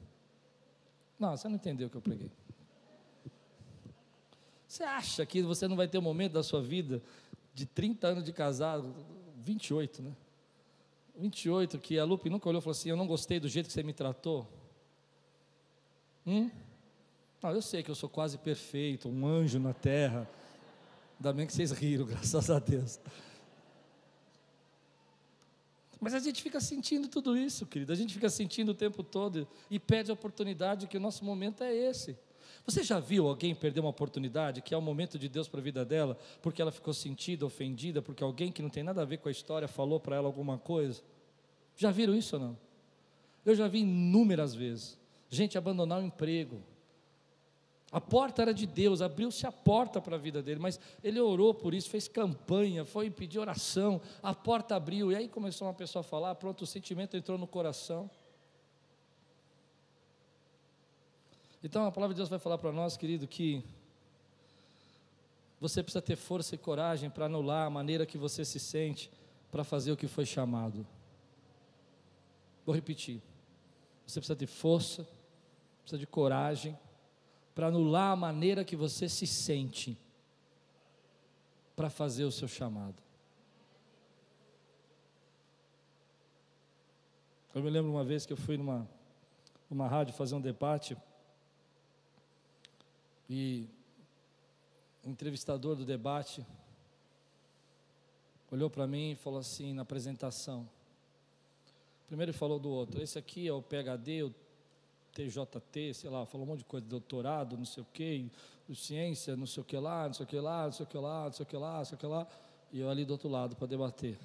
Não, 1.18 1.36
você 1.36 1.48
não 1.48 1.56
entendeu 1.56 1.88
o 1.88 1.90
que 1.90 1.98
eu 1.98 2.02
preguei. 2.02 2.32
Você 4.68 4.84
acha 4.84 5.26
que 5.26 5.42
você 5.42 5.68
não 5.68 5.76
vai 5.76 5.88
ter 5.88 5.98
um 5.98 6.04
momento 6.04 6.34
da 6.34 6.44
sua 6.44 6.62
vida 6.62 7.02
de 7.52 7.66
30 7.66 8.08
anos 8.08 8.24
de 8.24 8.32
casado, 8.32 8.94
28, 9.38 10.04
né? 10.04 10.16
28, 11.18 11.80
que 11.80 11.98
a 11.98 12.06
Lupe 12.06 12.30
nunca 12.30 12.48
olhou 12.48 12.60
e 12.60 12.62
falou 12.62 12.74
assim: 12.74 12.90
Eu 12.90 12.96
não 12.96 13.08
gostei 13.08 13.40
do 13.40 13.50
jeito 13.50 13.66
que 13.66 13.74
você 13.74 13.82
me 13.82 13.94
tratou. 13.94 14.48
Hum? 16.24 16.52
Não, 17.42 17.52
eu 17.52 17.62
sei 17.62 17.82
que 17.82 17.90
eu 17.90 17.96
sou 17.96 18.10
quase 18.10 18.38
perfeito, 18.38 19.10
um 19.10 19.26
anjo 19.26 19.60
na 19.60 19.74
terra. 19.74 20.30
Ainda 21.18 21.34
bem 21.34 21.48
que 21.48 21.54
vocês 21.54 21.72
riram, 21.72 22.06
graças 22.08 22.50
a 22.50 22.60
Deus. 22.60 23.00
Mas 26.00 26.14
a 26.14 26.20
gente 26.20 26.42
fica 26.42 26.60
sentindo 26.60 27.08
tudo 27.08 27.38
isso, 27.38 27.66
querido. 27.66 27.92
A 27.92 27.96
gente 27.96 28.14
fica 28.14 28.30
sentindo 28.30 28.70
o 28.70 28.76
tempo 28.76 29.04
todo 29.04 29.48
e 29.70 29.80
perde 29.80 30.10
a 30.10 30.14
oportunidade 30.14 30.88
que 30.88 30.98
o 30.98 31.00
nosso 31.00 31.24
momento 31.24 31.64
é 31.64 31.74
esse. 31.74 32.18
Você 32.66 32.84
já 32.84 33.00
viu 33.00 33.28
alguém 33.28 33.56
perder 33.56 33.80
uma 33.80 33.90
oportunidade, 33.90 34.62
que 34.62 34.74
é 34.74 34.78
o 34.78 34.82
momento 34.82 35.18
de 35.18 35.28
Deus 35.28 35.48
para 35.48 35.60
a 35.60 35.64
vida 35.64 35.86
dela, 35.86 36.18
porque 36.42 36.62
ela 36.62 36.72
ficou 36.72 36.94
sentida, 36.94 37.46
ofendida, 37.46 38.02
porque 38.02 38.24
alguém 38.24 38.52
que 38.52 38.62
não 38.62 38.70
tem 38.70 38.84
nada 38.84 39.02
a 39.02 39.06
ver 39.06 39.18
com 39.18 39.30
a 39.30 39.32
história 39.32 39.68
falou 39.68 40.00
para 40.00 40.16
ela 40.16 40.28
alguma 40.28 40.58
coisa? 40.58 41.02
Já 41.76 41.92
viram 41.92 42.16
isso 42.16 42.36
ou 42.36 42.42
não? 42.42 42.58
Eu 43.46 43.56
já 43.56 43.68
vi 43.68 43.80
inúmeras 43.80 44.54
vezes. 44.54 45.00
Gente 45.30 45.58
abandonar 45.58 46.00
o 46.00 46.06
emprego, 46.06 46.62
a 47.92 48.00
porta 48.00 48.42
era 48.42 48.54
de 48.54 48.66
Deus, 48.66 49.02
abriu-se 49.02 49.46
a 49.46 49.52
porta 49.52 50.00
para 50.00 50.16
a 50.16 50.20
vida 50.20 50.42
dele, 50.42 50.62
mas 50.62 50.80
ele 51.04 51.20
orou 51.20 51.54
por 51.54 51.74
isso, 51.74 51.90
fez 51.90 52.08
campanha, 52.08 52.86
foi 52.86 53.10
pedir 53.10 53.38
oração, 53.38 54.00
a 54.24 54.34
porta 54.34 54.76
abriu, 54.76 55.12
e 55.12 55.16
aí 55.16 55.28
começou 55.28 55.68
uma 55.68 55.74
pessoa 55.74 56.00
a 56.00 56.04
falar, 56.04 56.36
pronto, 56.36 56.62
o 56.62 56.68
sentimento 56.68 57.18
entrou 57.18 57.38
no 57.38 57.46
coração. 57.46 58.10
Então 61.62 61.86
a 61.86 61.92
palavra 61.92 62.14
de 62.14 62.20
Deus 62.20 62.30
vai 62.30 62.40
falar 62.40 62.58
para 62.58 62.72
nós, 62.72 62.96
querido, 62.96 63.28
que 63.28 63.62
você 65.60 65.84
precisa 65.84 66.02
ter 66.02 66.16
força 66.16 66.56
e 66.56 66.58
coragem 66.58 67.10
para 67.10 67.26
anular 67.26 67.68
a 67.68 67.70
maneira 67.70 68.06
que 68.06 68.18
você 68.18 68.46
se 68.46 68.60
sente 68.60 69.12
para 69.52 69.66
fazer 69.66 69.92
o 69.92 69.98
que 69.98 70.08
foi 70.08 70.26
chamado. 70.26 70.88
Vou 72.66 72.74
repetir. 72.74 73.22
Você 74.08 74.20
precisa 74.20 74.36
ter 74.36 74.48
força, 74.48 75.06
precisa 75.84 76.00
de 76.00 76.08
coragem 76.08 76.78
para 77.54 77.68
anular 77.68 78.12
a 78.12 78.16
maneira 78.16 78.64
que 78.64 78.76
você 78.76 79.10
se 79.10 79.28
sente 79.28 79.98
para 81.76 81.90
fazer 81.90 82.24
o 82.24 82.32
seu 82.32 82.48
chamado. 82.48 83.02
Eu 87.54 87.62
me 87.62 87.70
lembro 87.70 87.92
uma 87.92 88.04
vez 88.04 88.26
que 88.26 88.32
eu 88.32 88.38
fui 88.38 88.58
numa, 88.58 88.90
numa 89.70 89.88
rádio 89.88 90.14
fazer 90.14 90.36
um 90.36 90.42
debate 90.42 90.98
e 93.30 93.68
o 95.04 95.10
entrevistador 95.10 95.76
do 95.76 95.84
debate 95.84 96.46
olhou 98.50 98.70
para 98.70 98.88
mim 98.88 99.12
e 99.12 99.16
falou 99.16 99.40
assim 99.40 99.74
na 99.74 99.82
apresentação. 99.82 100.70
Primeiro 102.08 102.32
ele 102.32 102.38
falou 102.38 102.60
do 102.60 102.70
outro. 102.70 103.02
Esse 103.02 103.18
aqui 103.18 103.48
é 103.48 103.54
o 103.54 103.62
PhD, 103.62 104.24
o 104.24 104.34
TJT, 105.14 105.94
sei 105.94 106.10
lá, 106.10 106.26
falou 106.26 106.46
um 106.46 106.50
monte 106.50 106.60
de 106.60 106.66
coisa, 106.66 106.86
doutorado, 106.86 107.58
não 107.58 107.66
sei 107.66 107.84
o 107.84 107.88
quê, 107.94 108.26
ciência, 108.74 109.36
não 109.36 109.46
sei 109.46 109.62
o 109.62 109.66
que 109.66 109.78
lá, 109.78 110.08
não 110.08 110.14
sei 110.14 110.26
o 110.26 110.28
que 110.28 110.40
lá, 110.40 110.66
não 110.66 110.72
sei 110.72 110.86
o 110.86 110.88
que 110.88 110.98
lá, 110.98 111.26
não 111.26 111.34
sei 111.34 111.44
o 111.44 111.48
que 111.48 111.58
lá, 111.58 111.78
não 111.78 111.86
sei 111.86 111.96
o 111.96 112.00
que 112.00 112.08
lá, 112.08 112.28
e 112.72 112.80
eu 112.80 112.90
ali 112.90 113.04
do 113.04 113.12
outro 113.12 113.28
lado 113.28 113.56
para 113.56 113.68
debater. 113.68 114.18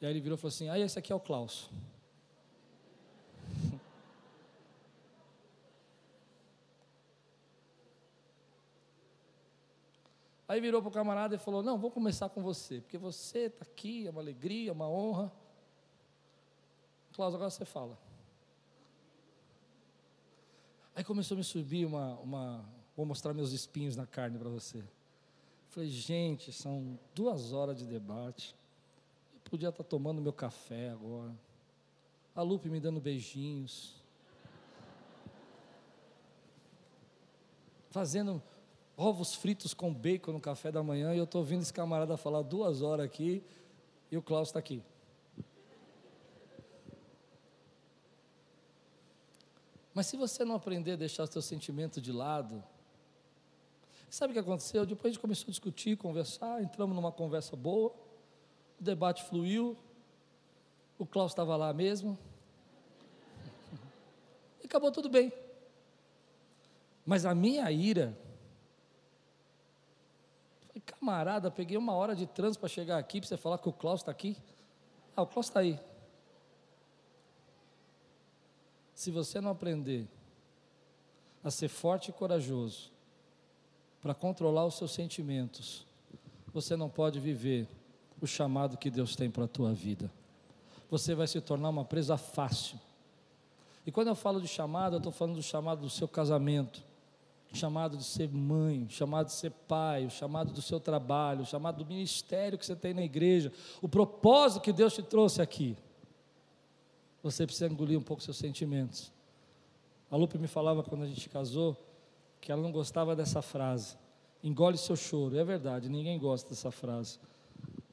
E 0.00 0.06
aí 0.06 0.12
ele 0.12 0.20
virou 0.20 0.36
e 0.36 0.40
falou 0.40 0.48
assim: 0.48 0.68
ah, 0.68 0.78
esse 0.78 0.98
aqui 0.98 1.12
é 1.12 1.14
o 1.14 1.20
Klaus. 1.20 1.68
Aí 10.48 10.62
virou 10.62 10.80
para 10.80 10.88
o 10.88 10.92
camarada 10.92 11.34
e 11.34 11.38
falou: 11.38 11.62
Não, 11.62 11.76
vou 11.76 11.90
começar 11.90 12.30
com 12.30 12.42
você, 12.42 12.80
porque 12.80 12.96
você 12.96 13.40
está 13.40 13.64
aqui, 13.64 14.06
é 14.06 14.10
uma 14.10 14.22
alegria, 14.22 14.70
é 14.70 14.72
uma 14.72 14.88
honra. 14.88 15.30
Klaus, 17.12 17.34
agora 17.34 17.50
você 17.50 17.66
fala. 17.66 17.98
Aí 20.98 21.04
começou 21.04 21.36
a 21.36 21.38
me 21.38 21.44
subir 21.44 21.86
uma, 21.86 22.16
uma 22.16 22.64
vou 22.96 23.06
mostrar 23.06 23.32
meus 23.32 23.52
espinhos 23.52 23.94
na 23.94 24.04
carne 24.04 24.36
para 24.36 24.48
você. 24.48 24.82
Falei, 25.68 25.88
gente, 25.88 26.52
são 26.52 26.98
duas 27.14 27.52
horas 27.52 27.78
de 27.78 27.86
debate. 27.86 28.52
Eu 29.32 29.40
podia 29.48 29.68
estar 29.68 29.84
tomando 29.84 30.20
meu 30.20 30.32
café 30.32 30.90
agora. 30.90 31.32
A 32.34 32.42
Lupe 32.42 32.68
me 32.68 32.80
dando 32.80 32.98
beijinhos. 32.98 33.94
Fazendo 37.90 38.42
ovos 38.96 39.36
fritos 39.36 39.72
com 39.72 39.94
bacon 39.94 40.32
no 40.32 40.40
café 40.40 40.72
da 40.72 40.82
manhã. 40.82 41.14
E 41.14 41.18
eu 41.18 41.24
estou 41.24 41.42
ouvindo 41.42 41.62
esse 41.62 41.72
camarada 41.72 42.16
falar 42.16 42.42
duas 42.42 42.82
horas 42.82 43.06
aqui. 43.06 43.40
E 44.10 44.16
o 44.16 44.22
Klaus 44.22 44.48
está 44.48 44.58
aqui. 44.58 44.82
Mas 49.98 50.06
se 50.06 50.16
você 50.16 50.44
não 50.44 50.54
aprender 50.54 50.92
a 50.92 50.96
deixar 50.96 51.26
seu 51.26 51.42
sentimento 51.42 52.00
de 52.00 52.12
lado, 52.12 52.62
sabe 54.08 54.30
o 54.30 54.32
que 54.32 54.38
aconteceu? 54.38 54.86
Depois 54.86 55.06
a 55.06 55.12
gente 55.12 55.20
começou 55.20 55.46
a 55.46 55.50
discutir, 55.50 55.96
conversar, 55.96 56.62
entramos 56.62 56.94
numa 56.94 57.10
conversa 57.10 57.56
boa, 57.56 57.92
o 58.78 58.84
debate 58.84 59.24
fluiu, 59.24 59.76
o 61.00 61.04
Klaus 61.04 61.32
estava 61.32 61.56
lá 61.56 61.72
mesmo, 61.72 62.16
e 64.62 64.66
acabou 64.66 64.92
tudo 64.92 65.08
bem. 65.08 65.32
Mas 67.04 67.24
a 67.24 67.34
minha 67.34 67.68
ira, 67.68 68.16
camarada, 70.86 71.50
peguei 71.50 71.76
uma 71.76 71.94
hora 71.94 72.14
de 72.14 72.24
trânsito 72.24 72.60
para 72.60 72.68
chegar 72.68 72.98
aqui, 72.98 73.18
para 73.18 73.28
você 73.28 73.36
falar 73.36 73.58
que 73.58 73.68
o 73.68 73.72
Klaus 73.72 74.02
está 74.02 74.12
aqui. 74.12 74.36
Ah, 75.16 75.22
o 75.22 75.26
Klaus 75.26 75.46
está 75.46 75.58
aí. 75.58 75.76
Se 78.98 79.12
você 79.12 79.40
não 79.40 79.52
aprender 79.52 80.08
a 81.44 81.52
ser 81.52 81.68
forte 81.68 82.08
e 82.08 82.12
corajoso 82.12 82.90
para 84.02 84.12
controlar 84.12 84.66
os 84.66 84.74
seus 84.74 84.90
sentimentos, 84.90 85.86
você 86.52 86.74
não 86.74 86.88
pode 86.88 87.20
viver 87.20 87.68
o 88.20 88.26
chamado 88.26 88.76
que 88.76 88.90
Deus 88.90 89.14
tem 89.14 89.30
para 89.30 89.44
a 89.44 89.46
tua 89.48 89.72
vida. 89.72 90.10
Você 90.90 91.14
vai 91.14 91.28
se 91.28 91.40
tornar 91.40 91.68
uma 91.68 91.84
presa 91.84 92.16
fácil. 92.16 92.76
E 93.86 93.92
quando 93.92 94.08
eu 94.08 94.16
falo 94.16 94.40
de 94.40 94.48
chamado, 94.48 94.96
eu 94.96 94.98
estou 94.98 95.12
falando 95.12 95.36
do 95.36 95.44
chamado 95.44 95.82
do 95.82 95.90
seu 95.90 96.08
casamento, 96.08 96.82
chamado 97.52 97.96
de 97.96 98.02
ser 98.02 98.28
mãe, 98.28 98.88
chamado 98.90 99.26
de 99.26 99.32
ser 99.32 99.52
pai, 99.68 100.10
chamado 100.10 100.52
do 100.52 100.60
seu 100.60 100.80
trabalho, 100.80 101.46
chamado 101.46 101.84
do 101.84 101.86
ministério 101.86 102.58
que 102.58 102.66
você 102.66 102.74
tem 102.74 102.94
na 102.94 103.04
igreja, 103.04 103.52
o 103.80 103.88
propósito 103.88 104.60
que 104.60 104.72
Deus 104.72 104.92
te 104.92 105.04
trouxe 105.04 105.40
aqui 105.40 105.76
você 107.22 107.44
precisa 107.44 107.66
engolir 107.66 107.98
um 107.98 108.02
pouco 108.02 108.22
seus 108.22 108.36
sentimentos. 108.36 109.12
A 110.10 110.16
Lupe 110.16 110.38
me 110.38 110.46
falava 110.46 110.82
quando 110.82 111.02
a 111.02 111.06
gente 111.06 111.28
casou 111.28 111.76
que 112.40 112.50
ela 112.50 112.62
não 112.62 112.72
gostava 112.72 113.14
dessa 113.14 113.42
frase. 113.42 113.96
Engole 114.42 114.78
seu 114.78 114.96
choro. 114.96 115.36
É 115.36 115.44
verdade, 115.44 115.88
ninguém 115.88 116.18
gosta 116.18 116.48
dessa 116.48 116.70
frase. 116.70 117.18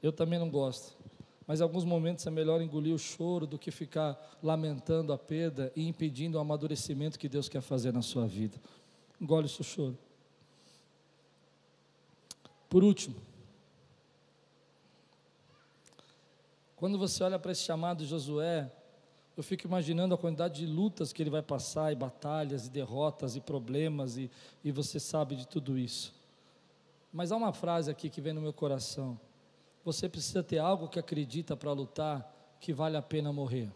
Eu 0.02 0.12
também 0.12 0.38
não 0.38 0.48
gosto. 0.48 0.96
Mas 1.46 1.60
em 1.60 1.62
alguns 1.62 1.84
momentos 1.84 2.26
é 2.26 2.30
melhor 2.30 2.60
engolir 2.60 2.94
o 2.94 2.98
choro 2.98 3.46
do 3.46 3.58
que 3.58 3.70
ficar 3.70 4.38
lamentando 4.42 5.12
a 5.12 5.18
perda 5.18 5.72
e 5.76 5.86
impedindo 5.86 6.38
o 6.38 6.40
amadurecimento 6.40 7.18
que 7.18 7.28
Deus 7.28 7.48
quer 7.48 7.60
fazer 7.60 7.92
na 7.92 8.02
sua 8.02 8.26
vida. 8.26 8.58
Engole 9.20 9.46
o 9.46 9.48
seu 9.48 9.64
choro. 9.64 9.98
Por 12.68 12.82
último, 12.82 13.16
quando 16.74 16.98
você 16.98 17.22
olha 17.22 17.38
para 17.38 17.52
esse 17.52 17.62
chamado 17.62 17.98
de 17.98 18.06
Josué, 18.06 18.70
eu 19.36 19.42
fico 19.42 19.66
imaginando 19.66 20.14
a 20.14 20.18
quantidade 20.18 20.60
de 20.60 20.66
lutas 20.66 21.12
que 21.12 21.22
ele 21.22 21.28
vai 21.28 21.42
passar, 21.42 21.92
e 21.92 21.94
batalhas, 21.94 22.66
e 22.66 22.70
derrotas, 22.70 23.36
e 23.36 23.40
problemas, 23.40 24.16
e, 24.16 24.30
e 24.64 24.72
você 24.72 24.98
sabe 24.98 25.36
de 25.36 25.46
tudo 25.46 25.76
isso. 25.76 26.14
Mas 27.12 27.30
há 27.30 27.36
uma 27.36 27.52
frase 27.52 27.90
aqui 27.90 28.08
que 28.08 28.20
vem 28.20 28.32
no 28.32 28.40
meu 28.40 28.52
coração: 28.52 29.20
você 29.84 30.08
precisa 30.08 30.42
ter 30.42 30.58
algo 30.58 30.88
que 30.88 30.98
acredita 30.98 31.54
para 31.54 31.70
lutar, 31.72 32.56
que 32.58 32.72
vale 32.72 32.96
a 32.96 33.02
pena 33.02 33.30
morrer. 33.30 33.70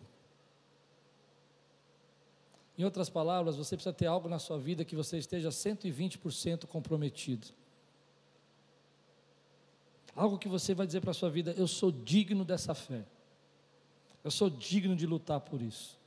Em 2.79 2.85
outras 2.85 3.11
palavras, 3.11 3.57
você 3.57 3.77
precisa 3.77 3.93
ter 3.93 4.07
algo 4.07 4.31
na 4.31 4.39
sua 4.39 4.59
vida 4.59 4.87
que 4.87 4.97
você 4.97 5.19
esteja 5.19 5.51
120% 5.51 6.67
comprometido. 6.67 7.49
Algo 10.17 10.39
que 10.39 10.49
você 10.49 10.73
vai 10.73 10.87
dizer 10.87 11.03
para 11.03 11.11
a 11.11 11.15
sua 11.15 11.29
vida: 11.29 11.55
eu 11.59 11.69
sou 11.69 11.93
digno 11.93 12.47
dessa 12.47 12.75
fé. 12.75 13.05
Eu 14.23 14.31
sou 14.31 14.51
digno 14.51 14.95
de 14.95 15.07
lutar 15.07 15.41
por 15.41 15.63
isso. 15.63 16.01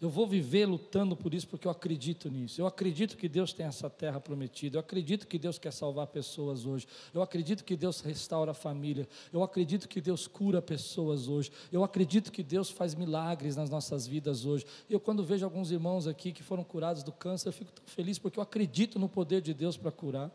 Eu 0.00 0.10
vou 0.10 0.26
viver 0.26 0.66
lutando 0.66 1.16
por 1.16 1.32
isso 1.32 1.48
porque 1.48 1.66
eu 1.66 1.70
acredito 1.70 2.28
nisso. 2.28 2.60
Eu 2.60 2.66
acredito 2.66 3.16
que 3.16 3.26
Deus 3.26 3.54
tem 3.54 3.64
essa 3.64 3.88
terra 3.88 4.20
prometida. 4.20 4.76
Eu 4.76 4.80
acredito 4.80 5.26
que 5.26 5.38
Deus 5.38 5.58
quer 5.58 5.72
salvar 5.72 6.08
pessoas 6.08 6.66
hoje. 6.66 6.86
Eu 7.14 7.22
acredito 7.22 7.64
que 7.64 7.74
Deus 7.74 8.00
restaura 8.00 8.50
a 8.50 8.54
família. 8.54 9.08
Eu 9.32 9.42
acredito 9.42 9.88
que 9.88 10.02
Deus 10.02 10.26
cura 10.26 10.60
pessoas 10.60 11.26
hoje. 11.26 11.50
Eu 11.72 11.82
acredito 11.82 12.30
que 12.30 12.42
Deus 12.42 12.68
faz 12.68 12.94
milagres 12.94 13.56
nas 13.56 13.70
nossas 13.70 14.06
vidas 14.06 14.44
hoje. 14.44 14.66
Eu, 14.90 15.00
quando 15.00 15.24
vejo 15.24 15.44
alguns 15.44 15.70
irmãos 15.70 16.06
aqui 16.06 16.32
que 16.32 16.42
foram 16.42 16.64
curados 16.64 17.02
do 17.02 17.12
câncer, 17.12 17.48
eu 17.48 17.52
fico 17.54 17.72
tão 17.72 17.86
feliz 17.86 18.18
porque 18.18 18.38
eu 18.38 18.42
acredito 18.42 18.98
no 18.98 19.08
poder 19.08 19.40
de 19.40 19.54
Deus 19.54 19.76
para 19.76 19.90
curar. 19.90 20.30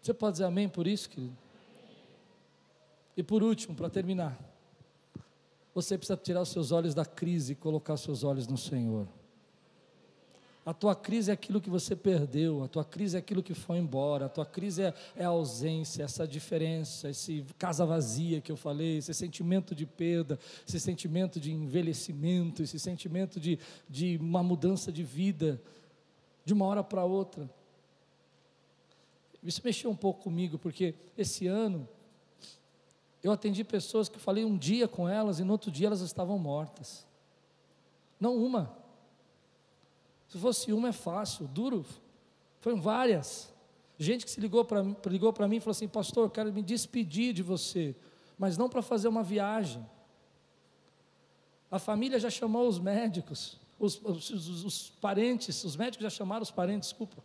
Você 0.00 0.14
pode 0.14 0.32
dizer 0.32 0.44
amém 0.44 0.66
por 0.66 0.86
isso, 0.86 1.10
querido? 1.10 1.43
E 3.16 3.22
por 3.22 3.42
último, 3.42 3.74
para 3.74 3.88
terminar, 3.88 4.38
você 5.74 5.98
precisa 5.98 6.16
tirar 6.16 6.42
os 6.42 6.48
seus 6.48 6.72
olhos 6.72 6.94
da 6.94 7.04
crise 7.04 7.52
e 7.52 7.56
colocar 7.56 7.96
seus 7.96 8.22
olhos 8.22 8.46
no 8.46 8.56
Senhor. 8.56 9.08
A 10.66 10.72
tua 10.72 10.94
crise 10.94 11.30
é 11.30 11.34
aquilo 11.34 11.60
que 11.60 11.68
você 11.68 11.94
perdeu, 11.94 12.64
a 12.64 12.68
tua 12.68 12.84
crise 12.84 13.16
é 13.16 13.18
aquilo 13.18 13.42
que 13.42 13.52
foi 13.52 13.76
embora, 13.76 14.26
a 14.26 14.28
tua 14.30 14.46
crise 14.46 14.82
é, 14.82 14.94
é 15.14 15.22
a 15.22 15.28
ausência, 15.28 16.04
essa 16.04 16.26
diferença, 16.26 17.10
esse 17.10 17.44
casa 17.58 17.84
vazia 17.84 18.40
que 18.40 18.50
eu 18.50 18.56
falei, 18.56 18.96
esse 18.96 19.12
sentimento 19.12 19.74
de 19.74 19.84
perda, 19.84 20.38
esse 20.66 20.80
sentimento 20.80 21.38
de 21.38 21.52
envelhecimento, 21.52 22.62
esse 22.62 22.78
sentimento 22.78 23.38
de, 23.38 23.58
de 23.90 24.16
uma 24.16 24.42
mudança 24.42 24.90
de 24.90 25.02
vida, 25.02 25.60
de 26.46 26.54
uma 26.54 26.64
hora 26.64 26.82
para 26.82 27.04
outra. 27.04 27.50
Isso 29.42 29.60
mexeu 29.62 29.90
um 29.90 29.96
pouco 29.96 30.22
comigo, 30.22 30.58
porque 30.58 30.94
esse 31.18 31.46
ano 31.46 31.86
eu 33.24 33.32
atendi 33.32 33.64
pessoas 33.64 34.06
que 34.06 34.18
falei 34.18 34.44
um 34.44 34.54
dia 34.54 34.86
com 34.86 35.08
elas 35.08 35.40
e 35.40 35.44
no 35.44 35.52
outro 35.52 35.70
dia 35.70 35.86
elas 35.86 36.02
estavam 36.02 36.38
mortas. 36.38 37.06
Não 38.20 38.36
uma. 38.36 38.76
Se 40.28 40.38
fosse 40.38 40.74
uma 40.74 40.88
é 40.88 40.92
fácil, 40.92 41.48
duro. 41.48 41.86
Foram 42.60 42.78
várias. 42.78 43.50
Gente 43.98 44.26
que 44.26 44.30
se 44.30 44.38
ligou 44.38 44.62
para 44.62 44.82
ligou 45.06 45.32
mim 45.48 45.56
e 45.56 45.60
falou 45.60 45.70
assim: 45.70 45.88
Pastor, 45.88 46.24
eu 46.24 46.30
quero 46.30 46.52
me 46.52 46.62
despedir 46.62 47.32
de 47.32 47.42
você, 47.42 47.96
mas 48.36 48.58
não 48.58 48.68
para 48.68 48.82
fazer 48.82 49.08
uma 49.08 49.22
viagem. 49.22 49.84
A 51.70 51.78
família 51.78 52.20
já 52.20 52.28
chamou 52.28 52.68
os 52.68 52.78
médicos, 52.78 53.58
os, 53.78 53.98
os, 54.04 54.30
os, 54.30 54.64
os 54.64 54.90
parentes, 55.00 55.64
os 55.64 55.76
médicos 55.76 56.02
já 56.02 56.10
chamaram 56.10 56.42
os 56.42 56.50
parentes, 56.50 56.90
desculpa. 56.90 57.24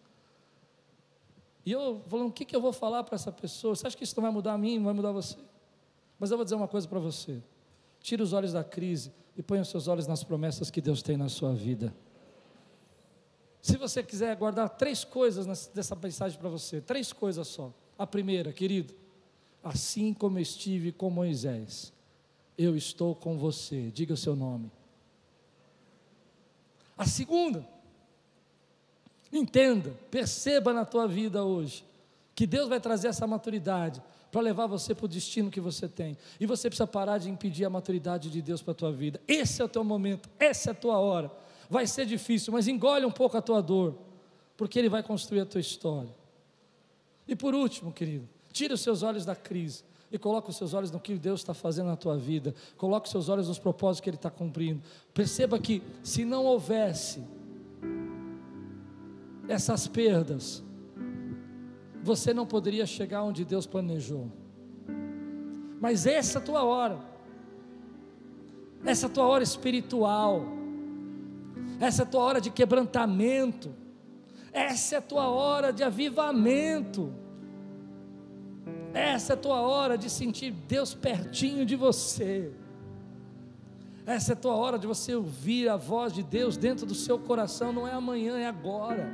E 1.65 1.73
eu 1.73 2.01
falando: 2.07 2.29
O 2.29 2.31
que, 2.31 2.45
que 2.45 2.55
eu 2.55 2.61
vou 2.61 2.71
falar 2.71 3.03
para 3.03 3.15
essa 3.15 3.33
pessoa? 3.33 3.75
Você 3.75 3.85
acha 3.85 3.97
que 3.97 4.05
isso 4.05 4.15
não 4.15 4.21
vai 4.21 4.31
mudar 4.31 4.53
a 4.53 4.57
mim, 4.57 4.77
não 4.77 4.85
vai 4.85 4.93
mudar 4.93 5.11
você? 5.11 5.35
Mas 6.19 6.31
eu 6.31 6.37
vou 6.37 6.43
dizer 6.43 6.55
uma 6.55 6.67
coisa 6.67 6.87
para 6.87 6.99
você: 6.99 7.41
tire 8.01 8.21
os 8.21 8.33
olhos 8.33 8.53
da 8.53 8.63
crise 8.63 9.11
e 9.37 9.41
ponha 9.41 9.61
os 9.61 9.69
seus 9.69 9.87
olhos 9.87 10.05
nas 10.05 10.23
promessas 10.23 10.69
que 10.69 10.81
Deus 10.81 11.01
tem 11.01 11.15
na 11.15 11.29
sua 11.29 11.53
vida. 11.53 11.93
Se 13.61 13.77
você 13.77 14.03
quiser 14.03 14.35
guardar 14.35 14.69
três 14.69 15.03
coisas 15.03 15.67
dessa 15.67 15.95
mensagem 15.95 16.37
para 16.37 16.49
você, 16.49 16.81
três 16.81 17.13
coisas 17.13 17.47
só. 17.47 17.73
A 17.97 18.07
primeira, 18.07 18.53
querido, 18.53 18.93
assim 19.63 20.13
como 20.13 20.39
estive 20.39 20.91
com 20.91 21.09
Moisés, 21.09 21.93
eu 22.57 22.75
estou 22.75 23.15
com 23.15 23.37
você. 23.37 23.91
Diga 23.91 24.13
o 24.13 24.17
seu 24.17 24.35
nome. 24.35 24.71
A 26.97 27.05
segunda, 27.05 27.65
entenda, 29.31 29.91
perceba 30.11 30.73
na 30.73 30.83
tua 30.83 31.07
vida 31.07 31.43
hoje 31.43 31.85
que 32.35 32.47
Deus 32.47 32.69
vai 32.69 32.79
trazer 32.79 33.09
essa 33.09 33.27
maturidade 33.27 34.01
para 34.31 34.41
levar 34.41 34.67
você 34.67 34.93
para 34.93 35.05
o 35.05 35.07
destino 35.07 35.49
que 35.49 35.59
você 35.59 35.87
tem. 35.87 36.17
E 36.39 36.45
você 36.45 36.69
precisa 36.69 36.87
parar 36.87 37.17
de 37.17 37.29
impedir 37.29 37.65
a 37.65 37.69
maturidade 37.69 38.29
de 38.29 38.41
Deus 38.41 38.61
para 38.61 38.71
a 38.71 38.75
tua 38.75 38.91
vida. 38.91 39.19
Esse 39.27 39.61
é 39.61 39.65
o 39.65 39.69
teu 39.69 39.83
momento, 39.83 40.29
essa 40.39 40.69
é 40.69 40.71
a 40.71 40.75
tua 40.75 40.99
hora. 40.99 41.31
Vai 41.69 41.87
ser 41.87 42.05
difícil, 42.05 42.53
mas 42.53 42.67
engole 42.67 43.05
um 43.05 43.11
pouco 43.11 43.37
a 43.37 43.41
tua 43.41 43.61
dor, 43.61 43.95
porque 44.57 44.77
Ele 44.77 44.89
vai 44.89 45.03
construir 45.03 45.41
a 45.41 45.45
tua 45.45 45.61
história. 45.61 46.13
E 47.27 47.35
por 47.35 47.53
último, 47.53 47.91
querido, 47.91 48.27
tira 48.51 48.73
os 48.73 48.81
seus 48.81 49.03
olhos 49.03 49.25
da 49.25 49.35
crise 49.35 49.83
e 50.11 50.17
coloque 50.17 50.49
os 50.49 50.57
seus 50.57 50.73
olhos 50.73 50.91
no 50.91 50.99
que 50.99 51.15
Deus 51.15 51.41
está 51.41 51.53
fazendo 51.53 51.87
na 51.87 51.95
tua 51.95 52.17
vida. 52.17 52.55
Coloque 52.77 53.05
os 53.05 53.11
seus 53.11 53.29
olhos 53.29 53.47
nos 53.47 53.59
propósitos 53.59 54.01
que 54.01 54.09
Ele 54.09 54.17
está 54.17 54.31
cumprindo. 54.31 54.81
Perceba 55.13 55.59
que 55.59 55.83
se 56.03 56.25
não 56.25 56.45
houvesse 56.45 57.23
essas 59.47 59.87
perdas, 59.87 60.63
você 62.03 62.33
não 62.33 62.45
poderia 62.45 62.85
chegar 62.85 63.23
onde 63.23 63.43
Deus 63.45 63.65
planejou. 63.65 64.31
Mas 65.79 66.05
essa 66.05 66.39
é 66.39 66.41
a 66.41 66.45
tua 66.45 66.63
hora, 66.63 66.99
essa 68.83 69.05
é 69.05 69.09
a 69.09 69.11
tua 69.11 69.25
hora 69.25 69.43
espiritual, 69.43 70.43
essa 71.79 72.01
é 72.01 72.05
a 72.05 72.07
tua 72.07 72.21
hora 72.21 72.41
de 72.41 72.49
quebrantamento, 72.49 73.73
essa 74.51 74.95
é 74.95 74.97
a 74.97 75.01
tua 75.01 75.29
hora 75.29 75.71
de 75.71 75.83
avivamento, 75.83 77.13
essa 78.93 79.33
é 79.33 79.35
a 79.35 79.37
tua 79.37 79.61
hora 79.61 79.97
de 79.97 80.09
sentir 80.09 80.51
Deus 80.51 80.93
pertinho 80.93 81.65
de 81.65 81.75
você. 81.75 82.51
Essa 84.05 84.31
é 84.31 84.33
a 84.33 84.37
tua 84.37 84.55
hora 84.55 84.79
de 84.79 84.87
você 84.87 85.13
ouvir 85.13 85.69
a 85.69 85.77
voz 85.77 86.11
de 86.11 86.23
Deus 86.23 86.57
dentro 86.57 86.83
do 86.83 86.95
seu 86.95 87.19
coração, 87.19 87.71
não 87.71 87.87
é 87.87 87.93
amanhã, 87.93 88.39
é 88.39 88.47
agora. 88.47 89.07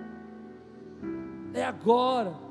É 1.53 1.65
agora. 1.65 2.44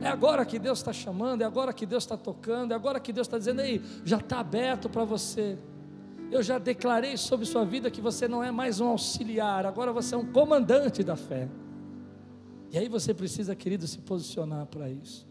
É 0.00 0.08
agora 0.08 0.44
que 0.44 0.58
Deus 0.58 0.78
está 0.78 0.92
chamando, 0.92 1.42
é 1.42 1.44
agora 1.44 1.72
que 1.72 1.86
Deus 1.86 2.04
está 2.04 2.16
tocando, 2.16 2.72
é 2.72 2.74
agora 2.74 3.00
que 3.00 3.12
Deus 3.12 3.26
está 3.26 3.38
dizendo, 3.38 3.60
aí, 3.60 3.82
já 4.04 4.18
está 4.18 4.40
aberto 4.40 4.88
para 4.88 5.04
você. 5.04 5.58
Eu 6.30 6.42
já 6.42 6.58
declarei 6.58 7.16
sobre 7.16 7.46
sua 7.46 7.64
vida 7.64 7.90
que 7.90 8.00
você 8.00 8.28
não 8.28 8.42
é 8.42 8.50
mais 8.50 8.80
um 8.80 8.88
auxiliar, 8.88 9.64
agora 9.64 9.92
você 9.92 10.14
é 10.14 10.18
um 10.18 10.32
comandante 10.32 11.02
da 11.02 11.16
fé. 11.16 11.48
E 12.70 12.78
aí 12.78 12.88
você 12.88 13.14
precisa, 13.14 13.54
querido, 13.54 13.86
se 13.86 13.98
posicionar 13.98 14.66
para 14.66 14.90
isso. 14.90 15.26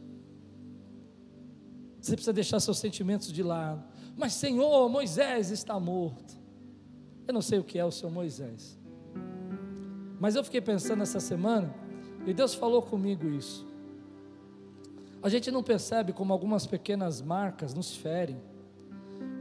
Você 2.00 2.14
precisa 2.14 2.34
deixar 2.34 2.60
seus 2.60 2.78
sentimentos 2.78 3.32
de 3.32 3.44
lado. 3.44 3.84
Mas, 4.16 4.34
Senhor, 4.34 4.88
Moisés 4.90 5.52
está 5.52 5.80
morto. 5.80 6.34
Eu 7.28 7.34
não 7.34 7.42
sei 7.42 7.60
o 7.60 7.64
que 7.64 7.78
é 7.78 7.84
o 7.84 7.92
seu 7.92 8.10
Moisés. 8.10 8.78
Mas 10.20 10.36
eu 10.36 10.44
fiquei 10.44 10.62
pensando 10.62 11.04
essa 11.04 11.20
semana, 11.20 11.74
e 12.26 12.34
Deus 12.34 12.54
falou 12.54 12.82
comigo 12.82 13.28
isso. 13.30 13.66
A 15.26 15.30
gente 15.30 15.50
não 15.50 15.64
percebe 15.64 16.14
como 16.14 16.32
algumas 16.32 16.68
pequenas 16.68 17.20
marcas 17.20 17.74
nos 17.74 17.96
ferem. 17.96 18.38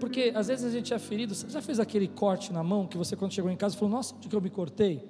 Porque 0.00 0.32
às 0.34 0.48
vezes 0.48 0.64
a 0.64 0.70
gente 0.70 0.94
é 0.94 0.98
ferido. 0.98 1.34
Você 1.34 1.46
já 1.50 1.60
fez 1.60 1.78
aquele 1.78 2.08
corte 2.08 2.54
na 2.54 2.62
mão 2.62 2.86
que 2.86 2.96
você, 2.96 3.14
quando 3.14 3.34
chegou 3.34 3.50
em 3.50 3.56
casa, 3.56 3.76
falou: 3.76 3.90
Nossa, 3.90 4.14
onde 4.14 4.26
que 4.26 4.34
eu 4.34 4.40
me 4.40 4.48
cortei? 4.48 5.06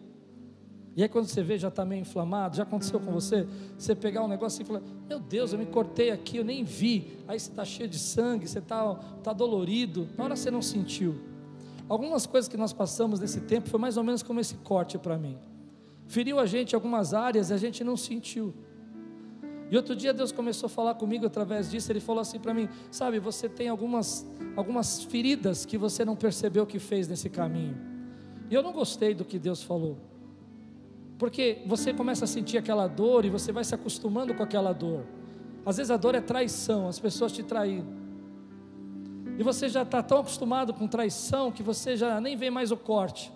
E 0.97 1.03
aí 1.05 1.09
quando 1.09 1.29
você 1.29 1.45
vê 1.45 1.57
já 1.59 1.69
está 1.69 1.85
meio 1.85 2.01
inflamado, 2.01 2.57
já 2.57 2.65
aconteceu 2.65 2.99
com 2.99 3.13
você, 3.13 3.47
você 3.79 3.95
pegar 3.95 4.25
um 4.25 4.29
negócio 4.29 4.63
e 4.63 4.65
falar, 4.65 4.83
meu 5.09 5.21
Deus, 5.21 5.53
eu 5.53 5.61
me 5.61 5.67
cortei 5.67 6.11
aqui, 6.11 6.39
eu 6.39 6.45
nem 6.45 6.65
vi. 6.65 7.19
Aí 7.29 7.39
você 7.39 7.51
está 7.51 7.65
cheio 7.65 7.89
de 7.89 7.99
sangue, 8.01 8.49
você 8.49 8.59
está 8.59 8.97
tá 9.23 9.33
dolorido. 9.33 10.09
Na 10.19 10.25
hora 10.25 10.35
você 10.35 10.51
não 10.51 10.63
sentiu. 10.63 11.15
Algumas 11.89 12.27
coisas 12.27 12.49
que 12.49 12.57
nós 12.57 12.73
passamos 12.73 13.21
nesse 13.21 13.43
tempo 13.43 13.69
foi 13.69 13.79
mais 13.79 13.97
ou 13.97 14.03
menos 14.03 14.25
como 14.25 14.41
esse 14.41 14.57
corte 14.57 14.99
para 14.99 15.17
mim. 15.17 15.39
Feriu 16.09 16.41
a 16.41 16.47
gente 16.47 16.73
em 16.73 16.75
algumas 16.75 17.15
áreas 17.15 17.51
e 17.51 17.53
a 17.53 17.57
gente 17.57 17.85
não 17.85 17.97
sentiu. 17.97 18.53
E 19.75 19.77
outro 19.77 19.97
dia 19.97 20.15
Deus 20.15 20.31
começou 20.31 20.69
a 20.69 20.71
falar 20.71 20.95
comigo 20.95 21.27
através 21.27 21.69
disso. 21.69 21.91
Ele 21.91 21.99
falou 21.99 22.21
assim 22.21 22.39
para 22.39 22.55
mim: 22.55 22.69
Sabe, 22.93 23.19
você 23.19 23.49
tem 23.49 23.69
algumas, 23.69 24.25
algumas 24.55 25.03
feridas 25.03 25.67
que 25.67 25.77
você 25.77 26.05
não 26.05 26.15
percebeu 26.15 26.65
que 26.65 26.79
fez 26.79 27.09
nesse 27.09 27.29
caminho. 27.29 27.77
E 28.49 28.55
eu 28.55 28.63
não 28.63 28.71
gostei 28.71 29.15
do 29.15 29.25
que 29.25 29.37
Deus 29.37 29.65
falou. 29.65 29.99
Porque 31.19 31.63
você 31.67 31.93
começa 31.93 32.25
a 32.25 32.29
sentir 32.29 32.57
aquela 32.57 32.87
dor 32.87 33.25
e 33.25 33.31
você 33.31 33.51
vai 33.51 33.65
se 33.65 33.75
acostumando 33.75 34.33
com 34.33 34.45
aquela 34.45 34.73
dor. 34.73 35.05
Às 35.67 35.79
vezes 35.79 35.91
a 35.91 35.97
dor 35.97 36.15
é 36.15 36.21
traição, 36.21 36.87
as 36.87 37.01
pessoas 37.01 37.33
te 37.33 37.43
traíram. 37.43 37.89
E 39.37 39.43
você 39.43 39.69
já 39.69 39.83
está 39.83 40.05
tão 40.05 40.21
acostumado 40.21 40.73
com 40.73 40.87
traição 40.87 41.51
que 41.51 41.65
você 41.65 41.97
já 41.97 42.21
nem 42.21 42.37
vê 42.37 42.49
mais 42.49 42.71
o 42.71 42.77
corte. 42.77 43.33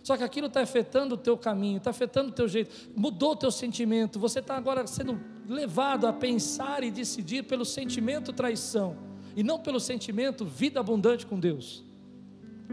Só 0.00 0.16
que 0.16 0.22
aquilo 0.22 0.46
está 0.46 0.60
afetando 0.60 1.16
o 1.16 1.18
teu 1.18 1.36
caminho, 1.36 1.78
está 1.78 1.90
afetando 1.90 2.28
o 2.28 2.32
teu 2.32 2.46
jeito, 2.46 2.70
mudou 2.94 3.32
o 3.32 3.36
teu 3.36 3.50
sentimento. 3.50 4.20
Você 4.20 4.38
está 4.38 4.56
agora 4.56 4.86
sendo 4.86 5.34
levado 5.48 6.06
a 6.06 6.12
pensar 6.12 6.82
e 6.82 6.90
decidir 6.90 7.44
pelo 7.44 7.64
sentimento 7.64 8.32
traição 8.32 8.96
e 9.34 9.42
não 9.42 9.58
pelo 9.58 9.78
sentimento 9.78 10.44
vida 10.44 10.80
abundante 10.80 11.26
com 11.26 11.38
Deus. 11.38 11.84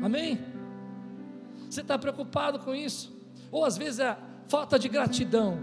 Amém? 0.02 0.40
Você 1.70 1.82
está 1.82 1.98
preocupado 1.98 2.60
com 2.60 2.74
isso? 2.74 3.14
ou 3.54 3.64
às 3.64 3.78
vezes 3.78 4.00
é 4.00 4.18
falta 4.48 4.80
de 4.80 4.90
gratidão. 4.90 5.60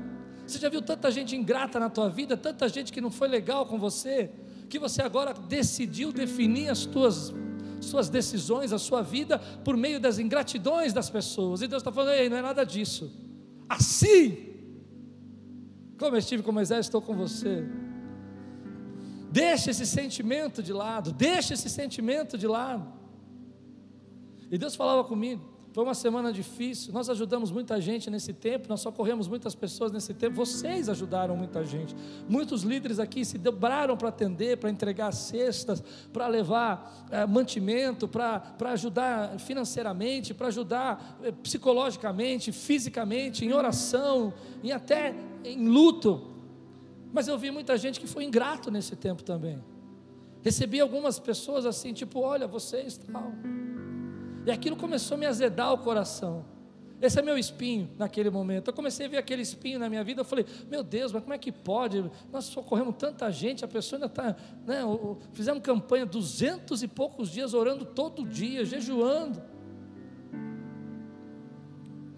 Você 0.46 0.58
já 0.60 0.68
viu 0.68 0.80
tanta 0.80 1.10
gente 1.10 1.34
ingrata 1.34 1.80
na 1.80 1.90
tua 1.90 2.08
vida, 2.08 2.36
tanta 2.36 2.68
gente 2.68 2.92
que 2.92 3.00
não 3.00 3.10
foi 3.10 3.26
legal 3.26 3.66
com 3.66 3.78
você, 3.78 4.30
que 4.68 4.78
você 4.78 5.02
agora 5.02 5.34
decidiu 5.34 6.12
definir 6.12 6.70
as 6.70 6.86
tuas 6.86 7.34
suas 7.80 8.10
decisões, 8.10 8.74
a 8.74 8.78
sua 8.78 9.02
vida 9.02 9.38
por 9.64 9.74
meio 9.74 9.98
das 9.98 10.18
ingratidões 10.18 10.92
das 10.92 11.10
pessoas. 11.10 11.62
E 11.62 11.66
Deus 11.66 11.80
está 11.80 11.90
falando: 11.90 12.12
Ei, 12.12 12.28
não 12.28 12.36
é 12.36 12.42
nada 12.42 12.64
disso. 12.64 13.10
Assim, 13.68 14.49
como 16.00 16.16
eu 16.16 16.18
estive 16.18 16.42
com 16.42 16.50
Moisés, 16.50 16.86
estou 16.86 17.02
com 17.02 17.14
você. 17.14 17.62
Deixa 19.30 19.70
esse 19.70 19.86
sentimento 19.86 20.62
de 20.62 20.72
lado, 20.72 21.12
deixa 21.12 21.52
esse 21.52 21.68
sentimento 21.68 22.38
de 22.38 22.46
lado. 22.46 22.90
E 24.50 24.56
Deus 24.56 24.74
falava 24.74 25.04
comigo. 25.04 25.49
Foi 25.72 25.84
uma 25.84 25.94
semana 25.94 26.32
difícil. 26.32 26.92
Nós 26.92 27.08
ajudamos 27.08 27.52
muita 27.52 27.80
gente 27.80 28.10
nesse 28.10 28.32
tempo, 28.32 28.68
nós 28.68 28.80
socorremos 28.80 29.28
muitas 29.28 29.54
pessoas 29.54 29.92
nesse 29.92 30.12
tempo. 30.12 30.34
Vocês 30.34 30.88
ajudaram 30.88 31.36
muita 31.36 31.64
gente. 31.64 31.94
Muitos 32.28 32.62
líderes 32.62 32.98
aqui 32.98 33.24
se 33.24 33.38
dobraram 33.38 33.96
para 33.96 34.08
atender, 34.08 34.56
para 34.56 34.68
entregar 34.68 35.12
cestas, 35.12 35.82
para 36.12 36.26
levar 36.26 37.06
é, 37.10 37.24
mantimento, 37.24 38.08
para 38.08 38.42
ajudar 38.72 39.38
financeiramente, 39.38 40.34
para 40.34 40.48
ajudar 40.48 41.18
é, 41.22 41.30
psicologicamente, 41.30 42.50
fisicamente, 42.50 43.44
em 43.44 43.52
oração, 43.52 44.34
e 44.64 44.72
até 44.72 45.14
em 45.44 45.68
luto. 45.68 46.26
Mas 47.12 47.28
eu 47.28 47.38
vi 47.38 47.50
muita 47.50 47.76
gente 47.76 48.00
que 48.00 48.06
foi 48.08 48.24
ingrato 48.24 48.70
nesse 48.70 48.96
tempo 48.96 49.22
também. 49.22 49.62
Recebi 50.42 50.80
algumas 50.80 51.18
pessoas 51.18 51.64
assim, 51.64 51.92
tipo, 51.92 52.20
olha, 52.20 52.46
vocês 52.46 52.96
tal. 52.96 53.32
E 54.46 54.50
aquilo 54.50 54.76
começou 54.76 55.16
a 55.16 55.18
me 55.18 55.26
azedar 55.26 55.72
o 55.72 55.78
coração. 55.78 56.44
Esse 57.00 57.18
é 57.18 57.22
meu 57.22 57.38
espinho 57.38 57.90
naquele 57.96 58.28
momento. 58.28 58.68
Eu 58.68 58.74
comecei 58.74 59.06
a 59.06 59.08
ver 59.08 59.16
aquele 59.16 59.40
espinho 59.40 59.78
na 59.78 59.88
minha 59.88 60.04
vida. 60.04 60.20
Eu 60.20 60.24
falei, 60.24 60.44
meu 60.68 60.82
Deus, 60.82 61.12
mas 61.12 61.22
como 61.22 61.32
é 61.32 61.38
que 61.38 61.50
pode? 61.50 62.10
Nós 62.30 62.44
socorremos 62.44 62.94
tanta 62.98 63.30
gente, 63.30 63.64
a 63.64 63.68
pessoa 63.68 63.96
ainda 63.96 64.06
está. 64.06 64.36
Né, 64.66 64.82
fizemos 65.32 65.62
campanha 65.62 66.04
duzentos 66.04 66.82
e 66.82 66.88
poucos 66.88 67.30
dias, 67.30 67.54
orando 67.54 67.86
todo 67.86 68.26
dia, 68.26 68.66
jejuando. 68.66 69.42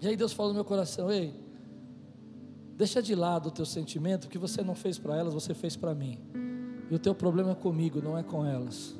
E 0.01 0.07
aí 0.07 0.17
Deus 0.17 0.33
falou 0.33 0.51
no 0.51 0.55
meu 0.55 0.65
coração: 0.65 1.09
ei, 1.09 1.33
deixa 2.75 3.01
de 3.01 3.15
lado 3.15 3.47
o 3.47 3.51
teu 3.51 3.65
sentimento, 3.65 4.27
que 4.27 4.37
você 4.37 4.61
não 4.61 4.75
fez 4.75 4.99
para 4.99 5.15
elas, 5.15 5.33
você 5.33 5.53
fez 5.53 5.77
para 5.77 5.95
mim. 5.95 6.19
E 6.91 6.95
o 6.95 6.99
teu 6.99 7.15
problema 7.15 7.51
é 7.51 7.55
comigo, 7.55 8.01
não 8.01 8.17
é 8.17 8.23
com 8.23 8.45
elas. 8.45 8.99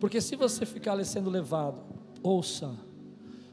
Porque 0.00 0.20
se 0.20 0.34
você 0.34 0.66
ficar 0.66 1.02
sendo 1.04 1.30
levado 1.30 1.93
Ouça, 2.24 2.74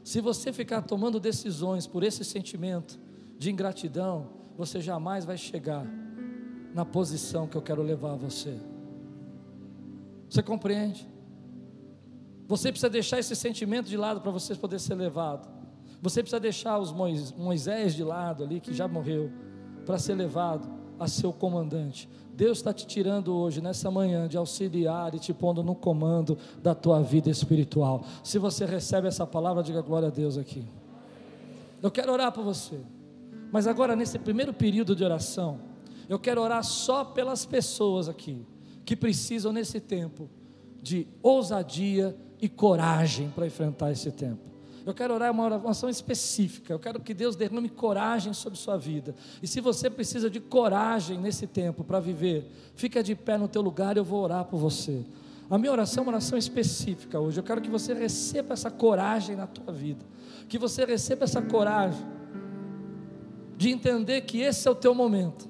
se 0.02 0.18
você 0.22 0.50
ficar 0.50 0.80
tomando 0.80 1.20
decisões 1.20 1.86
por 1.86 2.02
esse 2.02 2.24
sentimento 2.24 2.98
de 3.38 3.50
ingratidão, 3.50 4.30
você 4.56 4.80
jamais 4.80 5.26
vai 5.26 5.36
chegar 5.36 5.86
na 6.72 6.82
posição 6.82 7.46
que 7.46 7.54
eu 7.54 7.60
quero 7.60 7.82
levar 7.82 8.16
você. 8.16 8.58
Você 10.26 10.42
compreende? 10.42 11.06
Você 12.48 12.72
precisa 12.72 12.88
deixar 12.88 13.18
esse 13.18 13.36
sentimento 13.36 13.90
de 13.90 13.96
lado 13.98 14.22
para 14.22 14.30
você 14.30 14.54
poder 14.54 14.80
ser 14.80 14.94
levado. 14.94 15.46
Você 16.00 16.22
precisa 16.22 16.40
deixar 16.40 16.78
os 16.78 16.92
Moisés 17.36 17.94
de 17.94 18.02
lado 18.02 18.42
ali, 18.42 18.58
que 18.58 18.72
já 18.72 18.88
morreu, 18.88 19.30
para 19.84 19.98
ser 19.98 20.14
levado 20.14 20.66
a 20.98 21.06
ser 21.06 21.26
o 21.26 21.32
comandante. 21.32 22.08
Deus 22.34 22.58
está 22.58 22.72
te 22.72 22.86
tirando 22.86 23.34
hoje, 23.34 23.60
nessa 23.60 23.90
manhã, 23.90 24.26
de 24.26 24.36
auxiliar 24.36 25.14
e 25.14 25.18
te 25.18 25.34
pondo 25.34 25.62
no 25.62 25.74
comando 25.74 26.38
da 26.62 26.74
tua 26.74 27.02
vida 27.02 27.28
espiritual. 27.28 28.04
Se 28.24 28.38
você 28.38 28.64
recebe 28.64 29.06
essa 29.06 29.26
palavra, 29.26 29.62
diga 29.62 29.82
glória 29.82 30.08
a 30.08 30.10
Deus 30.10 30.38
aqui. 30.38 30.64
Eu 31.82 31.90
quero 31.90 32.12
orar 32.12 32.32
por 32.32 32.42
você, 32.42 32.80
mas 33.50 33.66
agora, 33.66 33.94
nesse 33.94 34.18
primeiro 34.18 34.52
período 34.52 34.96
de 34.96 35.04
oração, 35.04 35.60
eu 36.08 36.18
quero 36.18 36.40
orar 36.40 36.64
só 36.64 37.04
pelas 37.04 37.44
pessoas 37.44 38.08
aqui 38.08 38.46
que 38.84 38.96
precisam, 38.96 39.52
nesse 39.52 39.78
tempo, 39.80 40.28
de 40.80 41.06
ousadia 41.22 42.16
e 42.40 42.48
coragem 42.48 43.30
para 43.30 43.46
enfrentar 43.46 43.92
esse 43.92 44.10
tempo. 44.10 44.51
Eu 44.84 44.92
quero 44.92 45.14
orar 45.14 45.30
uma 45.30 45.44
oração 45.44 45.88
específica. 45.88 46.72
Eu 46.72 46.78
quero 46.78 47.00
que 47.00 47.14
Deus 47.14 47.36
derrame 47.36 47.68
coragem 47.68 48.32
sobre 48.32 48.58
sua 48.58 48.76
vida. 48.76 49.14
E 49.42 49.46
se 49.46 49.60
você 49.60 49.88
precisa 49.88 50.28
de 50.28 50.40
coragem 50.40 51.18
nesse 51.18 51.46
tempo 51.46 51.84
para 51.84 52.00
viver, 52.00 52.50
fica 52.74 53.02
de 53.02 53.14
pé 53.14 53.38
no 53.38 53.48
teu 53.48 53.62
lugar, 53.62 53.96
eu 53.96 54.04
vou 54.04 54.22
orar 54.22 54.44
por 54.44 54.58
você. 54.58 55.04
A 55.48 55.58
minha 55.58 55.70
oração 55.70 56.02
é 56.02 56.06
uma 56.06 56.12
oração 56.12 56.38
específica 56.38 57.20
hoje. 57.20 57.38
Eu 57.38 57.44
quero 57.44 57.60
que 57.60 57.70
você 57.70 57.92
receba 57.92 58.54
essa 58.54 58.70
coragem 58.70 59.36
na 59.36 59.46
tua 59.46 59.72
vida. 59.72 60.04
Que 60.48 60.58
você 60.58 60.84
receba 60.84 61.24
essa 61.24 61.42
coragem 61.42 62.04
de 63.56 63.70
entender 63.70 64.22
que 64.22 64.40
esse 64.40 64.66
é 64.66 64.70
o 64.70 64.74
teu 64.74 64.94
momento. 64.94 65.48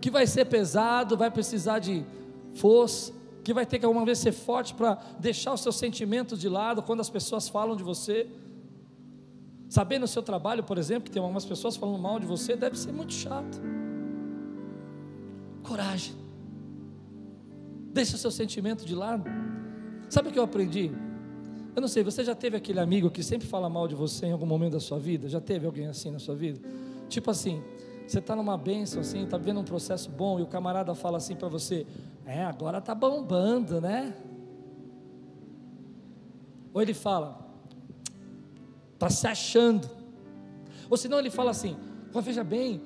Que 0.00 0.10
vai 0.10 0.26
ser 0.26 0.46
pesado, 0.46 1.16
vai 1.16 1.30
precisar 1.30 1.78
de 1.78 2.04
força, 2.54 3.12
que 3.46 3.54
vai 3.54 3.64
ter 3.64 3.78
que 3.78 3.86
alguma 3.86 4.04
vez 4.04 4.18
ser 4.18 4.32
forte 4.32 4.74
para 4.74 4.98
deixar 5.20 5.52
os 5.52 5.60
seus 5.60 5.76
sentimentos 5.76 6.40
de 6.40 6.48
lado 6.48 6.82
quando 6.82 6.98
as 6.98 7.08
pessoas 7.08 7.48
falam 7.48 7.76
de 7.76 7.84
você. 7.84 8.26
Saber 9.68 10.00
no 10.00 10.08
seu 10.08 10.20
trabalho, 10.20 10.64
por 10.64 10.78
exemplo, 10.78 11.04
que 11.04 11.12
tem 11.12 11.22
algumas 11.22 11.44
pessoas 11.44 11.76
falando 11.76 11.96
mal 11.96 12.18
de 12.18 12.26
você, 12.26 12.56
deve 12.56 12.76
ser 12.76 12.90
muito 12.90 13.12
chato. 13.12 13.60
Coragem. 15.62 16.16
Deixa 17.92 18.16
o 18.16 18.18
seu 18.18 18.32
sentimento 18.32 18.84
de 18.84 18.96
lado. 18.96 19.30
Sabe 20.08 20.28
o 20.28 20.32
que 20.32 20.40
eu 20.40 20.42
aprendi? 20.42 20.90
Eu 21.76 21.80
não 21.80 21.86
sei, 21.86 22.02
você 22.02 22.24
já 22.24 22.34
teve 22.34 22.56
aquele 22.56 22.80
amigo 22.80 23.12
que 23.12 23.22
sempre 23.22 23.46
fala 23.46 23.70
mal 23.70 23.86
de 23.86 23.94
você 23.94 24.26
em 24.26 24.32
algum 24.32 24.46
momento 24.46 24.72
da 24.72 24.80
sua 24.80 24.98
vida? 24.98 25.28
Já 25.28 25.40
teve 25.40 25.66
alguém 25.66 25.86
assim 25.86 26.10
na 26.10 26.18
sua 26.18 26.34
vida? 26.34 26.58
Tipo 27.08 27.30
assim, 27.30 27.62
você 28.08 28.18
está 28.18 28.34
numa 28.34 28.58
bênção 28.58 29.02
assim, 29.02 29.22
está 29.22 29.38
vivendo 29.38 29.60
um 29.60 29.64
processo 29.64 30.10
bom 30.10 30.40
e 30.40 30.42
o 30.42 30.46
camarada 30.48 30.92
fala 30.96 31.18
assim 31.18 31.36
para 31.36 31.46
você: 31.46 31.86
É, 32.26 32.44
agora 32.44 32.78
está 32.78 32.92
bombando, 32.92 33.80
né? 33.80 34.12
Ou 36.74 36.82
ele 36.82 36.92
fala: 36.92 37.38
Está 38.94 39.08
se 39.08 39.28
achando. 39.28 39.88
Ou 40.90 40.96
senão 40.96 41.20
ele 41.20 41.30
fala 41.30 41.52
assim: 41.52 41.76
Veja 42.22 42.42
bem, 42.42 42.82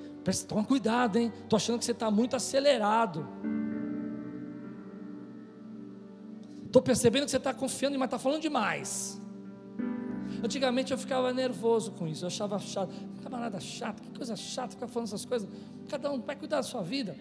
toma 0.47 0.63
cuidado, 0.63 1.17
hein? 1.17 1.33
Estou 1.43 1.57
achando 1.57 1.79
que 1.79 1.87
você 1.87 1.93
está 1.93 2.11
muito 2.11 2.37
acelerado. 2.37 3.27
Estou 6.67 6.83
percebendo 6.83 7.25
que 7.25 7.31
você 7.31 7.39
está 7.39 7.55
confiando, 7.55 7.99
mas 7.99 8.07
está 8.07 8.19
falando 8.19 8.43
demais. 8.43 9.21
Antigamente 10.45 10.93
eu 10.93 10.99
ficava 10.99 11.33
nervoso 11.33 11.93
com 11.93 12.07
isso, 12.07 12.25
eu 12.25 12.29
achava 12.29 12.59
chato, 12.59 12.93
camarada 13.23 13.59
chato, 13.59 14.01
que 14.03 14.11
coisa 14.11 14.37
chata 14.37 14.75
ficar 14.75 14.87
falando 14.87 15.09
essas 15.09 15.25
coisas. 15.25 15.49
Cada 15.89 16.13
um 16.13 16.21
vai 16.21 16.37
cuidar 16.37 16.59
da 16.59 16.63
sua 16.63 16.83
vida. 16.83 17.17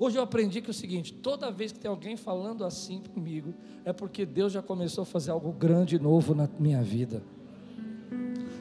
Hoje 0.00 0.16
eu 0.16 0.22
aprendi 0.22 0.62
que 0.62 0.68
é 0.68 0.72
o 0.72 0.74
seguinte: 0.74 1.12
toda 1.12 1.50
vez 1.50 1.72
que 1.72 1.78
tem 1.78 1.90
alguém 1.90 2.16
falando 2.16 2.64
assim 2.64 3.02
comigo, 3.14 3.52
é 3.84 3.92
porque 3.92 4.24
Deus 4.24 4.50
já 4.50 4.62
começou 4.62 5.02
a 5.02 5.04
fazer 5.04 5.30
algo 5.30 5.52
grande 5.52 5.96
e 5.96 5.98
novo 5.98 6.34
na 6.34 6.48
minha 6.58 6.82
vida. 6.82 7.22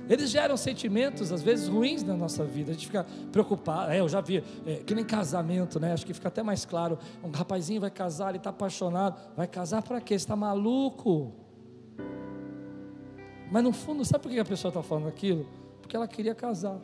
Eles 0.10 0.32
geram 0.32 0.58
sentimentos, 0.58 1.32
às 1.32 1.42
vezes, 1.42 1.68
ruins 1.68 2.04
na 2.04 2.18
nossa 2.18 2.44
vida. 2.44 2.72
A 2.72 2.74
gente 2.74 2.88
fica 2.88 3.06
preocupado. 3.32 3.92
É, 3.92 4.00
eu 4.00 4.10
já 4.10 4.20
vi, 4.20 4.44
é, 4.66 4.78
que 4.78 4.94
nem 4.94 5.06
casamento, 5.06 5.80
né? 5.80 5.94
Acho 5.94 6.06
que 6.06 6.14
fica 6.14 6.28
até 6.28 6.44
mais 6.44 6.66
claro. 6.66 6.98
Um 7.24 7.30
rapazinho 7.30 7.80
vai 7.80 7.92
casar, 7.92 8.30
ele 8.30 8.40
está 8.40 8.50
apaixonado. 8.50 9.18
Vai 9.38 9.48
casar 9.48 9.82
para 9.82 10.02
quê? 10.02 10.16
Você 10.18 10.24
está 10.24 10.36
maluco? 10.36 11.32
Mas 13.52 13.64
no 13.64 13.72
fundo, 13.72 14.04
sabe 14.04 14.24
por 14.24 14.32
que 14.32 14.40
a 14.40 14.46
pessoa 14.46 14.72
está 14.72 14.82
falando 14.82 15.08
aquilo? 15.08 15.48
Porque 15.80 15.96
ela 15.96 16.08
queria 16.08 16.34
casar. 16.34 16.80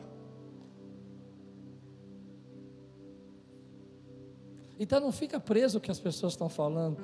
Então 4.80 4.99
não 4.99 5.11
fica 5.11 5.39
preso 5.39 5.78
ao 5.78 5.82
que 5.82 5.91
as 5.91 5.99
pessoas 5.99 6.34
estão 6.34 6.49
falando. 6.49 6.97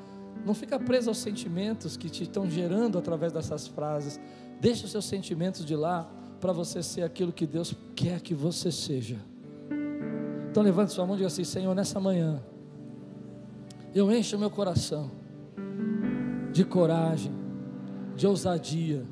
Não 0.46 0.54
fica 0.54 0.80
preso 0.80 1.10
aos 1.10 1.18
sentimentos 1.18 1.96
que 1.96 2.10
te 2.10 2.24
estão 2.24 2.50
gerando 2.50 2.98
através 2.98 3.32
dessas 3.32 3.68
frases. 3.68 4.20
Deixa 4.60 4.86
os 4.86 4.92
seus 4.92 5.06
sentimentos 5.06 5.64
de 5.66 5.76
lá 5.76 6.10
para 6.40 6.52
você 6.52 6.82
ser 6.82 7.04
aquilo 7.04 7.32
que 7.32 7.46
Deus 7.46 7.76
quer 7.96 8.20
que 8.22 8.34
você 8.34 8.72
seja. 8.72 9.18
Então 10.50 10.64
levante 10.64 10.92
sua 10.92 11.06
mão 11.06 11.16
e 11.16 11.20
diga 11.20 11.28
assim: 11.28 11.44
Senhor, 11.44 11.74
nessa 11.74 12.00
manhã, 12.00 12.44
eu 13.94 14.12
encho 14.12 14.38
meu 14.38 14.50
coração 14.50 15.12
de 16.52 16.66
coragem, 16.66 17.32
de 18.16 18.28
ousadia. 18.28 19.06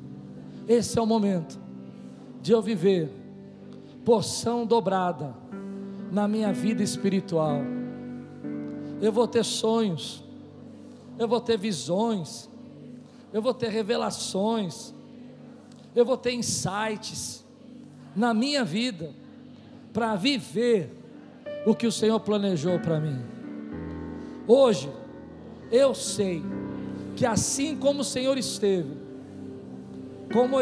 Esse 0.68 0.98
é 0.98 1.02
o 1.02 1.06
momento 1.06 1.58
de 2.42 2.52
eu 2.52 2.60
viver 2.60 3.10
porção 4.04 4.66
dobrada 4.66 5.34
na 6.10 6.26
minha 6.26 6.52
vida 6.52 6.82
espiritual. 6.82 7.79
Eu 9.00 9.12
vou 9.12 9.26
ter 9.26 9.44
sonhos, 9.44 10.22
eu 11.18 11.26
vou 11.26 11.40
ter 11.40 11.58
visões, 11.58 12.48
eu 13.32 13.40
vou 13.40 13.54
ter 13.54 13.68
revelações, 13.68 14.94
eu 15.94 16.04
vou 16.04 16.16
ter 16.16 16.32
insights 16.32 17.44
na 18.14 18.34
minha 18.34 18.64
vida 18.64 19.14
para 19.92 20.14
viver 20.16 20.96
o 21.66 21.74
que 21.74 21.86
o 21.86 21.92
Senhor 21.92 22.20
planejou 22.20 22.78
para 22.78 23.00
mim. 23.00 23.20
Hoje, 24.46 24.90
eu 25.70 25.94
sei 25.94 26.42
que 27.16 27.24
assim 27.24 27.76
como 27.76 28.00
o 28.00 28.04
Senhor 28.04 28.36
esteve, 28.38 28.96
como 30.32 30.60